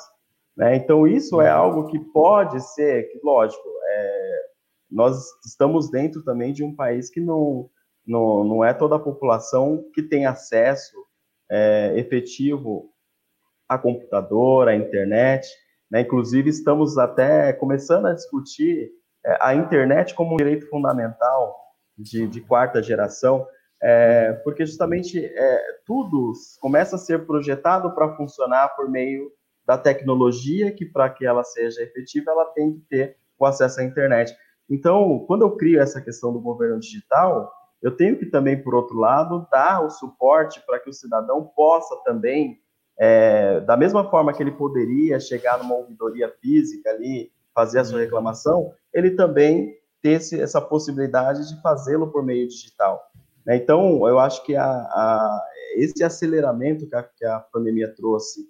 Né? 0.57 0.76
Então, 0.76 1.07
isso 1.07 1.41
é 1.41 1.51
algo 1.51 1.88
que 1.88 1.99
pode 1.99 2.61
ser, 2.72 3.11
que, 3.11 3.20
lógico, 3.22 3.68
é, 3.88 4.41
nós 4.91 5.26
estamos 5.45 5.91
dentro 5.91 6.22
também 6.22 6.53
de 6.53 6.62
um 6.62 6.74
país 6.74 7.11
que 7.11 7.20
não, 7.20 7.68
não, 8.07 8.45
não 8.45 8.64
é 8.64 8.72
toda 8.72 8.95
a 8.95 9.01
população 9.01 9.84
que 9.93 10.03
tem 10.03 10.24
acesso 10.24 10.97
é, 11.51 11.95
efetivo 11.97 12.91
a 13.68 13.76
computador, 13.76 14.68
a 14.68 14.74
internet. 14.74 15.49
Né? 15.91 16.03
Inclusive, 16.03 16.51
estamos 16.51 16.97
até 16.97 17.53
começando 17.53 18.07
a 18.07 18.12
discutir 18.12 18.91
é, 19.24 19.38
a 19.41 19.55
internet 19.55 20.14
como 20.14 20.34
um 20.34 20.36
direito 20.36 20.68
fundamental 20.68 21.57
de, 21.99 22.26
de 22.26 22.41
quarta 22.41 22.82
geração, 22.82 23.47
é, 23.82 24.32
porque 24.45 24.64
justamente 24.64 25.18
é, 25.24 25.62
tudo 25.86 26.32
começa 26.61 26.97
a 26.97 26.99
ser 26.99 27.26
projetado 27.26 27.95
para 27.95 28.14
funcionar 28.16 28.68
por 28.76 28.91
meio 28.91 29.30
da 29.66 29.76
tecnologia, 29.76 30.72
que 30.72 30.84
para 30.84 31.09
que 31.11 31.26
ela 31.26 31.45
seja 31.45 31.82
efetiva, 31.82 32.30
ela 32.30 32.47
tem 32.47 32.72
que 32.74 32.80
ter 32.88 33.16
o 33.38 33.47
acesso 33.47 33.80
à 33.80 33.84
internet. 33.84 34.34
Então, 34.68 35.24
quando 35.26 35.43
eu 35.43 35.57
crio 35.57 35.80
essa 35.80 36.01
questão 36.01 36.32
do 36.32 36.41
governo 36.41 36.78
digital, 36.78 37.53
eu 37.82 37.97
tenho 37.97 38.18
que 38.18 38.26
também, 38.26 38.62
por 38.62 38.74
outro 38.74 38.99
lado, 38.99 39.47
dar 39.51 39.84
o 39.84 39.91
suporte 39.91 40.61
para 40.66 40.78
que 40.78 40.91
o 40.91 40.93
cidadão 40.93 41.45
possa 41.57 41.97
também, 42.05 42.60
é, 43.01 43.61
da 43.61 43.79
mesma 43.79 44.11
forma 44.11 44.31
que 44.31 44.43
ele 44.43 44.53
poderia 44.53 45.19
chegar 45.19 45.57
numa 45.59 45.75
ouvidoria 45.75 46.29
física 46.39 46.91
ali, 46.91 47.33
fazer 47.55 47.79
a 47.79 47.85
sua 47.85 47.97
uhum. 47.97 48.05
reclamação, 48.05 48.73
ele 48.93 49.13
também 49.13 49.75
ter 50.03 50.13
esse, 50.13 50.39
essa 50.39 50.61
possibilidade 50.61 51.49
de 51.49 51.61
fazê-lo 51.63 52.13
por 52.13 52.23
meio 52.23 52.47
digital. 52.47 53.03
Né? 53.47 53.57
Então, 53.57 54.07
eu 54.07 54.19
acho 54.19 54.45
que 54.45 54.55
a, 54.55 54.67
a, 54.67 55.43
esse 55.77 56.05
aceleramento 56.05 56.87
que 56.87 56.95
a, 56.95 57.03
que 57.03 57.25
a 57.25 57.41
pandemia 57.41 57.93
trouxe 57.95 58.47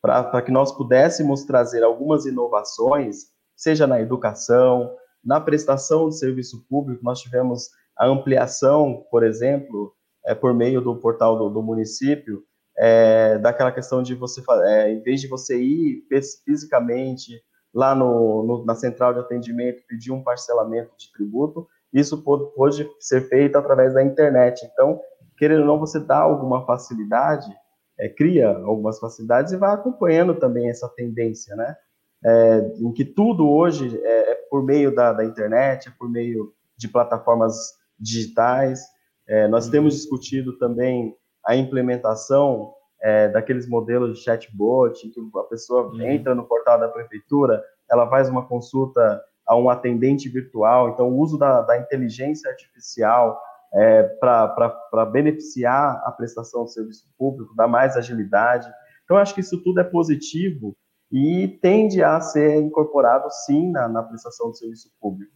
para 0.00 0.42
que 0.42 0.50
nós 0.50 0.72
pudéssemos 0.72 1.44
trazer 1.44 1.84
algumas 1.84 2.26
inovações, 2.26 3.26
seja 3.54 3.86
na 3.86 4.00
educação, 4.00 4.92
na 5.24 5.40
prestação 5.40 6.08
de 6.08 6.18
serviço 6.18 6.66
público, 6.68 7.04
nós 7.04 7.20
tivemos 7.20 7.68
a 7.96 8.08
ampliação, 8.08 9.06
por 9.12 9.22
exemplo, 9.22 9.94
é, 10.26 10.34
por 10.34 10.52
meio 10.52 10.80
do 10.80 10.96
portal 10.96 11.38
do, 11.38 11.48
do 11.50 11.62
município, 11.62 12.42
é, 12.78 13.38
daquela 13.38 13.72
questão 13.72 14.02
de 14.02 14.14
você, 14.14 14.42
é, 14.64 14.92
em 14.92 15.00
vez 15.02 15.20
de 15.20 15.28
você 15.28 15.60
ir 15.60 16.04
fisicamente 16.44 17.42
lá 17.72 17.94
no, 17.94 18.42
no, 18.42 18.64
na 18.64 18.74
central 18.74 19.14
de 19.14 19.20
atendimento 19.20 19.82
pedir 19.86 20.12
um 20.12 20.22
parcelamento 20.22 20.92
de 20.96 21.10
tributo, 21.12 21.66
isso 21.92 22.22
pode, 22.22 22.88
ser 23.00 23.28
feito 23.28 23.56
através 23.56 23.94
da 23.94 24.02
internet. 24.02 24.64
Então, 24.72 25.00
querendo 25.36 25.60
ou 25.60 25.66
não, 25.66 25.78
você 25.78 26.00
dá 26.00 26.18
alguma 26.18 26.64
facilidade, 26.64 27.50
é, 27.98 28.08
cria 28.08 28.48
algumas 28.48 28.98
facilidades 28.98 29.52
e 29.52 29.56
vai 29.56 29.74
acompanhando 29.74 30.34
também 30.34 30.70
essa 30.70 30.88
tendência, 30.88 31.54
né? 31.54 31.76
É, 32.24 32.58
em 32.78 32.92
que 32.92 33.04
tudo 33.04 33.50
hoje 33.50 34.00
é, 34.02 34.32
é 34.32 34.34
por 34.48 34.64
meio 34.64 34.94
da, 34.94 35.12
da, 35.12 35.24
internet, 35.24 35.88
é 35.88 35.92
por 35.98 36.08
meio 36.08 36.54
de 36.76 36.88
plataformas 36.88 37.54
digitais. 37.98 38.80
É, 39.28 39.48
nós 39.48 39.66
uhum. 39.66 39.72
temos 39.72 39.94
discutido 39.94 40.56
também 40.56 41.14
a 41.46 41.56
implementação 41.56 42.72
é, 43.02 43.28
daqueles 43.28 43.68
modelos 43.68 44.18
de 44.18 44.24
chatbot, 44.24 45.08
que 45.08 45.20
a 45.36 45.42
pessoa 45.44 45.88
uhum. 45.88 46.02
entra 46.02 46.34
no 46.34 46.44
portal 46.44 46.78
da 46.78 46.88
prefeitura, 46.88 47.62
ela 47.90 48.08
faz 48.08 48.28
uma 48.28 48.46
consulta 48.46 49.22
a 49.46 49.56
um 49.56 49.68
atendente 49.68 50.28
virtual. 50.28 50.90
Então, 50.90 51.08
o 51.08 51.18
uso 51.18 51.36
da, 51.36 51.62
da 51.62 51.78
inteligência 51.78 52.48
artificial 52.50 53.40
é, 53.74 54.02
para 54.04 55.06
beneficiar 55.10 56.02
a 56.04 56.12
prestação 56.12 56.64
de 56.64 56.72
serviço 56.72 57.08
público, 57.18 57.54
dar 57.56 57.66
mais 57.66 57.96
agilidade. 57.96 58.70
Então, 59.04 59.16
acho 59.16 59.34
que 59.34 59.40
isso 59.40 59.62
tudo 59.62 59.80
é 59.80 59.84
positivo 59.84 60.76
e 61.10 61.48
tende 61.60 62.02
a 62.02 62.20
ser 62.20 62.56
incorporado, 62.56 63.28
sim, 63.44 63.70
na, 63.70 63.88
na 63.88 64.02
prestação 64.02 64.50
de 64.50 64.58
serviço 64.58 64.90
público. 65.00 65.32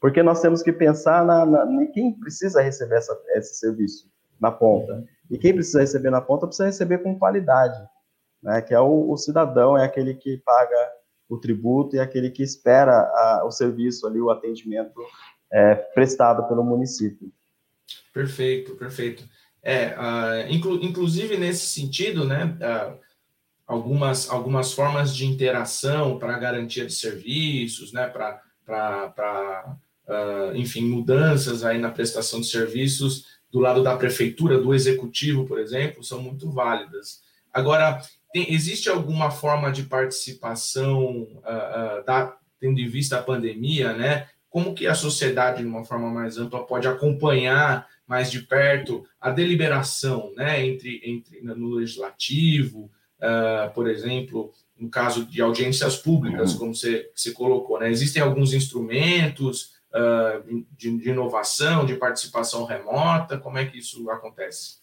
Porque 0.00 0.22
nós 0.22 0.40
temos 0.40 0.62
que 0.62 0.72
pensar 0.72 1.24
na, 1.24 1.46
na, 1.46 1.82
em 1.82 1.90
quem 1.90 2.12
precisa 2.12 2.60
receber 2.60 2.96
essa, 2.96 3.18
esse 3.34 3.54
serviço 3.58 4.10
na 4.38 4.50
ponta. 4.50 5.04
E 5.30 5.38
quem 5.38 5.54
precisa 5.54 5.80
receber 5.80 6.10
na 6.10 6.20
ponta 6.20 6.46
precisa 6.46 6.66
receber 6.66 6.98
com 6.98 7.18
qualidade, 7.18 7.82
né? 8.42 8.60
que 8.60 8.74
é 8.74 8.80
o, 8.80 9.10
o 9.10 9.16
cidadão, 9.16 9.76
é 9.76 9.84
aquele 9.84 10.14
que 10.14 10.38
paga 10.38 10.92
o 11.28 11.38
tributo 11.38 11.96
e 11.96 12.00
aquele 12.00 12.30
que 12.30 12.42
espera 12.42 12.92
a, 12.92 13.44
o 13.46 13.50
serviço 13.50 14.06
ali, 14.06 14.20
o 14.20 14.30
atendimento 14.30 15.00
é, 15.50 15.74
prestado 15.74 16.46
pelo 16.46 16.62
município. 16.62 17.32
Perfeito, 18.12 18.76
perfeito. 18.76 19.24
É, 19.62 19.96
uh, 19.98 20.52
inclu, 20.52 20.76
inclusive 20.82 21.38
nesse 21.38 21.66
sentido, 21.66 22.24
né, 22.24 22.56
uh, 22.60 22.98
algumas, 23.66 24.28
algumas 24.28 24.72
formas 24.72 25.14
de 25.16 25.24
interação 25.24 26.18
para 26.18 26.38
garantia 26.38 26.84
de 26.84 26.92
serviços, 26.92 27.92
né, 27.92 28.06
para, 28.06 29.78
uh, 30.06 30.54
enfim, 30.54 30.82
mudanças 30.82 31.64
aí 31.64 31.78
na 31.78 31.90
prestação 31.90 32.40
de 32.40 32.46
serviços 32.46 33.34
do 33.54 33.60
lado 33.60 33.84
da 33.84 33.96
prefeitura, 33.96 34.60
do 34.60 34.74
executivo, 34.74 35.46
por 35.46 35.60
exemplo, 35.60 36.02
são 36.02 36.20
muito 36.20 36.50
válidas. 36.50 37.22
Agora, 37.52 38.02
tem, 38.32 38.52
existe 38.52 38.88
alguma 38.88 39.30
forma 39.30 39.70
de 39.70 39.84
participação, 39.84 41.22
uh, 41.22 42.00
uh, 42.00 42.04
da, 42.04 42.36
tendo 42.58 42.80
em 42.80 42.88
vista 42.88 43.16
a 43.16 43.22
pandemia, 43.22 43.92
né? 43.92 44.26
Como 44.50 44.74
que 44.74 44.88
a 44.88 44.94
sociedade, 44.96 45.62
de 45.62 45.68
uma 45.68 45.84
forma 45.84 46.10
mais 46.10 46.36
ampla, 46.36 46.66
pode 46.66 46.88
acompanhar 46.88 47.86
mais 48.08 48.28
de 48.28 48.40
perto 48.40 49.04
a 49.20 49.30
deliberação, 49.30 50.32
né? 50.34 50.66
Entre, 50.66 51.00
entre 51.04 51.40
no 51.40 51.76
legislativo, 51.76 52.90
uh, 53.20 53.72
por 53.72 53.88
exemplo, 53.88 54.52
no 54.76 54.90
caso 54.90 55.24
de 55.24 55.40
audiências 55.40 55.96
públicas, 55.96 56.54
uhum. 56.54 56.58
como 56.58 56.74
você, 56.74 57.08
você 57.14 57.30
colocou, 57.30 57.78
né? 57.78 57.88
Existem 57.88 58.20
alguns 58.20 58.52
instrumentos 58.52 59.73
de, 60.76 60.98
de 60.98 61.10
inovação, 61.10 61.86
de 61.86 61.94
participação 61.96 62.64
remota, 62.64 63.38
como 63.38 63.58
é 63.58 63.64
que 63.64 63.78
isso 63.78 64.10
acontece? 64.10 64.82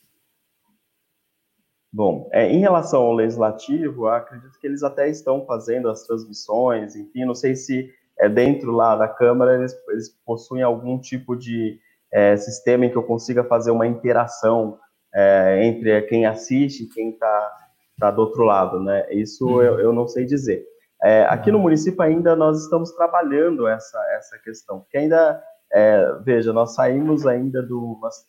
Bom, 1.94 2.30
é, 2.32 2.50
em 2.50 2.60
relação 2.60 3.02
ao 3.02 3.14
legislativo, 3.14 4.08
acredito 4.08 4.58
que 4.60 4.66
eles 4.66 4.82
até 4.82 5.10
estão 5.10 5.46
fazendo 5.46 5.90
as 5.90 6.08
transmissões, 6.08 6.96
enfim, 6.96 7.26
não 7.26 7.36
sei 7.36 7.54
se 7.54 7.94
é 8.18 8.30
dentro 8.30 8.72
lá 8.72 8.96
da 8.96 9.10
Câmara 9.10 9.56
eles, 9.56 9.76
eles 9.90 10.10
possuem 10.26 10.64
algum 10.64 10.98
tipo 10.98 11.36
de 11.36 11.80
é, 12.14 12.38
sistema 12.38 12.86
em 12.86 12.90
que 12.90 12.96
eu 12.96 13.04
consiga 13.04 13.44
fazer 13.44 13.72
uma 13.72 13.88
interação 13.88 14.80
é, 15.14 15.66
entre 15.66 16.02
quem 16.04 16.26
assiste 16.26 16.84
e 16.84 16.88
quem 16.88 17.10
está 17.10 17.52
tá 18.00 18.12
do 18.12 18.22
outro 18.22 18.44
lado, 18.44 18.80
né? 18.82 19.06
Isso 19.12 19.46
uhum. 19.46 19.62
eu, 19.62 19.80
eu, 19.80 19.94
não 19.94 20.08
sei 20.08 20.26
dizer. 20.26 20.66
É, 21.04 21.26
aqui 21.26 21.52
no 21.52 21.60
município 21.60 22.02
ainda 22.02 22.36
nós 22.36 22.64
estamos 22.64 22.92
trabalhando 22.92 23.68
essa, 23.68 24.00
essa 24.18 24.38
questão, 24.40 24.82
porque 24.82 24.98
ainda, 24.98 25.42
é, 25.72 26.14
veja, 26.24 26.54
nós 26.54 26.76
saímos 26.76 27.26
ainda 27.26 27.62
do, 27.64 27.98
nós 28.02 28.26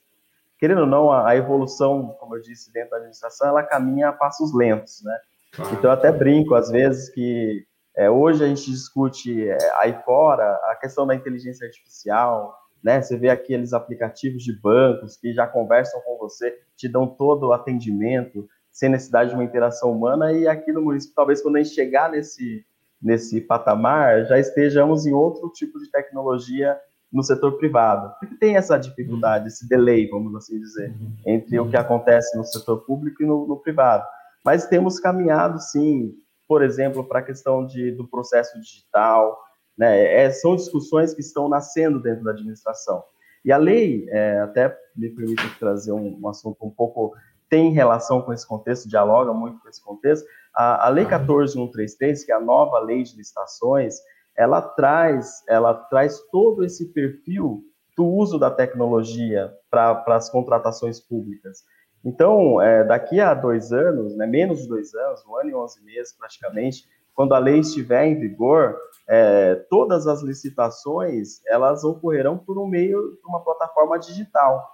querendo 0.63 0.83
ou 0.83 0.87
não, 0.87 1.11
a, 1.11 1.31
a, 1.31 1.37
evolução, 1.37 2.15
como 2.21 2.37
eu 2.37 2.41
disse, 2.41 2.73
dentro 2.73 2.91
da 2.91 2.99
administração, 2.99 3.49
ela 3.49 3.65
caminha 3.65 4.11
a 4.11 4.13
passos 4.13 4.55
lentos, 4.55 5.03
né? 5.03 5.19
Claro. 5.53 5.75
Então, 5.75 5.91
eu 5.91 5.93
até 5.93 6.13
brinco, 6.13 6.55
às 6.55 6.71
vezes, 6.71 7.09
que 7.09 7.67
é, 7.97 8.09
hoje 8.09 8.45
a 8.45 8.47
gente 8.47 8.71
discute 8.71 9.51
é, 9.51 9.59
aí 9.81 9.93
fora 10.05 10.55
a 10.71 10.77
questão 10.81 11.05
da 11.05 11.17
inteligência 11.17 11.67
artificial, 11.67 12.57
né? 12.81 13.03
Você 13.03 13.17
vê 13.17 13.29
aqueles 13.29 13.73
aplicativos 13.73 14.45
de 14.45 14.53
bancos 14.53 15.17
que 15.17 15.33
já 15.33 15.49
conversam 15.49 16.01
com 16.03 16.17
você, 16.17 16.57
te 16.77 16.89
dão 16.89 17.09
todo 17.09 17.49
o 17.49 17.53
atendimento, 17.53 18.49
sem 18.73 18.89
necessidade 18.89 19.31
de 19.31 19.37
uma 19.37 19.45
interação 19.45 19.93
humana, 19.93 20.33
e 20.33 20.49
aqui 20.49 20.73
no 20.73 20.83
município, 20.83 21.15
talvez 21.15 21.43
quando 21.43 21.57
a 21.57 21.63
gente 21.63 21.75
chegar 21.75 22.11
nesse, 22.11 22.65
nesse 23.01 23.41
patamar, 23.41 24.25
já 24.25 24.39
estejamos 24.39 25.07
em 25.07 25.13
outro 25.13 25.51
tipo 25.51 25.79
de 25.79 25.91
tecnologia 25.91 26.79
no 27.13 27.23
setor 27.23 27.59
privado. 27.59 28.15
Porque 28.19 28.35
tem 28.37 28.57
essa 28.57 28.79
dificuldade, 28.79 29.49
esse 29.49 29.69
delay, 29.69 30.09
vamos 30.09 30.35
assim 30.35 30.59
dizer, 30.59 30.95
entre 31.27 31.61
o 31.61 31.69
que 31.69 31.77
acontece 31.77 32.37
no 32.37 32.45
setor 32.45 32.79
público 32.87 33.23
e 33.23 33.27
no, 33.27 33.47
no 33.47 33.59
privado. 33.59 34.05
Mas 34.43 34.67
temos 34.67 34.99
caminhado, 34.99 35.61
sim, 35.61 36.15
por 36.49 36.63
exemplo, 36.63 37.05
para 37.05 37.21
a 37.21 37.23
questão 37.23 37.67
de, 37.67 37.93
do 37.93 38.09
processo 38.09 38.59
digital, 38.59 39.39
né? 39.77 40.25
É, 40.25 40.31
são 40.31 40.57
discussões 40.57 41.15
que 41.15 41.21
estão 41.21 41.49
nascendo 41.49 42.01
dentro 42.01 42.25
da 42.25 42.33
administração. 42.33 43.03
E 43.45 43.51
a 43.51 43.57
lei, 43.57 44.07
é, 44.11 44.39
até 44.41 44.77
me 44.97 45.11
permite 45.11 45.43
trazer 45.59 45.93
um, 45.93 46.19
um, 46.21 46.29
assunto 46.29 46.65
um 46.65 46.71
pouco 46.71 47.15
tem 47.53 47.71
relação 47.71 48.23
com 48.23 48.33
esse 48.33 48.49
contexto, 48.49 48.89
dialoga 48.89 49.31
muito 49.35 49.61
com 49.61 49.69
esse 49.69 49.85
contexto. 49.85 50.27
A, 50.55 50.87
a 50.87 50.89
Lei 50.89 51.05
14133, 51.05 52.25
que 52.25 52.33
é 52.33 52.35
a 52.35 52.41
nova 52.41 52.79
lei 52.79 53.03
de 53.03 53.15
licitações, 53.15 53.97
ela 54.35 54.63
traz, 54.63 55.45
ela 55.47 55.75
traz 55.75 56.19
todo 56.33 56.65
esse 56.65 56.95
perfil 56.95 57.63
do 57.95 58.07
uso 58.07 58.39
da 58.39 58.51
tecnologia 58.51 59.53
para 59.71 60.03
as 60.07 60.31
contratações 60.31 60.99
públicas. 60.99 61.59
Então, 62.03 62.59
é, 62.59 62.85
daqui 62.85 63.21
a 63.21 63.35
dois 63.35 63.71
anos, 63.71 64.17
né, 64.17 64.27
menos 64.27 64.63
de 64.63 64.69
dois 64.69 64.95
anos, 64.95 65.23
um 65.27 65.37
ano 65.37 65.51
e 65.51 65.55
onze 65.55 65.85
meses 65.85 66.17
praticamente, 66.17 66.89
quando 67.15 67.35
a 67.35 67.39
lei 67.39 67.59
estiver 67.59 68.07
em 68.07 68.19
vigor, 68.19 68.79
é, 69.07 69.57
todas 69.69 70.07
as 70.07 70.23
licitações 70.23 71.45
elas 71.47 71.85
ocorrerão 71.85 72.39
por 72.39 72.57
um 72.57 72.67
meio 72.67 73.11
de 73.11 73.27
uma 73.29 73.45
plataforma 73.45 73.99
digital. 73.99 74.67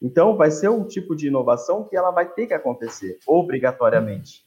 Então, 0.00 0.36
vai 0.36 0.50
ser 0.50 0.68
um 0.68 0.84
tipo 0.84 1.14
de 1.14 1.28
inovação 1.28 1.84
que 1.84 1.96
ela 1.96 2.10
vai 2.10 2.26
ter 2.26 2.46
que 2.46 2.54
acontecer 2.54 3.18
obrigatoriamente. 3.26 4.44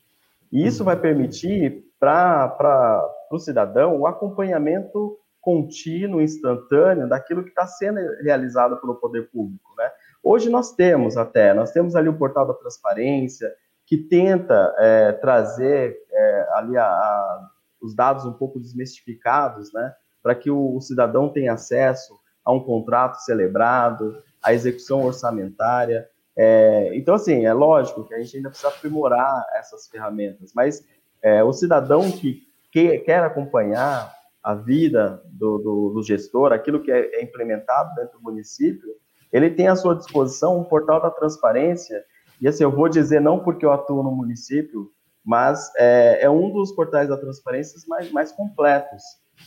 E 0.51 0.65
isso 0.65 0.83
vai 0.83 0.95
permitir 0.95 1.83
para 1.99 3.07
o 3.31 3.39
cidadão 3.39 3.99
o 3.99 4.07
acompanhamento 4.07 5.17
contínuo, 5.41 6.21
instantâneo 6.21 7.07
daquilo 7.07 7.43
que 7.43 7.49
está 7.49 7.67
sendo 7.67 7.99
realizado 8.23 8.77
pelo 8.77 8.95
poder 8.95 9.29
público. 9.29 9.73
Né? 9.77 9.91
Hoje 10.23 10.49
nós 10.49 10.73
temos 10.73 11.17
até, 11.17 11.53
nós 11.53 11.71
temos 11.71 11.95
ali 11.95 12.07
o 12.07 12.17
portal 12.17 12.47
da 12.47 12.53
transparência, 12.53 13.53
que 13.85 13.97
tenta 13.97 14.73
é, 14.77 15.11
trazer 15.11 15.97
é, 16.09 16.47
ali 16.53 16.77
a, 16.77 16.85
a, 16.85 17.49
os 17.81 17.93
dados 17.93 18.25
um 18.25 18.33
pouco 18.33 18.59
desmistificados, 18.59 19.73
né, 19.73 19.93
para 20.21 20.33
que 20.33 20.49
o, 20.49 20.77
o, 20.77 20.81
cidadão 20.81 21.29
tenha 21.29 21.53
acesso 21.53 22.17
a 22.45 22.51
um 22.53 22.61
contrato 22.61 23.17
celebrado, 23.17 24.15
a 24.43 24.53
execução 24.53 25.03
orçamentária. 25.05 26.07
É, 26.35 26.91
então, 26.95 27.15
assim, 27.15 27.45
é 27.45 27.53
lógico 27.53 28.03
que 28.03 28.13
a 28.13 28.19
gente 28.19 28.37
ainda 28.37 28.49
precisa 28.49 28.69
aprimorar 28.69 29.45
essas 29.55 29.87
ferramentas, 29.87 30.51
mas 30.53 30.83
é, 31.21 31.43
o 31.43 31.53
cidadão 31.53 32.11
que, 32.11 32.41
que 32.71 32.99
quer 32.99 33.23
acompanhar 33.23 34.13
a 34.43 34.53
vida 34.53 35.21
do, 35.25 35.57
do, 35.59 35.89
do 35.93 36.03
gestor, 36.03 36.51
aquilo 36.51 36.81
que 36.81 36.91
é, 36.91 37.15
é, 37.15 37.23
implementado 37.23 37.95
dentro 37.95 38.19
do 38.19 38.23
município, 38.23 38.89
ele 39.31 39.49
tem 39.49 39.67
à 39.67 39.75
sua 39.75 39.95
disposição 39.95 40.59
um 40.59 40.63
portal 40.65 41.01
da 41.01 41.09
transparência, 41.09 42.03
e 42.41 42.47
assim, 42.47 42.63
eu 42.63 42.71
vou 42.71 42.89
dizer 42.89 43.21
não 43.21 43.39
porque 43.39 43.65
eu 43.65 43.71
atuo 43.71 44.03
no 44.03 44.11
município, 44.11 44.91
mas 45.23 45.71
é, 45.77 46.25
é 46.25 46.29
um 46.29 46.51
dos 46.51 46.73
portais 46.73 47.07
da 47.07 47.17
transparência 47.17 47.79
mais, 47.87 48.11
mais 48.11 48.31
completos, 48.33 49.01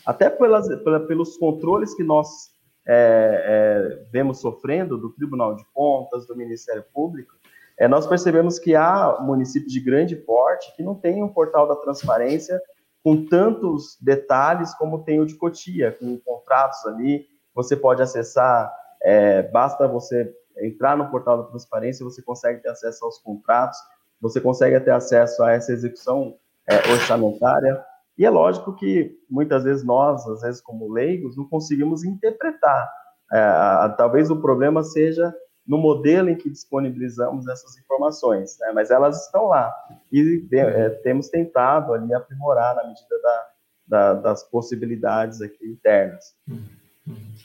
até 0.04 0.30
pelas, 0.30 0.66
pela, 0.82 1.00
pelos 1.00 1.36
controles 1.36 1.94
que 1.94 2.02
nós 2.02 2.55
é, 2.86 3.42
é, 3.44 4.04
vemos 4.12 4.40
sofrendo 4.40 4.96
do 4.96 5.10
Tribunal 5.10 5.56
de 5.56 5.64
Contas, 5.72 6.26
do 6.26 6.36
Ministério 6.36 6.84
Público, 6.94 7.34
é, 7.78 7.86
nós 7.86 8.06
percebemos 8.06 8.58
que 8.58 8.74
há 8.74 9.18
municípios 9.20 9.72
de 9.72 9.80
grande 9.80 10.16
porte 10.16 10.74
que 10.74 10.82
não 10.82 10.94
têm 10.94 11.22
um 11.22 11.28
portal 11.28 11.68
da 11.68 11.76
transparência 11.76 12.60
com 13.02 13.26
tantos 13.26 13.98
detalhes 14.00 14.74
como 14.74 15.04
tem 15.04 15.20
o 15.20 15.26
de 15.26 15.34
Cotia, 15.34 15.92
com 15.92 16.18
contratos 16.18 16.84
ali, 16.86 17.26
você 17.54 17.76
pode 17.76 18.02
acessar, 18.02 18.72
é, 19.02 19.42
basta 19.42 19.86
você 19.86 20.34
entrar 20.58 20.96
no 20.96 21.10
portal 21.10 21.38
da 21.38 21.48
transparência, 21.50 22.04
você 22.04 22.22
consegue 22.22 22.60
ter 22.62 22.70
acesso 22.70 23.04
aos 23.04 23.18
contratos, 23.18 23.78
você 24.20 24.40
consegue 24.40 24.80
ter 24.80 24.90
acesso 24.90 25.42
a 25.42 25.52
essa 25.52 25.72
execução 25.72 26.36
é, 26.66 26.76
orçamentária, 26.92 27.84
e 28.18 28.24
é 28.24 28.30
lógico 28.30 28.74
que 28.74 29.14
muitas 29.28 29.64
vezes 29.64 29.84
nós, 29.84 30.26
às 30.26 30.40
vezes 30.40 30.60
como 30.60 30.92
leigos, 30.92 31.36
não 31.36 31.44
conseguimos 31.44 32.04
interpretar. 32.04 32.90
É, 33.32 33.38
a, 33.38 33.94
talvez 33.96 34.30
o 34.30 34.40
problema 34.40 34.82
seja 34.82 35.34
no 35.66 35.76
modelo 35.76 36.28
em 36.28 36.36
que 36.36 36.48
disponibilizamos 36.48 37.48
essas 37.48 37.76
informações, 37.76 38.56
né? 38.60 38.70
mas 38.72 38.90
elas 38.90 39.24
estão 39.24 39.48
lá 39.48 39.74
e 40.12 40.46
é, 40.52 40.90
temos 40.90 41.28
tentado 41.28 41.92
ali 41.92 42.14
aprimorar 42.14 42.76
na 42.76 42.86
medida 42.86 43.20
da, 43.20 43.46
da, 43.86 44.14
das 44.14 44.48
possibilidades 44.48 45.42
aqui 45.42 45.66
internas. 45.66 46.36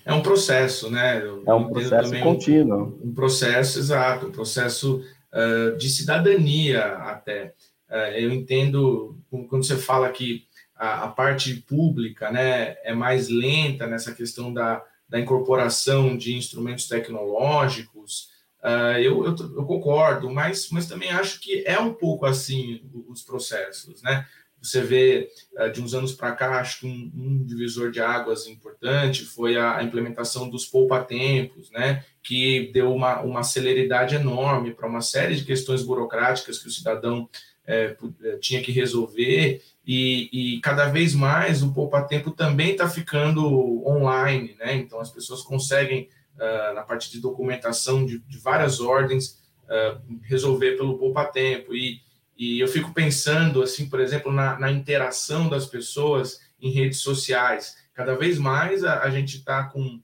É 0.06 0.14
um 0.14 0.22
processo, 0.22 0.90
né? 0.90 1.22
Eu 1.22 1.44
é 1.46 1.54
um 1.54 1.70
processo 1.70 2.20
contínuo. 2.20 3.00
Um, 3.04 3.10
um, 3.10 3.14
processo, 3.14 3.78
exato, 3.78 4.28
um 4.28 4.32
processo 4.32 5.04
uh, 5.34 5.78
de 5.78 5.90
cidadania 5.90 6.86
até. 6.98 7.54
Uh, 7.90 8.18
eu 8.18 8.32
entendo, 8.32 9.20
quando 9.50 9.64
você 9.64 9.78
fala 9.78 10.10
que 10.10 10.48
a, 10.82 11.04
a 11.04 11.08
parte 11.10 11.54
pública 11.54 12.32
né, 12.32 12.76
é 12.84 12.92
mais 12.92 13.30
lenta 13.30 13.86
nessa 13.86 14.16
questão 14.16 14.52
da, 14.52 14.84
da 15.08 15.20
incorporação 15.20 16.18
de 16.18 16.36
instrumentos 16.36 16.88
tecnológicos, 16.88 18.30
uh, 18.64 18.98
eu, 18.98 19.24
eu, 19.24 19.36
eu, 19.58 19.66
concordo, 19.66 20.28
mas, 20.32 20.70
mas 20.72 20.88
também 20.88 21.12
acho 21.12 21.40
que 21.40 21.64
é 21.68 21.80
um 21.80 21.94
pouco 21.94 22.26
assim 22.26 22.82
os 23.08 23.22
processos, 23.22 24.02
né? 24.02 24.26
Você 24.60 24.82
vê, 24.82 25.30
uh, 25.60 25.72
de 25.72 25.82
uns 25.82 25.94
anos 25.94 26.14
para 26.14 26.32
cá, 26.32 26.60
acho 26.60 26.80
que 26.80 26.88
um, 26.88 27.12
um, 27.16 27.46
divisor 27.46 27.92
de 27.92 28.00
águas 28.00 28.48
importante 28.48 29.24
foi 29.24 29.58
a, 29.58 29.78
a 29.78 29.84
implementação 29.84 30.50
dos 30.50 30.66
poupa-tempos, 30.66 31.70
né? 31.70 32.04
Que 32.24 32.72
deu 32.74 32.92
uma, 32.92 33.22
uma 33.22 33.44
celeridade 33.44 34.16
enorme 34.16 34.74
para 34.74 34.90
uma 34.90 35.02
série 35.02 35.36
de 35.36 35.46
questões 35.46 35.84
burocráticas 35.84 36.58
que 36.58 36.68
o 36.68 36.72
cidadão 36.72 37.30
é, 37.66 37.96
tinha 38.40 38.62
que 38.62 38.72
resolver 38.72 39.62
e, 39.86 40.30
e, 40.32 40.62
cada 40.62 40.88
vez 40.88 41.16
mais 41.16 41.64
o 41.64 41.74
poupa-tempo 41.74 42.32
também 42.32 42.72
está 42.72 42.88
ficando 42.88 43.44
online, 43.86 44.56
né? 44.60 44.76
Então 44.76 45.00
as 45.00 45.10
pessoas 45.10 45.42
conseguem, 45.42 46.08
uh, 46.36 46.76
na 46.76 46.84
parte 46.84 47.12
de 47.12 47.20
documentação 47.20 48.06
de, 48.06 48.20
de 48.20 48.38
várias 48.38 48.80
ordens, 48.80 49.42
uh, 49.66 50.20
resolver 50.22 50.78
pelo 50.78 51.00
poupa-tempo. 51.00 51.74
E, 51.74 52.00
e 52.38 52.60
eu 52.60 52.68
fico 52.68 52.94
pensando, 52.94 53.64
assim, 53.64 53.90
por 53.90 54.00
exemplo, 54.00 54.32
na, 54.32 54.60
na 54.60 54.72
interação 54.72 55.50
das 55.50 55.66
pessoas 55.66 56.40
em 56.62 56.72
redes 56.72 57.00
sociais. 57.00 57.76
Cada 57.94 58.16
vez 58.16 58.38
mais 58.38 58.84
a, 58.84 59.02
a 59.02 59.10
gente 59.10 59.38
está 59.38 59.64
com 59.64 59.96
uh, 59.96 60.02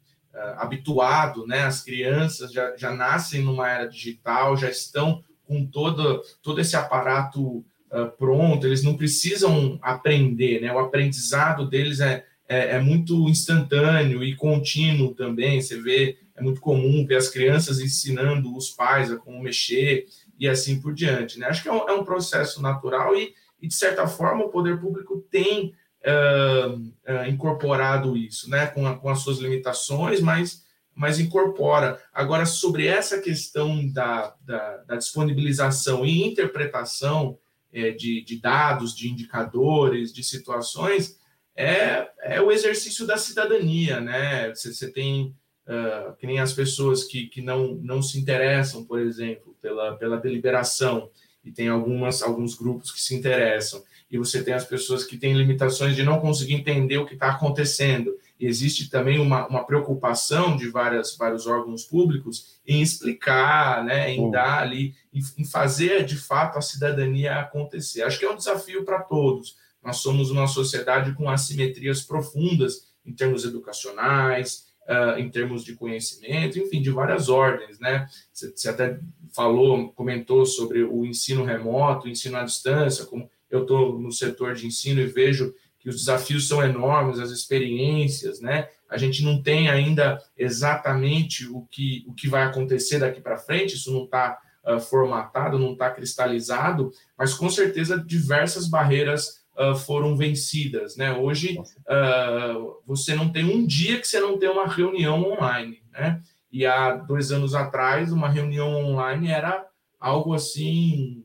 habituado, 0.57 1.45
né? 1.45 1.65
As 1.65 1.83
crianças 1.83 2.51
já, 2.51 2.75
já 2.75 2.91
nascem 2.91 3.43
numa 3.43 3.69
era 3.69 3.87
digital, 3.87 4.57
já 4.57 4.71
estão 4.71 5.23
com 5.45 5.65
todo, 5.67 6.23
todo 6.41 6.59
esse 6.59 6.75
aparato 6.75 7.63
uh, 7.91 8.09
pronto, 8.17 8.65
eles 8.65 8.83
não 8.83 8.95
precisam 8.95 9.79
aprender, 9.81 10.61
né? 10.61 10.71
O 10.71 10.79
aprendizado 10.79 11.67
deles 11.67 11.99
é, 11.99 12.25
é, 12.47 12.75
é, 12.75 12.79
muito 12.79 13.27
instantâneo 13.27 14.23
e 14.23 14.35
contínuo 14.35 15.13
também. 15.13 15.61
Você 15.61 15.81
vê, 15.81 16.17
é 16.35 16.41
muito 16.41 16.61
comum 16.61 17.05
ver 17.05 17.15
as 17.17 17.29
crianças 17.29 17.79
ensinando 17.79 18.55
os 18.55 18.69
pais 18.69 19.11
a 19.11 19.17
como 19.17 19.41
mexer 19.41 20.05
e 20.39 20.47
assim 20.47 20.79
por 20.79 20.93
diante, 20.93 21.39
né? 21.39 21.47
Acho 21.47 21.63
que 21.63 21.69
é 21.69 21.73
um, 21.73 21.89
é 21.89 21.93
um 21.93 22.03
processo 22.03 22.61
natural 22.61 23.15
e, 23.15 23.33
e, 23.61 23.67
de 23.67 23.73
certa 23.73 24.07
forma, 24.07 24.45
o 24.45 24.49
poder 24.49 24.79
público 24.79 25.25
tem 25.31 25.73
uh, 26.05 26.73
uh, 26.75 27.29
incorporado 27.29 28.15
isso, 28.15 28.49
né? 28.49 28.67
Com, 28.67 28.85
a, 28.85 28.97
com 28.97 29.09
as 29.09 29.19
suas 29.19 29.39
limitações, 29.39 30.21
mas 30.21 30.65
mas 30.97 31.19
incorpora. 31.19 32.01
Agora, 32.11 32.43
sobre 32.47 32.87
essa 32.87 33.21
questão 33.21 33.87
da, 33.87 34.33
da, 34.41 34.77
da 34.77 34.95
disponibilização 34.95 36.03
e 36.03 36.25
interpretação 36.25 37.37
é, 37.77 37.91
de, 37.91 38.23
de, 38.23 38.39
dados, 38.39 38.95
de 38.95 39.07
indicadores, 39.07 40.11
de 40.11 40.23
situações, 40.23 41.19
é, 41.55 42.07
é 42.21 42.41
o 42.41 42.51
exercício 42.51 43.05
da 43.05 43.17
cidadania, 43.17 43.99
né? 43.99 44.49
Você, 44.49 44.73
você 44.73 44.91
tem, 44.91 45.35
uh, 45.67 46.15
que 46.17 46.25
nem 46.25 46.39
as 46.39 46.53
pessoas 46.53 47.03
que, 47.03 47.27
que 47.27 47.41
não, 47.41 47.75
não 47.75 48.01
se 48.01 48.19
interessam, 48.19 48.83
por 48.83 48.99
exemplo, 48.99 49.55
pela, 49.61 49.95
pela 49.95 50.17
deliberação, 50.17 51.09
e 51.43 51.51
tem 51.51 51.67
algumas, 51.67 52.21
alguns 52.21 52.55
grupos 52.55 52.91
que 52.91 52.99
se 52.99 53.15
interessam, 53.15 53.83
e 54.09 54.17
você 54.17 54.43
tem 54.43 54.53
as 54.53 54.65
pessoas 54.65 55.03
que 55.03 55.17
têm 55.17 55.33
limitações 55.33 55.95
de 55.95 56.03
não 56.03 56.19
conseguir 56.19 56.53
entender 56.53 56.97
o 56.97 57.05
que 57.05 57.13
está 57.13 57.29
acontecendo. 57.29 58.17
Existe 58.39 58.89
também 58.89 59.19
uma, 59.19 59.47
uma 59.47 59.63
preocupação 59.63 60.55
de 60.55 60.69
várias, 60.69 61.15
vários 61.17 61.47
órgãos 61.47 61.83
públicos 61.83 62.59
em 62.65 62.81
explicar, 62.81 63.83
né, 63.83 64.11
em 64.13 64.29
dar 64.29 64.61
ali, 64.61 64.93
em, 65.13 65.21
em 65.39 65.45
fazer 65.45 66.05
de 66.05 66.15
fato 66.15 66.57
a 66.57 66.61
cidadania 66.61 67.39
acontecer. 67.39 68.03
Acho 68.03 68.19
que 68.19 68.25
é 68.25 68.31
um 68.31 68.37
desafio 68.37 68.85
para 68.85 69.01
todos. 69.01 69.55
Nós 69.83 69.97
somos 69.97 70.29
uma 70.29 70.47
sociedade 70.47 71.13
com 71.13 71.29
assimetrias 71.29 72.01
profundas 72.01 72.87
em 73.05 73.13
termos 73.13 73.45
educacionais, 73.45 74.67
uh, 74.87 75.19
em 75.19 75.29
termos 75.29 75.63
de 75.63 75.75
conhecimento, 75.75 76.59
enfim, 76.59 76.81
de 76.81 76.89
várias 76.89 77.29
ordens, 77.29 77.79
né? 77.79 78.07
Você 78.33 78.69
até 78.69 78.99
falou, 79.33 79.89
comentou 79.93 80.45
sobre 80.45 80.83
o 80.83 81.05
ensino 81.05 81.43
remoto, 81.43 82.07
o 82.07 82.09
ensino 82.09 82.37
à 82.37 82.43
distância, 82.43 83.05
como 83.05 83.29
eu 83.49 83.61
estou 83.61 83.97
no 83.97 84.11
setor 84.11 84.53
de 84.53 84.67
ensino 84.67 84.99
e 84.99 85.05
vejo 85.05 85.53
que 85.87 85.91
os 85.91 85.99
desafios 86.01 86.49
são 86.49 86.61
enormes, 86.61 87.17
as 87.17 87.31
experiências, 87.31 88.41
né? 88.41 88.67
A 88.89 88.97
gente 88.97 89.23
não 89.23 89.41
tem 89.41 89.69
ainda 89.69 90.21
exatamente 90.37 91.47
o 91.47 91.65
que, 91.71 92.03
o 92.05 92.13
que 92.13 92.27
vai 92.27 92.43
acontecer 92.43 92.99
daqui 92.99 93.21
para 93.21 93.37
frente, 93.37 93.75
isso 93.75 93.93
não 93.93 94.03
está 94.03 94.37
uh, 94.65 94.71
ah, 94.71 94.79
formatado, 94.81 95.57
não 95.57 95.71
está 95.71 95.89
cristalizado, 95.89 96.91
mas 97.17 97.33
com 97.33 97.49
certeza 97.49 97.97
diversas 97.97 98.67
barreiras 98.67 99.45
uh, 99.57 99.77
foram 99.77 100.17
vencidas, 100.17 100.97
né? 100.97 101.13
Hoje 101.13 101.57
uh, 101.57 102.81
você 102.85 103.15
não 103.15 103.31
tem 103.31 103.45
um 103.45 103.65
dia 103.65 103.97
que 103.97 104.07
você 104.07 104.19
não 104.19 104.37
tem 104.37 104.49
uma 104.49 104.67
reunião 104.67 105.23
online, 105.23 105.81
né? 105.93 106.21
E 106.51 106.65
há 106.65 106.95
dois 106.95 107.31
anos 107.31 107.55
atrás, 107.55 108.11
uma 108.11 108.27
reunião 108.27 108.75
online 108.75 109.29
era 109.29 109.65
algo 109.97 110.33
assim 110.33 111.23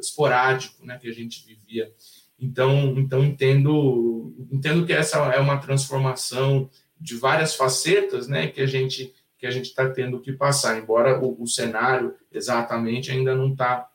esporádico, 0.00 0.82
né, 0.86 0.96
que 0.98 1.10
a 1.10 1.12
gente 1.12 1.44
vivia. 1.44 1.92
Então, 2.38 2.94
então 2.98 3.24
entendo, 3.24 4.34
entendo 4.50 4.84
que 4.84 4.92
essa 4.92 5.18
é 5.32 5.38
uma 5.38 5.58
transformação 5.58 6.68
de 7.00 7.16
várias 7.16 7.54
facetas, 7.54 8.28
né, 8.28 8.48
que 8.48 8.60
a 8.60 8.66
gente 8.66 9.14
que 9.38 9.46
a 9.46 9.50
gente 9.50 9.66
está 9.66 9.90
tendo 9.90 10.18
que 10.18 10.32
passar, 10.32 10.78
embora 10.78 11.22
o, 11.22 11.42
o 11.42 11.46
cenário 11.46 12.14
exatamente 12.32 13.10
ainda 13.10 13.34
não 13.34 13.52
está 13.52 13.86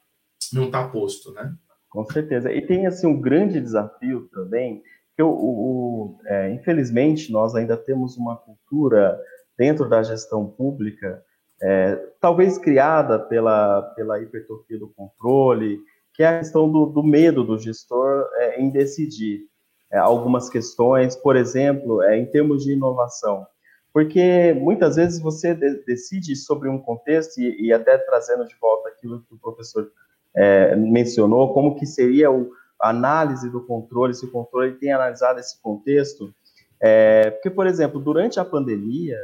não 0.53 0.69
tá 0.69 0.87
posto, 0.87 1.33
né? 1.33 1.55
Com 1.89 2.05
certeza. 2.05 2.53
E 2.53 2.61
tem 2.61 2.85
assim 2.85 3.07
um 3.07 3.19
grande 3.19 3.59
desafio 3.59 4.29
também, 4.31 4.83
que 5.15 5.23
o, 5.23 5.29
o 5.29 6.19
é, 6.25 6.51
infelizmente 6.53 7.31
nós 7.31 7.55
ainda 7.55 7.75
temos 7.75 8.17
uma 8.17 8.37
cultura 8.37 9.19
dentro 9.57 9.89
da 9.89 10.03
gestão 10.03 10.45
pública 10.45 11.23
é, 11.61 11.95
talvez 12.19 12.57
criada 12.57 13.19
pela, 13.19 13.83
pela 13.95 14.19
hipertrofia 14.19 14.79
do 14.79 14.89
controle, 14.89 15.79
que 16.13 16.23
é 16.23 16.27
a 16.27 16.39
questão 16.39 16.69
do, 16.69 16.85
do 16.85 17.03
medo 17.03 17.43
do 17.43 17.57
gestor 17.57 18.27
é, 18.35 18.61
em 18.61 18.69
decidir 18.69 19.49
é, 19.91 19.97
algumas 19.97 20.49
questões, 20.49 21.15
por 21.15 21.35
exemplo, 21.35 22.01
é, 22.01 22.17
em 22.17 22.25
termos 22.25 22.63
de 22.63 22.73
inovação. 22.73 23.45
Porque 23.93 24.53
muitas 24.53 24.95
vezes 24.95 25.21
você 25.21 25.53
de, 25.53 25.83
decide 25.85 26.35
sobre 26.35 26.69
um 26.69 26.79
contexto, 26.79 27.39
e, 27.39 27.67
e, 27.67 27.73
até 27.73 27.97
trazendo 27.97 28.47
de 28.47 28.55
volta 28.59 28.89
aquilo 28.89 29.21
que 29.21 29.35
o 29.35 29.37
professor 29.37 29.91
é, 30.33 30.75
mencionou, 30.75 31.53
como 31.53 31.75
que 31.75 31.85
seria 31.85 32.31
o, 32.31 32.51
a 32.79 32.89
análise 32.89 33.49
do 33.49 33.65
controle, 33.65 34.13
se 34.13 34.25
o 34.25 34.31
controle 34.31 34.75
tem 34.75 34.93
analisado 34.93 35.39
esse 35.39 35.61
contexto. 35.61 36.33
É, 36.79 37.31
porque, 37.31 37.49
por 37.49 37.67
exemplo, 37.67 37.99
durante 37.99 38.39
a 38.39 38.45
pandemia, 38.45 39.17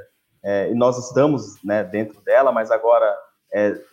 é, 0.44 0.70
e 0.70 0.76
nós 0.76 0.98
estamos 0.98 1.64
né, 1.64 1.84
dentro 1.84 2.22
dela, 2.22 2.52
mas 2.52 2.72
agora 2.72 3.16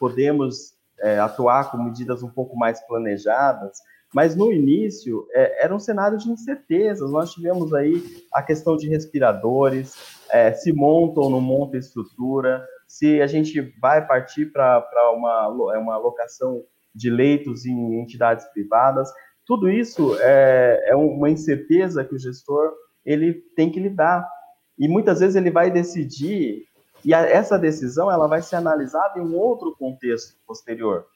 podemos 0.01 0.74
é, 1.01 1.18
atuar 1.18 1.70
com 1.70 1.82
medidas 1.82 2.22
um 2.22 2.30
pouco 2.30 2.57
mais 2.57 2.80
planejadas, 2.86 3.78
mas 4.14 4.36
no 4.36 4.53
início 4.53 5.26
é, 5.32 5.64
era 5.64 5.74
um 5.74 5.78
cenário 5.80 6.16
de 6.16 6.30
incertezas. 6.30 7.11
Nós 7.11 7.32
tivemos 7.32 7.74
aí 7.74 8.01
a 8.32 8.42
questão 8.42 8.76
de 8.76 8.88
respiradores, 8.88 10.22
é, 10.30 10.53
se 10.53 10.72
monta 10.72 11.20
ou 11.20 11.28
não 11.28 11.40
monta 11.40 11.76
estrutura, 11.76 12.64
se 12.86 13.20
a 13.20 13.26
gente 13.26 13.61
vai 13.80 14.07
partir 14.07 14.53
para 14.53 15.11
uma, 15.12 15.74
é 15.74 15.78
uma 15.78 15.95
alocação 15.95 16.62
de 16.95 17.11
leitos 17.11 17.66
em 17.66 18.01
entidades 18.01 18.47
privadas. 18.53 19.11
Tudo 19.45 19.68
isso 19.68 20.16
é, 20.20 20.90
é 20.90 20.97
uma 20.97 21.28
incerteza 21.28 22.05
que 22.05 22.14
o 22.14 22.18
gestor 22.18 22.72
ele 23.05 23.34
tem 23.57 23.70
que 23.70 23.80
lidar. 23.80 24.26
E 24.78 24.88
muitas 24.88 25.20
vezes 25.20 25.34
ele 25.34 25.51
vai 25.51 25.70
decidir 25.70 26.64
e 27.05 27.12
a, 27.12 27.20
essa 27.20 27.59
decisão 27.59 28.11
ela 28.11 28.26
vai 28.26 28.42
ser 28.42 28.57
analisada 28.57 29.18
em 29.18 29.22
um 29.22 29.36
outro 29.36 29.74
contexto 29.76 30.36
posterior. 30.46 31.07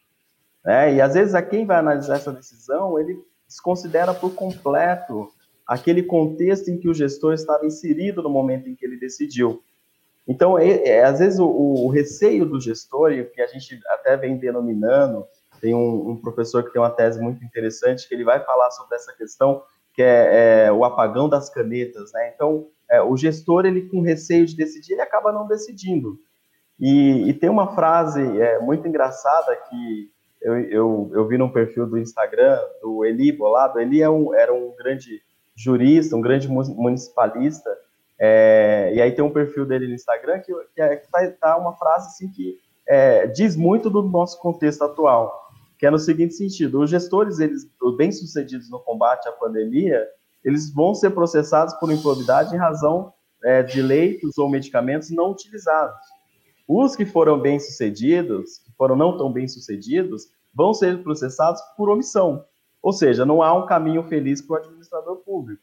Né? 0.65 0.95
E 0.95 1.01
às 1.01 1.15
vezes 1.15 1.35
a 1.35 1.43
quem 1.43 1.65
vai 1.65 1.79
analisar 1.79 2.17
essa 2.17 2.33
decisão, 2.33 2.99
ele 2.99 3.19
desconsidera 3.47 4.13
por 4.13 4.35
completo 4.35 5.31
aquele 5.67 6.03
contexto 6.03 6.69
em 6.69 6.79
que 6.79 6.89
o 6.89 6.95
gestor 6.95 7.35
estava 7.35 7.67
inserido 7.67 8.23
no 8.23 8.31
momento 8.31 8.69
em 8.69 8.75
que 8.75 8.85
ele 8.85 8.99
decidiu. 8.99 9.63
Então, 10.27 10.59
é, 10.59 10.83
é, 10.87 11.05
às 11.05 11.19
vezes, 11.19 11.39
o, 11.39 11.47
o, 11.47 11.89
receio 11.89 12.45
do 12.45 12.61
gestor, 12.61 13.13
e 13.13 13.25
que 13.25 13.41
a 13.41 13.47
gente 13.47 13.81
até 13.87 14.15
vem 14.15 14.37
denominando, 14.37 15.27
tem 15.59 15.75
um, 15.75 16.11
um, 16.11 16.17
professor 16.17 16.63
que 16.63 16.71
tem 16.71 16.81
uma 16.81 16.91
tese 16.91 17.19
muito 17.19 17.43
interessante, 17.43 18.07
que 18.07 18.15
ele 18.15 18.25
vai 18.25 18.39
falar 18.45 18.71
sobre 18.71 18.97
essa 18.97 19.13
questão, 19.15 19.63
que 19.95 20.03
é, 20.03 20.67
é 20.67 20.73
o 20.73 20.85
apagão 20.85 21.31
das 21.31 21.49
canetas. 21.49 22.13
Né? 22.13 22.33
Então, 22.35 22.69
é, 22.91 23.03
o 23.03 23.17
gestor, 23.17 23.67
ele 23.67 23.83
com 23.83 24.01
receio 24.01 24.47
de 24.47 24.57
decidir, 24.57 24.95
ele 24.95 25.03
acaba 25.03 25.33
não 25.33 25.47
decidindo. 25.47 26.19
E, 26.81 27.29
e 27.29 27.35
tem 27.35 27.51
uma 27.51 27.75
frase 27.75 28.23
é, 28.41 28.59
muito 28.61 28.87
engraçada 28.87 29.55
que 29.69 30.11
eu, 30.41 30.59
eu, 30.61 31.11
eu, 31.13 31.27
vi 31.27 31.37
num 31.37 31.51
perfil 31.51 31.87
do 31.87 31.99
Instagram 31.99 32.59
do 32.81 33.05
Eli 33.05 33.33
Bolado. 33.33 33.81
Eli 33.81 34.01
é 34.01 34.09
um, 34.09 34.33
era 34.33 34.55
um 34.55 34.75
grande 34.77 35.21
jurista, 35.57 36.15
um 36.15 36.21
grande 36.21 36.49
municipalista. 36.49 37.69
É, 38.19 38.93
e 38.95 39.03
aí 39.03 39.13
tem 39.13 39.25
um 39.25 39.33
perfil 39.33 39.67
dele 39.67 39.89
no 39.89 39.95
Instagram 39.95 40.41
que, 40.41 40.53
que, 40.75 40.81
é, 40.81 40.97
que 40.97 41.11
tá, 41.11 41.31
tá, 41.41 41.57
uma 41.57 41.75
frase 41.77 42.09
assim 42.09 42.31
que 42.31 42.59
é, 42.87 43.27
diz 43.27 43.55
muito 43.55 43.91
do 43.91 44.03
nosso 44.03 44.41
contexto 44.41 44.83
atual, 44.83 45.51
que 45.79 45.87
é 45.87 45.91
no 45.91 45.99
seguinte 45.99 46.35
sentido: 46.35 46.81
os 46.81 46.91
gestores, 46.91 47.39
eles 47.39 47.69
bem 47.97 48.11
sucedidos 48.11 48.71
no 48.71 48.81
combate 48.81 49.29
à 49.29 49.33
pandemia, 49.33 50.05
eles 50.45 50.73
vão 50.73 50.95
ser 50.95 51.11
processados 51.11 51.75
por 51.75 51.91
improbidade 51.91 52.55
em 52.55 52.59
razão 52.59 53.13
é, 53.45 53.63
de 53.63 53.83
leitos 53.83 54.39
ou 54.39 54.49
medicamentos 54.49 55.11
não 55.11 55.31
utilizados. 55.31 55.99
Os 56.67 56.95
que 56.95 57.07
foram 57.07 57.41
bem 57.41 57.59
sucedidos, 57.59 58.59
que 58.59 58.73
foram 58.77 58.95
não 58.95 59.17
tão 59.17 59.33
bem 59.33 59.49
sucedidos, 59.49 60.27
vão 60.55 60.75
ser 60.75 61.03
processados 61.03 61.61
por 61.77 61.89
omissão. 61.89 62.45
Ou 62.83 62.93
seja, 62.93 63.25
não 63.25 63.43
há 63.43 63.55
um 63.55 63.67
caminho 63.67 64.03
feliz 64.05 64.43
para 64.43 64.55
o 64.55 64.59
administrador 64.59 65.17
público. 65.17 65.63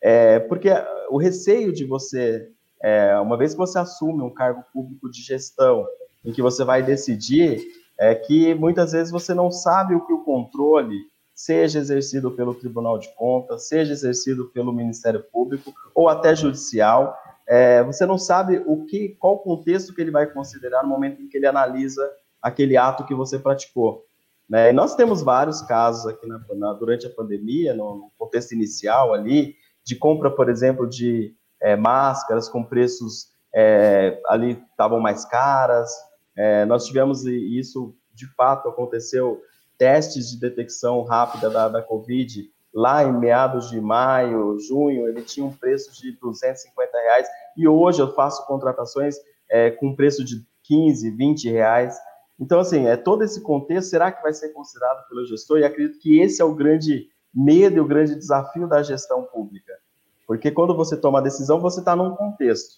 É, 0.00 0.40
porque 0.40 0.68
o 1.10 1.16
receio 1.16 1.72
de 1.72 1.84
você, 1.84 2.50
é, 2.82 3.18
uma 3.18 3.36
vez 3.36 3.52
que 3.52 3.58
você 3.58 3.78
assume 3.78 4.22
um 4.22 4.32
cargo 4.32 4.64
público 4.72 5.10
de 5.10 5.22
gestão, 5.22 5.86
em 6.24 6.32
que 6.32 6.42
você 6.42 6.64
vai 6.64 6.82
decidir, 6.82 7.60
é 7.98 8.14
que 8.14 8.54
muitas 8.54 8.92
vezes 8.92 9.12
você 9.12 9.32
não 9.32 9.50
sabe 9.50 9.94
o 9.94 10.04
que 10.04 10.12
o 10.12 10.24
controle, 10.24 10.98
seja 11.34 11.78
exercido 11.78 12.30
pelo 12.30 12.54
Tribunal 12.54 12.98
de 12.98 13.08
Contas, 13.14 13.68
seja 13.68 13.92
exercido 13.92 14.50
pelo 14.50 14.72
Ministério 14.72 15.22
Público 15.32 15.72
ou 15.94 16.08
até 16.08 16.34
judicial, 16.34 17.16
é, 17.46 17.82
você 17.82 18.06
não 18.06 18.18
sabe 18.18 18.62
o 18.66 18.84
que, 18.84 19.10
qual 19.18 19.38
contexto 19.38 19.94
que 19.94 20.00
ele 20.00 20.10
vai 20.10 20.26
considerar 20.26 20.82
no 20.82 20.88
momento 20.88 21.20
em 21.20 21.28
que 21.28 21.36
ele 21.36 21.46
analisa 21.46 22.08
aquele 22.40 22.76
ato 22.76 23.04
que 23.04 23.14
você 23.14 23.38
praticou. 23.38 24.04
Né? 24.48 24.70
E 24.70 24.72
nós 24.72 24.94
temos 24.94 25.22
vários 25.22 25.62
casos 25.62 26.06
aqui 26.06 26.26
na, 26.26 26.40
na, 26.54 26.72
durante 26.74 27.06
a 27.06 27.10
pandemia, 27.10 27.74
no, 27.74 27.96
no, 27.96 28.12
contexto 28.18 28.52
inicial 28.52 29.14
ali, 29.14 29.54
de 29.84 29.96
compra, 29.96 30.30
por 30.30 30.48
exemplo, 30.48 30.88
de 30.88 31.34
é, 31.60 31.76
máscaras 31.76 32.48
com 32.48 32.62
preços 32.62 33.32
é, 33.54 34.20
ali 34.26 34.62
estavam 34.70 35.00
mais 35.00 35.24
caras. 35.24 35.90
É, 36.36 36.64
nós 36.64 36.86
tivemos 36.86 37.24
isso, 37.24 37.94
de 38.12 38.26
fato, 38.34 38.68
aconteceu 38.68 39.40
testes 39.82 40.30
de 40.30 40.38
detecção 40.38 41.02
rápida 41.02 41.50
da, 41.50 41.68
da 41.68 41.82
Covid 41.82 42.48
lá 42.72 43.02
em 43.02 43.12
meados 43.12 43.68
de 43.68 43.80
maio, 43.80 44.56
junho, 44.60 45.08
ele 45.08 45.22
tinha 45.22 45.44
um 45.44 45.52
preço 45.52 45.92
de 45.92 46.12
250 46.20 46.98
reais 46.98 47.26
e 47.56 47.66
hoje 47.66 48.00
eu 48.00 48.14
faço 48.14 48.46
contratações 48.46 49.16
é, 49.50 49.72
com 49.72 49.96
preço 49.96 50.24
de 50.24 50.46
15, 50.62 51.10
20 51.10 51.50
reais. 51.50 51.98
Então, 52.38 52.60
assim, 52.60 52.86
é 52.86 52.96
todo 52.96 53.24
esse 53.24 53.40
contexto, 53.40 53.90
será 53.90 54.12
que 54.12 54.22
vai 54.22 54.32
ser 54.32 54.50
considerado 54.50 55.04
pelo 55.08 55.26
gestor? 55.26 55.58
E 55.58 55.64
acredito 55.64 55.98
que 55.98 56.20
esse 56.20 56.40
é 56.40 56.44
o 56.44 56.54
grande 56.54 57.08
medo 57.34 57.78
e 57.78 57.80
o 57.80 57.88
grande 57.88 58.14
desafio 58.14 58.68
da 58.68 58.84
gestão 58.84 59.24
pública. 59.24 59.72
Porque 60.28 60.52
quando 60.52 60.76
você 60.76 60.96
toma 60.96 61.18
a 61.18 61.22
decisão, 61.22 61.58
você 61.58 61.80
está 61.80 61.96
num 61.96 62.14
contexto. 62.14 62.76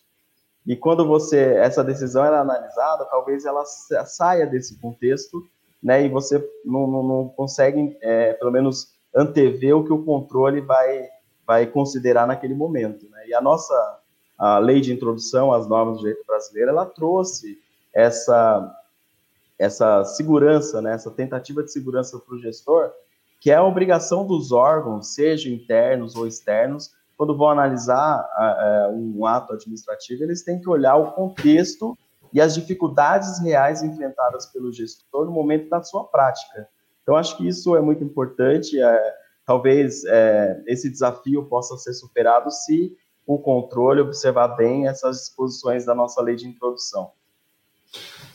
E 0.67 0.75
quando 0.75 1.07
você 1.07 1.37
essa 1.59 1.85
decisão 1.85 2.25
é 2.25 2.35
analisada, 2.35 3.05
talvez 3.05 3.45
ela 3.45 3.63
saia 3.67 4.47
desse 4.47 4.81
contexto, 4.81 5.47
né? 5.85 6.07
E 6.07 6.09
você 6.09 6.39
não, 6.65 6.87
não, 6.87 7.03
não 7.03 7.29
consegue, 7.29 7.95
é, 8.01 8.33
pelo 8.33 8.51
menos, 8.51 8.95
antever 9.15 9.77
o 9.77 9.85
que 9.85 9.93
o 9.93 10.03
controle 10.03 10.63
vai, 10.63 11.09
vai 11.47 11.67
considerar 11.67 12.27
naquele 12.27 12.55
momento. 12.55 13.07
Né? 13.11 13.29
E 13.29 13.35
a 13.35 13.41
nossa 13.43 14.01
a 14.37 14.59
lei 14.59 14.81
de 14.81 14.93
introdução 14.93 15.53
às 15.53 15.69
normas 15.69 15.99
do 15.99 16.01
direito 16.01 16.27
brasileiro, 16.27 16.71
ela 16.71 16.87
trouxe 16.87 17.57
essa, 17.95 18.75
essa 19.59 20.03
segurança, 20.05 20.81
né? 20.83 20.95
essa 20.95 21.11
tentativa 21.11 21.63
de 21.63 21.71
segurança 21.71 22.19
para 22.19 22.35
o 22.35 22.41
gestor, 22.41 22.91
que 23.41 23.51
é 23.51 23.57
a 23.57 23.63
obrigação 23.63 24.27
dos 24.27 24.51
órgãos, 24.51 25.15
sejam 25.15 25.53
internos 25.53 26.17
ou 26.17 26.27
externos, 26.27 26.93
quando 27.17 27.37
vão 27.37 27.49
analisar 27.49 28.29
um 28.93 29.25
ato 29.25 29.53
administrativo, 29.53 30.25
eles 30.25 30.43
têm 30.43 30.61
que 30.61 30.69
olhar 30.69 30.97
o 30.97 31.13
contexto 31.13 31.97
e 32.35 32.41
as 32.41 32.53
dificuldades 32.53 33.41
reais 33.41 33.81
enfrentadas 33.81 34.47
pelo 34.47 34.73
gestor 34.73 35.25
no 35.25 35.31
momento 35.31 35.69
da 35.71 35.81
sua 35.85 36.03
prática. 36.05 36.69
Então, 37.01 37.15
acho 37.15 37.37
que 37.37 37.47
isso 37.47 37.77
é 37.77 37.81
muito 37.81 38.03
importante. 38.03 38.83
É, 38.83 39.15
talvez 39.47 40.05
é, 40.05 40.61
esse 40.67 40.91
desafio 40.91 41.45
possa 41.45 41.77
ser 41.77 41.95
superado 41.95 42.51
se 42.51 42.93
o 43.25 43.39
controle 43.39 44.01
observar 44.01 44.49
bem 44.49 44.89
essas 44.89 45.19
disposições 45.19 45.87
da 45.87 45.95
nossa 45.95 46.21
lei 46.21 46.35
de 46.35 46.49
introdução. 46.49 47.13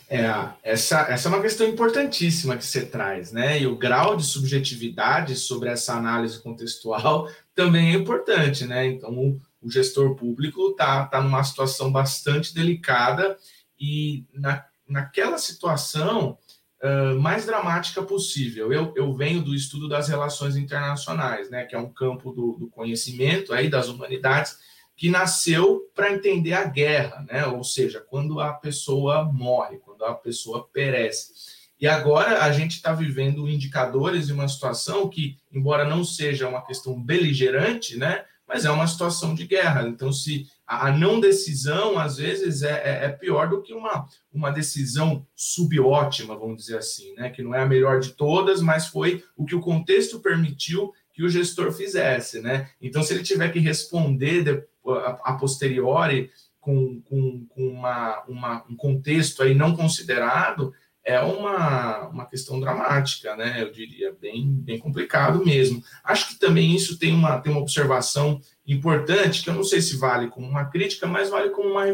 É, 0.08 0.24
essa, 0.64 1.02
essa 1.02 1.28
é 1.28 1.32
uma 1.32 1.42
questão 1.42 1.68
importantíssima 1.68 2.58
que 2.58 2.66
você 2.66 2.86
traz, 2.86 3.32
né? 3.32 3.60
E 3.60 3.68
o 3.68 3.78
grau 3.78 4.16
de 4.16 4.24
subjetividade 4.24 5.36
sobre 5.36 5.70
essa 5.70 5.94
análise 5.94 6.42
contextual 6.42 7.30
também 7.54 7.92
é 7.92 7.98
importante, 7.98 8.66
né? 8.66 8.88
Então, 8.88 9.12
o, 9.12 9.42
o 9.62 9.70
gestor 9.70 10.16
público 10.16 10.70
está 10.70 11.06
tá 11.06 11.22
numa 11.22 11.44
situação 11.44 11.92
bastante 11.92 12.56
delicada 12.56 13.38
e 13.80 14.26
na, 14.34 14.66
naquela 14.88 15.38
situação 15.38 16.38
uh, 16.84 17.20
mais 17.20 17.46
dramática 17.46 18.02
possível. 18.04 18.74
Eu, 18.74 18.94
eu 18.96 19.14
venho 19.16 19.42
do 19.42 19.56
estudo 19.56 19.88
das 19.88 20.08
relações 20.08 20.56
internacionais, 20.56 21.50
né, 21.50 21.66
que 21.66 21.76
é 21.76 21.80
um 21.80 21.92
campo 21.92 22.32
do, 22.32 22.58
do 22.60 22.70
conhecimento 22.70 23.54
aí 23.54 23.70
das 23.70 23.88
humanidades 23.88 24.58
que 25.00 25.10
nasceu 25.10 25.90
para 25.96 26.12
entender 26.12 26.52
a 26.52 26.66
guerra, 26.66 27.26
né? 27.26 27.46
Ou 27.48 27.64
seja, 27.64 28.02
quando 28.02 28.42
a 28.42 28.52
pessoa 28.52 29.24
morre, 29.24 29.78
quando 29.78 30.04
a 30.04 30.14
pessoa 30.14 30.68
perece. 30.74 31.32
E 31.80 31.88
agora 31.88 32.44
a 32.44 32.52
gente 32.52 32.74
está 32.74 32.92
vivendo 32.92 33.48
indicadores 33.48 34.28
de 34.28 34.34
uma 34.34 34.46
situação 34.50 35.08
que, 35.08 35.38
embora 35.54 35.86
não 35.86 36.04
seja 36.04 36.50
uma 36.50 36.66
questão 36.66 37.02
beligerante, 37.02 37.96
né? 37.96 38.26
Mas 38.46 38.66
é 38.66 38.72
uma 38.72 38.88
situação 38.88 39.34
de 39.34 39.48
guerra. 39.48 39.88
Então, 39.88 40.12
se 40.12 40.48
a 40.70 40.92
não 40.92 41.20
decisão, 41.20 41.98
às 41.98 42.18
vezes, 42.18 42.62
é, 42.62 42.70
é, 42.70 43.06
é, 43.06 43.10
pior 43.10 43.50
do 43.50 43.60
que 43.60 43.74
uma, 43.74 44.06
uma 44.32 44.52
decisão 44.52 45.26
subótima, 45.36 46.38
vamos 46.38 46.58
dizer 46.58 46.78
assim, 46.78 47.12
né? 47.16 47.32
que 47.32 47.42
não 47.42 47.56
é 47.56 47.64
a 47.64 47.66
melhor 47.66 48.00
de 48.00 48.12
todas, 48.12 48.62
mas 48.62 48.86
foi 48.86 49.24
o 49.36 49.46
que 49.46 49.56
o 49.56 49.62
contexto 49.62 50.20
permitiu 50.20 50.94
que 51.12 51.24
o 51.24 51.30
gestor 51.30 51.72
fizesse. 51.72 52.40
Né? 52.40 52.70
Então, 52.80 53.02
se 53.02 53.12
ele 53.12 53.24
tiver 53.24 53.52
que 53.52 53.58
responder 53.58 54.44
de, 54.44 54.64
a, 54.88 55.32
a, 55.32 55.34
posteriori 55.34 56.30
com, 56.62 57.02
com, 57.02 57.48
com 57.50 57.68
uma, 57.68 58.24
uma, 58.28 58.64
um 58.70 58.76
contexto 58.76 59.42
aí 59.42 59.56
não 59.56 59.76
considerado, 59.76 60.72
é 61.10 61.20
uma, 61.22 62.08
uma 62.10 62.26
questão 62.28 62.60
dramática, 62.60 63.36
né? 63.36 63.64
Eu 63.64 63.72
diria, 63.72 64.16
bem, 64.22 64.48
bem 64.48 64.78
complicado 64.78 65.44
mesmo. 65.44 65.84
Acho 66.04 66.30
que 66.30 66.40
também 66.40 66.76
isso 66.76 67.00
tem 67.00 67.12
uma, 67.12 67.40
tem 67.40 67.52
uma 67.52 67.62
observação 67.62 68.40
importante, 68.68 69.42
que 69.42 69.50
eu 69.50 69.56
não 69.56 69.64
sei 69.64 69.82
se 69.82 69.98
vale 69.98 70.28
como 70.28 70.48
uma 70.48 70.66
crítica, 70.66 71.08
mas 71.08 71.32
vale 71.32 71.50
como 71.50 71.70
uma 71.70 71.86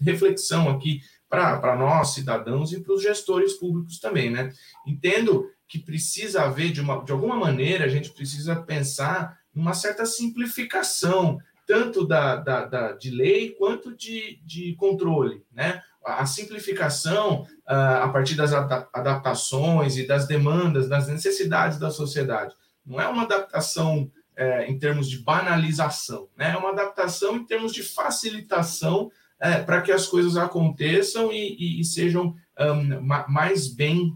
reflexão 0.00 0.68
aqui 0.68 1.00
para 1.28 1.76
nós, 1.76 2.14
cidadãos, 2.14 2.72
e 2.72 2.80
para 2.80 2.92
os 2.92 3.02
gestores 3.02 3.52
públicos 3.52 4.00
também, 4.00 4.30
né? 4.30 4.52
Entendo 4.84 5.48
que 5.68 5.78
precisa 5.78 6.42
haver, 6.42 6.72
de, 6.72 6.80
uma, 6.80 7.04
de 7.04 7.12
alguma 7.12 7.36
maneira, 7.36 7.84
a 7.84 7.88
gente 7.88 8.10
precisa 8.10 8.56
pensar 8.56 9.38
numa 9.54 9.74
certa 9.74 10.04
simplificação, 10.04 11.38
tanto 11.68 12.04
da, 12.04 12.34
da, 12.34 12.64
da 12.64 12.92
de 12.92 13.10
lei 13.10 13.50
quanto 13.50 13.94
de, 13.94 14.40
de 14.44 14.74
controle, 14.74 15.44
né? 15.52 15.80
A 16.06 16.24
simplificação 16.24 17.42
uh, 17.42 18.04
a 18.04 18.08
partir 18.08 18.36
das 18.36 18.52
adaptações 18.52 19.96
e 19.96 20.06
das 20.06 20.26
demandas, 20.26 20.88
das 20.88 21.08
necessidades 21.08 21.78
da 21.78 21.90
sociedade. 21.90 22.54
Não 22.84 23.00
é 23.00 23.08
uma 23.08 23.24
adaptação 23.24 24.02
uh, 24.38 24.62
em 24.68 24.78
termos 24.78 25.10
de 25.10 25.18
banalização, 25.18 26.28
né? 26.36 26.52
é 26.52 26.56
uma 26.56 26.70
adaptação 26.70 27.36
em 27.36 27.44
termos 27.44 27.72
de 27.72 27.82
facilitação 27.82 29.06
uh, 29.06 29.64
para 29.66 29.82
que 29.82 29.90
as 29.90 30.06
coisas 30.06 30.36
aconteçam 30.36 31.32
e, 31.32 31.56
e, 31.58 31.80
e 31.80 31.84
sejam 31.84 32.34
um, 32.58 33.00
mais 33.28 33.66
bem 33.68 34.14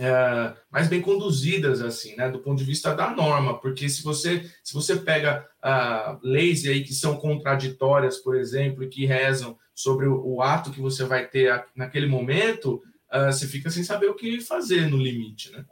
é, 0.00 0.54
mais 0.70 0.88
bem 0.88 1.00
conduzidas 1.00 1.80
assim, 1.80 2.16
né, 2.16 2.28
do 2.30 2.40
ponto 2.40 2.58
de 2.58 2.64
vista 2.64 2.94
da 2.94 3.10
norma, 3.10 3.60
porque 3.60 3.88
se 3.88 4.02
você 4.02 4.44
se 4.62 4.74
você 4.74 4.96
pega 4.96 5.46
uh, 5.64 6.18
leis 6.22 6.66
aí 6.66 6.82
que 6.82 6.94
são 6.94 7.16
contraditórias, 7.16 8.18
por 8.18 8.36
exemplo, 8.36 8.82
e 8.82 8.88
que 8.88 9.06
rezam 9.06 9.56
sobre 9.74 10.06
o, 10.06 10.24
o 10.24 10.42
ato 10.42 10.70
que 10.70 10.80
você 10.80 11.04
vai 11.04 11.26
ter 11.26 11.64
naquele 11.74 12.06
momento, 12.06 12.82
uh, 13.12 13.32
você 13.32 13.46
fica 13.46 13.70
sem 13.70 13.82
saber 13.82 14.06
o 14.06 14.14
que 14.14 14.40
fazer 14.40 14.88
no 14.88 14.96
limite, 14.96 15.50
né? 15.52 15.64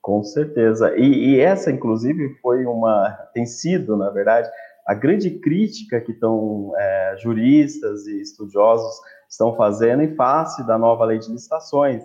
Com 0.00 0.24
certeza. 0.24 0.96
E, 0.96 1.34
e, 1.34 1.40
essa, 1.40 1.70
inclusive, 1.70 2.34
foi 2.40 2.64
uma. 2.64 3.10
tem 3.34 3.44
sido, 3.44 3.96
na 3.96 4.08
verdade, 4.10 4.48
a 4.86 4.94
grande 4.94 5.38
crítica 5.38 6.00
que 6.00 6.12
estão 6.12 6.72
é, 6.76 7.16
juristas 7.18 8.06
e 8.06 8.20
estudiosos 8.20 8.98
estão 9.28 9.54
fazendo 9.56 10.02
em 10.02 10.14
face 10.16 10.66
da 10.66 10.78
nova 10.78 11.04
lei 11.04 11.18
de 11.18 11.30
licitações. 11.30 12.02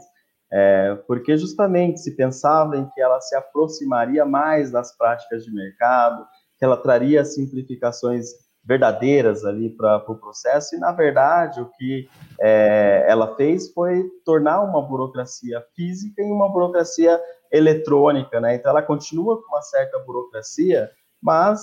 É, 0.52 0.96
porque 1.08 1.38
justamente 1.38 2.00
se 2.00 2.16
pensava 2.16 2.78
em 2.78 2.88
que 2.90 3.02
ela 3.02 3.20
se 3.20 3.36
aproximaria 3.36 4.26
mais 4.26 4.72
das 4.72 4.96
práticas 4.96 5.44
de 5.44 5.54
mercado, 5.54 6.26
que 6.58 6.64
ela 6.64 6.78
traria 6.78 7.26
simplificações 7.26 8.28
verdadeiras 8.64 9.46
ali 9.46 9.70
para 9.70 9.98
o 9.98 10.02
pro 10.02 10.16
processo, 10.16 10.76
e 10.76 10.80
na 10.80 10.92
verdade 10.92 11.62
o 11.62 11.70
que 11.78 12.08
é, 12.40 13.06
ela 13.08 13.36
fez 13.36 13.72
foi 13.72 14.10
tornar 14.26 14.62
uma 14.62 14.82
burocracia 14.82 15.64
física 15.76 16.22
em 16.22 16.32
uma 16.32 16.50
burocracia 16.50 17.22
eletrônica, 17.52 18.40
né? 18.42 18.56
Então 18.56 18.72
ela 18.72 18.82
continua 18.82 19.42
com 19.42 19.50
uma 19.50 19.62
certa 19.62 20.00
burocracia, 20.00 20.90
mas 21.22 21.62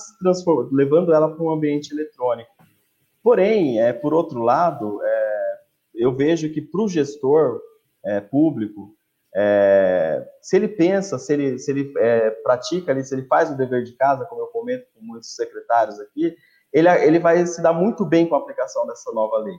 levando 0.70 1.12
ela 1.12 1.28
para 1.28 1.42
um 1.42 1.50
ambiente 1.50 1.92
eletrônico. 1.92 2.50
Porém, 3.22 3.80
é, 3.80 3.92
por 3.92 4.14
outro 4.14 4.40
lado, 4.40 5.00
é, 5.02 5.54
eu 5.94 6.14
vejo 6.14 6.52
que 6.52 6.60
para 6.60 6.82
o 6.82 6.88
gestor 6.88 7.60
é, 8.04 8.20
público, 8.20 8.94
é, 9.34 10.26
se 10.42 10.56
ele 10.56 10.68
pensa, 10.68 11.18
se 11.18 11.32
ele, 11.32 11.58
se 11.58 11.70
ele 11.70 11.92
é, 11.98 12.30
pratica 12.30 12.92
ali, 12.92 13.04
se 13.04 13.14
ele 13.14 13.26
faz 13.26 13.50
o 13.50 13.56
dever 13.56 13.82
de 13.82 13.92
casa, 13.92 14.26
como 14.26 14.42
eu 14.42 14.46
comento 14.48 14.86
com 14.94 15.04
muitos 15.04 15.34
secretários 15.34 15.98
aqui, 16.00 16.36
ele, 16.72 16.88
ele 16.88 17.18
vai 17.18 17.44
se 17.46 17.62
dar 17.62 17.72
muito 17.72 18.04
bem 18.04 18.26
com 18.26 18.34
a 18.34 18.38
aplicação 18.38 18.86
dessa 18.86 19.10
nova 19.12 19.38
lei, 19.38 19.56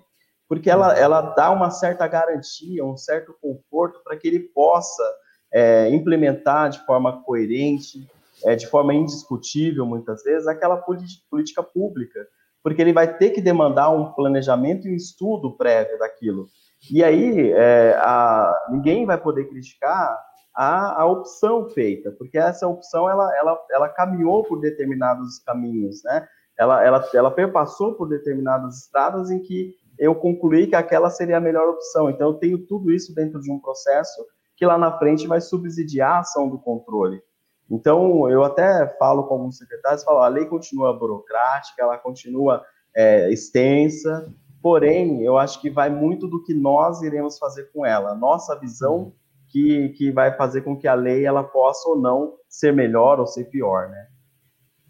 porque 0.48 0.70
ela, 0.70 0.98
ela 0.98 1.22
dá 1.22 1.50
uma 1.52 1.72
certa 1.72 2.08
garantia, 2.08 2.86
um 2.86 2.98
certo 2.98 3.36
conforto 3.42 4.02
para 4.04 4.18
que 4.18 4.28
ele 4.28 4.40
possa 4.40 5.04
é, 5.52 5.90
implementar 5.90 6.70
de 6.70 6.84
forma 6.86 7.24
coerente, 7.24 8.08
é, 8.44 8.56
de 8.56 8.68
forma 8.68 8.94
indiscutível, 8.94 9.86
muitas 9.86 10.24
vezes, 10.24 10.48
aquela 10.48 10.78
política 10.78 11.64
pública, 11.64 12.28
porque 12.62 12.82
ele 12.82 12.94
vai 12.94 13.18
ter 13.18 13.32
que 13.32 13.42
demandar 13.42 13.90
um 13.90 14.12
planejamento 14.14 14.88
e 14.88 14.92
um 14.92 14.96
estudo 14.96 15.56
prévio 15.56 15.98
daquilo. 15.98 16.48
E 16.92 17.04
aí, 17.04 17.52
é, 17.52 17.96
a, 18.00 18.68
ninguém 18.70 19.06
vai 19.06 19.18
poder 19.18 19.46
criticar 19.46 20.20
a, 20.56 21.02
a 21.02 21.06
opção 21.06 21.70
feita, 21.70 22.12
porque 22.12 22.38
essa 22.38 22.68
opção 22.68 23.10
ela, 23.10 23.36
ela, 23.38 23.60
ela 23.72 23.90
caminhou 23.90 24.44
por 24.44 24.60
determinados 24.60 25.40
caminhos, 25.40 26.04
né? 26.04 26.28
ela, 26.58 26.84
ela, 26.84 27.10
ela 27.14 27.32
perpassou 27.32 27.96
por 27.96 28.08
determinadas 28.08 28.84
estradas 28.84 29.32
em 29.32 29.40
que 29.40 29.76
eu 29.98 30.16
concluí 30.16 30.68
que 30.68 30.76
aquela 30.76 31.10
seria 31.10 31.38
a 31.38 31.42
melhor 31.42 31.68
opção. 31.70 32.10
Então, 32.10 32.30
eu 32.30 32.34
tenho 32.36 32.58
tudo 32.66 32.92
isso 32.92 33.14
dentro 33.14 33.40
de 33.40 33.52
um 33.52 33.60
processo 33.60 34.26
que 34.56 34.66
lá 34.66 34.78
na 34.78 34.98
frente 34.98 35.28
vai 35.28 35.42
subsidiar 35.42 36.12
a 36.12 36.20
ação 36.20 36.50
do 36.50 36.60
controle. 36.60 37.22
Então, 37.70 38.30
eu 38.30 38.44
até 38.44 38.88
falo 39.00 39.24
com 39.24 39.36
alguns 39.36 39.58
secretários, 39.58 40.04
falo, 40.04 40.20
a 40.20 40.28
lei 40.28 40.46
continua 40.46 40.98
burocrática, 40.98 41.82
ela 41.82 41.98
continua 41.98 42.64
é, 42.96 43.32
extensa, 43.32 44.28
porém, 44.64 45.22
eu 45.22 45.38
acho 45.38 45.60
que 45.60 45.70
vai 45.70 45.90
muito 45.90 46.26
do 46.26 46.42
que 46.42 46.54
nós 46.54 47.02
iremos 47.02 47.38
fazer 47.38 47.70
com 47.74 47.86
ela, 47.86 48.16
nossa 48.16 48.58
visão 48.58 49.14
que, 49.50 49.90
que 49.90 50.10
vai 50.10 50.36
fazer 50.36 50.62
com 50.62 50.76
que 50.76 50.88
a 50.88 50.96
lei 50.96 51.26
ela 51.26 51.44
possa 51.44 51.90
ou 51.90 52.00
não 52.00 52.36
ser 52.48 52.72
melhor 52.72 53.20
ou 53.20 53.28
ser 53.28 53.44
pior, 53.50 53.90
né? 53.90 54.08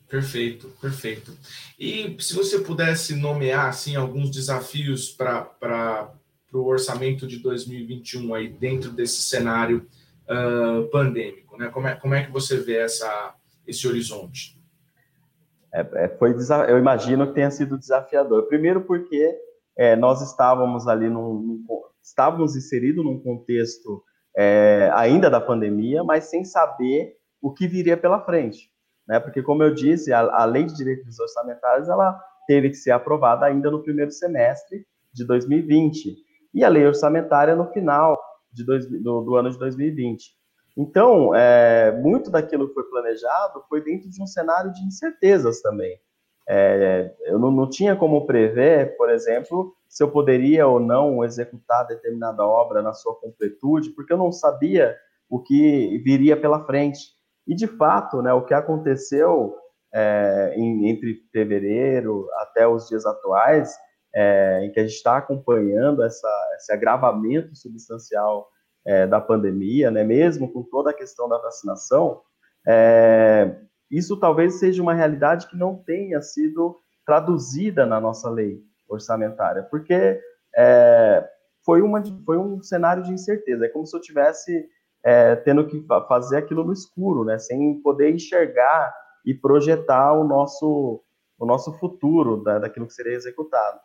Perfeito, 0.08 0.70
perfeito. 0.80 1.36
E 1.78 2.16
se 2.20 2.36
você 2.36 2.60
pudesse 2.60 3.16
nomear 3.16 3.66
assim 3.66 3.96
alguns 3.96 4.30
desafios 4.30 5.10
para 5.10 6.14
o 6.54 6.66
orçamento 6.68 7.26
de 7.26 7.40
2021 7.40 8.36
aí 8.36 8.48
dentro 8.48 8.92
desse 8.92 9.24
cenário 9.24 9.88
uh, 10.30 10.88
pandêmico, 10.92 11.58
né? 11.58 11.70
Como 11.70 11.88
é, 11.88 11.96
como 11.96 12.14
é 12.14 12.24
que 12.24 12.32
você 12.32 12.58
vê 12.58 12.78
essa, 12.78 13.34
esse 13.66 13.88
horizonte? 13.88 14.62
É, 15.74 16.06
é, 16.06 16.08
foi, 16.10 16.36
eu 16.70 16.78
imagino 16.78 17.26
que 17.26 17.34
tenha 17.34 17.50
sido 17.50 17.78
desafiador. 17.78 18.44
Primeiro 18.44 18.82
porque 18.82 19.36
é, 19.78 19.96
nós 19.96 20.22
estávamos 20.22 20.88
ali 20.88 21.10
num, 21.10 21.34
num, 21.34 21.66
estávamos 22.02 22.56
inseridos 22.56 23.04
num 23.04 23.20
contexto 23.20 24.04
é, 24.38 24.90
ainda 24.94 25.30
da 25.30 25.40
pandemia, 25.42 26.04
mas 26.04 26.26
sem 26.26 26.44
saber 26.44 27.16
o 27.42 27.54
que 27.54 27.68
viria 27.68 27.98
pela 27.98 28.24
frente 28.24 28.74
né? 29.08 29.20
Porque, 29.20 29.42
como 29.42 29.64
eu 29.64 29.74
disse, 29.74 30.12
a, 30.14 30.20
a 30.20 30.46
lei 30.46 30.64
de 30.64 30.76
direitos 30.76 31.20
orçamentários 31.20 31.90
ela 31.90 32.20
teve 32.48 32.70
que 32.70 32.76
ser 32.76 32.92
aprovada 32.92 33.46
ainda 33.46 33.70
no 33.70 33.84
primeiro 33.84 34.12
semestre 34.12 34.86
de 35.14 35.26
2020 35.26 36.16
e 36.54 36.64
a 36.64 36.70
lei 36.70 36.86
orçamentária 36.86 37.56
no 37.56 37.72
final 37.72 38.20
de 38.52 38.66
dois, 38.66 38.88
do, 38.88 39.22
do, 39.22 39.36
ano 39.36 39.50
de 39.50 39.58
2020. 39.58 40.32
Então, 40.78 41.34
é, 41.36 41.92
muito 42.02 42.32
daquilo 42.32 42.68
que 42.68 42.74
foi 42.74 42.84
planejado 42.84 43.64
foi 43.70 43.82
dentro 43.84 44.10
de 44.10 44.22
um 44.22 44.28
cenário 44.28 44.72
de 44.72 44.82
incertezas 44.84 45.62
também. 45.62 46.00
É, 46.48 47.14
eu 47.26 47.40
não, 47.40 47.52
não, 47.52 47.70
tinha 47.70 47.96
como 47.96 48.26
prever, 48.26 48.98
por 48.98 49.10
exemplo, 49.10 49.74
se 49.88 50.04
eu 50.04 50.12
poderia 50.12 50.68
ou 50.68 50.80
não 50.80 51.24
executar 51.24 51.88
determinada 51.88 52.46
obra 52.46 52.82
na 52.82 52.94
sua 52.94 53.16
completude, 53.16 53.92
porque 53.92 54.12
eu 54.12 54.18
não 54.18 54.32
sabia 54.32 54.96
o 55.30 55.42
que 55.42 55.98
viria 56.04 56.36
pela 56.36 56.66
frente. 56.66 57.00
E, 57.48 57.56
de 57.56 57.68
fato, 57.68 58.22
né, 58.22 58.34
o 58.34 58.46
que 58.46 58.54
aconteceu 58.54 59.56
é, 59.94 60.54
em, 60.56 60.90
entre 60.90 61.22
fevereiro 61.32 62.28
até 62.40 62.68
os 62.68 62.88
dias 62.88 63.06
atuais, 63.06 63.74
é, 64.14 64.66
em 64.66 64.72
que 64.72 64.80
a 64.80 64.84
gente 64.84 64.96
está 64.96 65.18
acompanhando 65.18 66.04
essa, 66.04 66.30
esse 66.58 66.72
agravamento 66.72 67.56
substancial 67.56 68.48
é, 68.86 69.08
da 69.08 69.20
pandemia, 69.22 69.90
né, 69.90 70.04
mesmo 70.04 70.52
com 70.52 70.64
toda 70.64 70.92
a 70.92 70.94
questão 70.94 71.28
da 71.30 71.38
vacinação, 71.38 72.22
é, 72.68 73.56
isso 73.98 74.18
talvez 74.18 74.56
seja 74.56 74.82
uma 74.82 74.94
realidade 74.94 75.48
que 75.48 75.58
não 75.58 75.76
tenha 75.76 76.22
sido 76.22 76.80
traduzida 77.06 77.86
na 77.86 78.00
nossa 78.02 78.30
lei 78.30 78.62
orçamentária, 78.88 79.64
porque 79.64 80.20
é, 80.56 81.28
foi, 81.66 81.82
uma, 81.82 82.02
foi 82.26 82.38
um 82.38 82.62
cenário 82.62 83.04
de 83.04 83.12
incerteza. 83.12 83.66
É 83.66 83.70
como 83.70 83.86
se 83.86 83.96
eu 83.96 84.02
tivesse 84.02 84.68
é, 85.04 85.36
tendo 85.36 85.68
que 85.68 85.86
fazer 86.08 86.38
aquilo 86.38 86.64
no 86.64 86.74
escuro, 86.74 87.24
né, 87.26 87.38
sem 87.38 87.82
poder 87.82 88.14
enxergar 88.14 88.94
e 89.26 89.34
projetar 89.34 90.14
o 90.14 90.24
nosso, 90.24 91.04
o 91.38 91.46
nosso 91.46 91.74
futuro 91.74 92.44
da, 92.44 92.60
daquilo 92.60 92.88
que 92.88 92.94
seria 92.94 93.14
executado. 93.14 93.80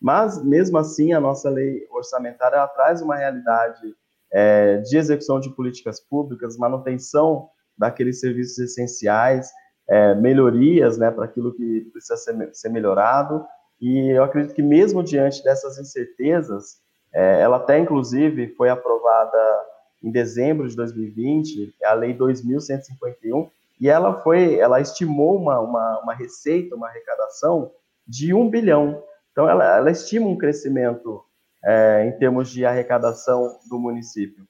Mas, 0.00 0.42
mesmo 0.42 0.78
assim, 0.78 1.12
a 1.12 1.20
nossa 1.20 1.48
lei 1.48 1.86
orçamentária 1.90 2.66
traz 2.68 3.00
uma 3.00 3.16
realidade 3.16 3.94
é, 4.32 4.78
de 4.78 4.96
execução 4.96 5.38
de 5.38 5.50
políticas 5.50 6.00
públicas, 6.00 6.56
manutenção 6.56 7.48
daqueles 7.76 8.20
serviços 8.20 8.58
essenciais, 8.58 9.50
é, 9.88 10.14
melhorias 10.14 10.98
né, 10.98 11.10
para 11.10 11.24
aquilo 11.24 11.54
que 11.54 11.88
precisa 11.92 12.16
ser, 12.16 12.50
ser, 12.52 12.68
melhorado. 12.68 13.44
E 13.80 14.10
eu 14.10 14.22
acredito 14.22 14.54
que, 14.54 14.62
mesmo 14.62 15.02
diante 15.02 15.42
dessas 15.42 15.78
incertezas, 15.78 16.80
é, 17.12 17.40
ela 17.40 17.56
até, 17.56 17.78
inclusive, 17.78 18.54
foi 18.56 18.68
aprovada 18.68 19.38
em 20.02 20.10
dezembro 20.10 20.68
de 20.68 20.74
2020, 20.76 21.74
é 21.80 21.86
a 21.86 21.94
Lei 21.94 22.16
2.151, 22.16 23.50
e 23.80 23.88
ela 23.88 24.20
foi, 24.20 24.56
ela 24.58 24.80
estimou 24.80 25.36
uma, 25.36 25.60
uma, 25.60 26.00
uma, 26.00 26.14
receita, 26.14 26.74
uma 26.74 26.88
arrecadação 26.88 27.72
de 28.06 28.34
um 28.34 28.48
bilhão. 28.48 29.02
Então, 29.30 29.48
ela, 29.48 29.76
ela 29.76 29.90
estima 29.90 30.26
um 30.26 30.36
crescimento 30.36 31.24
é, 31.64 32.06
em 32.06 32.18
termos 32.18 32.50
de 32.50 32.64
arrecadação 32.64 33.58
do 33.68 33.78
município. 33.78 34.44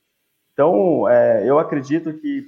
Então, 0.53 1.09
é, 1.09 1.49
eu 1.49 1.59
acredito 1.59 2.13
que, 2.15 2.47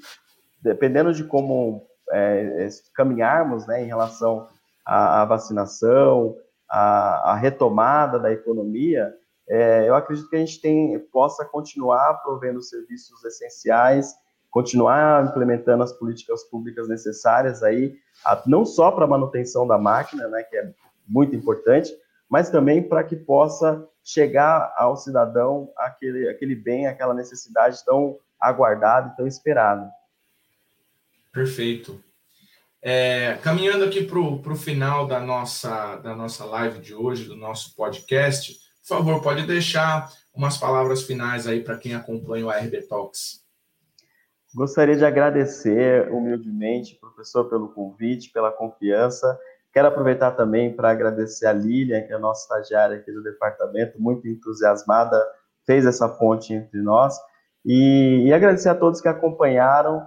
dependendo 0.65 1.13
de 1.13 1.23
como 1.25 1.87
é, 2.11 2.67
caminharmos 2.95 3.67
né, 3.67 3.83
em 3.83 3.87
relação 3.87 4.49
à, 4.85 5.21
à 5.21 5.25
vacinação, 5.27 6.37
à, 6.69 7.33
à, 7.33 7.35
retomada 7.35 8.19
da 8.19 8.33
economia, 8.33 9.15
é, 9.47 9.87
eu 9.87 9.95
acredito 9.95 10.29
que 10.31 10.37
a 10.37 10.39
gente 10.39 10.61
tem, 10.61 10.99
possa 11.13 11.45
continuar 11.45 12.15
provendo 12.23 12.63
serviços 12.63 13.23
essenciais, 13.25 14.15
continuar 14.51 15.27
implementando 15.27 15.83
as 15.83 15.93
políticas 15.93 16.43
públicas 16.45 16.89
necessárias 16.89 17.63
aí, 17.63 17.95
não 18.47 18.65
só 18.65 18.91
para 18.91 19.05
a 19.05 19.09
manutenção 19.09 19.67
da 19.67 19.77
máquina, 19.77 20.27
né, 20.29 20.43
que 20.45 20.57
é 20.57 20.73
muito 21.07 21.37
importante, 21.37 21.93
mas 22.31 22.49
também 22.49 22.83
para 22.83 23.05
que 23.05 23.17
possa 23.17 23.87
chegar 24.03 24.73
ao 24.79 24.97
cidadão 24.97 25.71
aquele, 25.77 26.29
aquele 26.29 26.55
bem, 26.55 26.87
aquela 26.87 27.13
necessidade 27.13 27.85
tão 27.85 28.17
aguardada 28.41 29.11
e 29.13 29.17
tão 29.17 29.27
esperada. 29.27 29.91
Perfeito. 31.35 32.03
É, 32.81 33.39
caminhando 33.43 33.85
aqui 33.85 34.05
para 34.05 34.19
o 34.19 34.57
final 34.57 35.07
da 35.07 35.21
nossa, 35.21 35.97
da 35.97 36.15
nossa 36.17 36.47
live 36.47 36.79
de 36.79 36.95
hoje, 36.95 37.25
do 37.25 37.37
nosso 37.37 37.75
podcast, 37.75 38.55
por 38.81 38.97
favor, 38.97 39.23
pode 39.23 39.47
deixar 39.47 40.11
umas 40.33 40.57
palavras 40.57 41.03
finais 41.03 41.47
aí 41.47 41.61
para 41.61 41.77
quem 41.77 41.95
acompanha 41.95 42.47
o 42.47 42.51
ARB 42.51 42.81
Talks. 42.89 43.43
Gostaria 44.55 44.97
de 44.97 45.05
agradecer 45.05 46.11
humildemente, 46.11 46.97
professor, 47.01 47.51
pelo 47.51 47.69
convite, 47.69 48.31
pela 48.31 48.53
confiança 48.53 49.39
Quero 49.75 49.89
aproveitar 49.89 50.31
também 50.31 50.73
para 50.73 50.93
agradecer 50.93 51.47
a 51.47 51.53
Lilian, 51.53 52.03
que 52.03 52.13
é 52.13 52.15
a 52.15 52.19
nossa 52.19 52.43
estagiária 52.43 52.97
aqui 52.97 53.11
do 53.11 53.25
departamento, 53.25 54.01
muito 54.01 54.29
entusiasmada, 54.29 55.21
fez 55.67 55.85
essa 55.85 56.09
ponte 56.09 56.55
entre 56.55 56.81
nós. 56.81 57.19
E, 57.67 58.23
e, 58.25 58.33
agradecer 58.33 58.69
a 58.69 58.75
todos 58.77 59.01
que 59.01 59.09
acompanharam. 59.09 60.07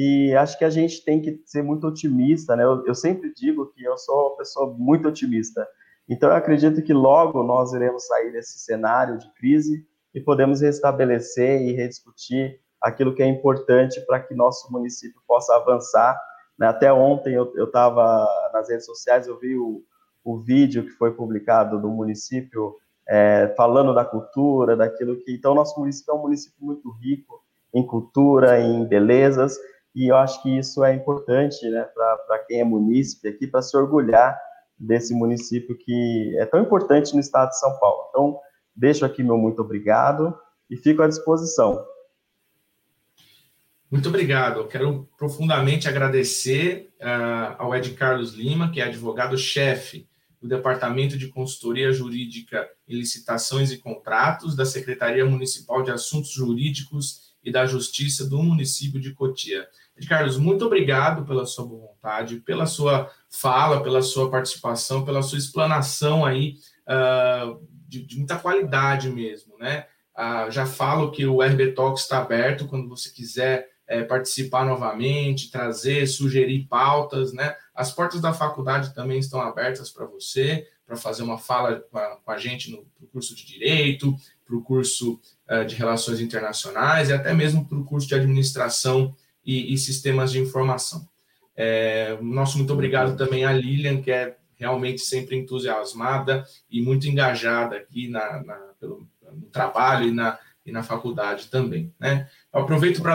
E 0.00 0.34
acho 0.36 0.56
que 0.56 0.64
a 0.64 0.70
gente 0.70 1.04
tem 1.04 1.20
que 1.20 1.42
ser 1.44 1.62
muito 1.62 1.86
otimista, 1.86 2.54
né? 2.54 2.62
Eu, 2.62 2.86
eu 2.86 2.94
sempre 2.94 3.32
digo 3.34 3.66
que 3.66 3.82
eu 3.82 3.98
sou 3.98 4.28
uma 4.28 4.36
pessoa 4.36 4.72
muito 4.78 5.08
otimista. 5.08 5.66
Então, 6.08 6.30
eu 6.30 6.36
acredito 6.36 6.80
que 6.82 6.92
logo 6.92 7.42
nós 7.42 7.72
iremos 7.72 8.06
sair 8.06 8.30
desse 8.30 8.60
cenário 8.60 9.18
de 9.18 9.28
crise 9.34 9.84
e 10.14 10.20
podemos 10.20 10.60
restabelecer 10.60 11.62
e 11.62 11.72
rediscutir 11.72 12.60
aquilo 12.80 13.14
que 13.14 13.22
é 13.22 13.26
importante 13.26 14.00
para 14.06 14.20
que 14.20 14.34
nosso 14.34 14.70
município 14.72 15.20
possa 15.26 15.56
avançar 15.56 16.16
né? 16.58 16.66
Até 16.66 16.92
ontem 16.92 17.34
eu 17.34 17.64
estava 17.64 18.26
nas 18.52 18.68
redes 18.68 18.84
sociais, 18.84 19.28
eu 19.28 19.38
vi 19.38 19.56
o, 19.56 19.82
o 20.24 20.38
vídeo 20.38 20.84
que 20.84 20.90
foi 20.90 21.12
publicado 21.12 21.80
do 21.80 21.88
município 21.88 22.74
é, 23.08 23.54
falando 23.56 23.94
da 23.94 24.04
cultura, 24.04 24.76
daquilo 24.76 25.16
que. 25.20 25.32
Então, 25.32 25.54
nosso 25.54 25.78
município 25.78 26.10
é 26.10 26.14
um 26.14 26.22
município 26.22 26.58
muito 26.60 26.90
rico 26.90 27.40
em 27.72 27.86
cultura, 27.86 28.60
em 28.60 28.84
belezas, 28.84 29.56
e 29.94 30.10
eu 30.10 30.16
acho 30.16 30.42
que 30.42 30.58
isso 30.58 30.84
é 30.84 30.94
importante 30.94 31.68
né, 31.68 31.82
para 31.94 32.38
quem 32.46 32.60
é 32.60 32.64
munícipe 32.64 33.28
aqui, 33.28 33.46
para 33.46 33.62
se 33.62 33.76
orgulhar 33.76 34.38
desse 34.78 35.12
município 35.12 35.76
que 35.76 36.36
é 36.38 36.46
tão 36.46 36.60
importante 36.60 37.14
no 37.14 37.20
estado 37.20 37.48
de 37.50 37.58
São 37.58 37.78
Paulo. 37.78 38.06
Então, 38.10 38.40
deixo 38.74 39.04
aqui 39.04 39.22
meu 39.22 39.36
muito 39.36 39.60
obrigado 39.60 40.38
e 40.70 40.76
fico 40.76 41.02
à 41.02 41.08
disposição. 41.08 41.84
Muito 43.90 44.08
obrigado. 44.08 44.60
Eu 44.60 44.68
quero 44.68 45.08
profundamente 45.16 45.88
agradecer 45.88 46.92
uh, 47.00 47.56
ao 47.56 47.74
Ed 47.74 47.90
Carlos 47.94 48.34
Lima, 48.34 48.70
que 48.70 48.80
é 48.80 48.84
advogado-chefe 48.84 50.06
do 50.40 50.46
Departamento 50.46 51.16
de 51.16 51.28
Consultoria 51.28 51.90
Jurídica 51.90 52.68
em 52.86 52.96
Licitações 52.96 53.72
e 53.72 53.78
Contratos 53.78 54.54
da 54.54 54.64
Secretaria 54.64 55.24
Municipal 55.24 55.82
de 55.82 55.90
Assuntos 55.90 56.30
Jurídicos 56.30 57.27
e 57.42 57.50
da 57.52 57.66
Justiça 57.66 58.28
do 58.28 58.42
município 58.42 59.00
de 59.00 59.12
Cotia. 59.12 59.68
Carlos, 60.08 60.36
muito 60.36 60.64
obrigado 60.64 61.24
pela 61.24 61.44
sua 61.44 61.66
boa 61.66 61.88
vontade, 61.88 62.36
pela 62.40 62.66
sua 62.66 63.10
fala, 63.28 63.82
pela 63.82 64.02
sua 64.02 64.30
participação, 64.30 65.04
pela 65.04 65.22
sua 65.22 65.38
explanação 65.38 66.24
aí 66.24 66.56
uh, 66.86 67.60
de, 67.86 68.06
de, 68.06 68.16
muita 68.16 68.38
qualidade 68.38 69.10
mesmo, 69.10 69.56
né? 69.58 69.86
Uh, 70.16 70.50
já 70.50 70.66
falo 70.66 71.10
que 71.10 71.26
o 71.26 71.42
RB 71.42 71.72
Talks 71.72 72.02
está 72.02 72.18
aberto 72.18 72.66
quando 72.66 72.88
você 72.88 73.10
quiser 73.10 73.68
é, 73.88 74.02
participar 74.04 74.66
novamente, 74.66 75.50
trazer, 75.50 76.06
sugerir 76.06 76.66
pautas, 76.68 77.32
né? 77.32 77.56
As 77.74 77.90
portas 77.90 78.20
da 78.20 78.34
faculdade 78.34 78.94
também 78.94 79.18
estão 79.18 79.40
abertas 79.40 79.90
para 79.90 80.04
você, 80.04 80.68
para 80.86 80.96
fazer 80.96 81.22
uma 81.22 81.38
fala 81.38 81.80
com 81.90 81.98
a, 81.98 82.16
com 82.16 82.30
a 82.30 82.38
gente 82.38 82.70
no, 82.70 82.86
curso 83.10 83.34
de 83.34 83.46
Direito, 83.46 84.14
para 84.44 84.56
o 84.56 84.62
curso 84.62 85.18
de 85.64 85.74
Relações 85.74 86.20
Internacionais 86.20 87.08
e 87.08 87.12
até 87.12 87.32
mesmo 87.32 87.64
para 87.64 87.78
o 87.78 87.84
curso 87.84 88.06
de 88.06 88.14
Administração 88.14 89.14
e, 89.44 89.72
e 89.72 89.78
Sistemas 89.78 90.30
de 90.30 90.38
Informação. 90.38 91.08
É, 91.56 92.16
nosso 92.20 92.58
muito 92.58 92.72
obrigado 92.72 93.16
também 93.16 93.44
à 93.44 93.52
Lilian, 93.52 94.00
que 94.00 94.10
é 94.10 94.36
realmente 94.54 95.00
sempre 95.00 95.36
entusiasmada 95.36 96.44
e 96.70 96.82
muito 96.82 97.08
engajada 97.08 97.76
aqui 97.76 98.08
na, 98.08 98.42
na 98.42 98.54
pelo, 98.78 99.06
no 99.32 99.46
trabalho 99.46 100.08
e 100.08 100.12
na, 100.12 100.38
e 100.64 100.72
na 100.72 100.82
faculdade 100.82 101.48
também. 101.48 101.92
Né? 101.98 102.28
Eu 102.52 102.60
aproveito 102.60 103.00
para 103.00 103.14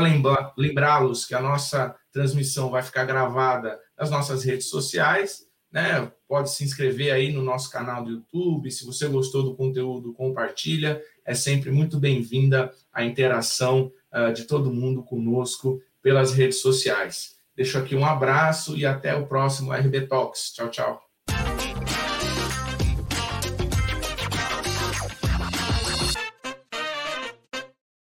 lembrá-los 0.57 1.25
que 1.25 1.35
a 1.35 1.41
nossa 1.41 1.95
transmissão 2.11 2.69
vai 2.69 2.81
ficar 2.81 3.05
gravada 3.05 3.79
nas 3.97 4.09
nossas 4.09 4.43
redes 4.43 4.69
sociais. 4.69 5.47
Né? 5.71 6.11
Pode 6.27 6.51
se 6.51 6.63
inscrever 6.63 7.11
aí 7.11 7.31
no 7.31 7.41
nosso 7.41 7.69
canal 7.69 8.03
do 8.03 8.11
YouTube. 8.11 8.71
Se 8.71 8.85
você 8.85 9.07
gostou 9.07 9.43
do 9.43 9.55
conteúdo, 9.55 10.13
compartilha. 10.13 11.01
É 11.25 11.33
sempre 11.33 11.71
muito 11.71 11.99
bem-vinda 11.99 12.71
a 12.91 13.03
interação 13.03 13.91
uh, 14.13 14.33
de 14.33 14.43
todo 14.43 14.73
mundo 14.73 15.03
conosco 15.03 15.81
pelas 16.01 16.33
redes 16.33 16.59
sociais. 16.59 17.35
Deixo 17.55 17.77
aqui 17.77 17.95
um 17.95 18.05
abraço 18.05 18.75
e 18.75 18.85
até 18.85 19.15
o 19.15 19.27
próximo 19.27 19.71
RB 19.71 20.07
Talks. 20.07 20.51
Tchau, 20.53 20.69
tchau. 20.69 21.12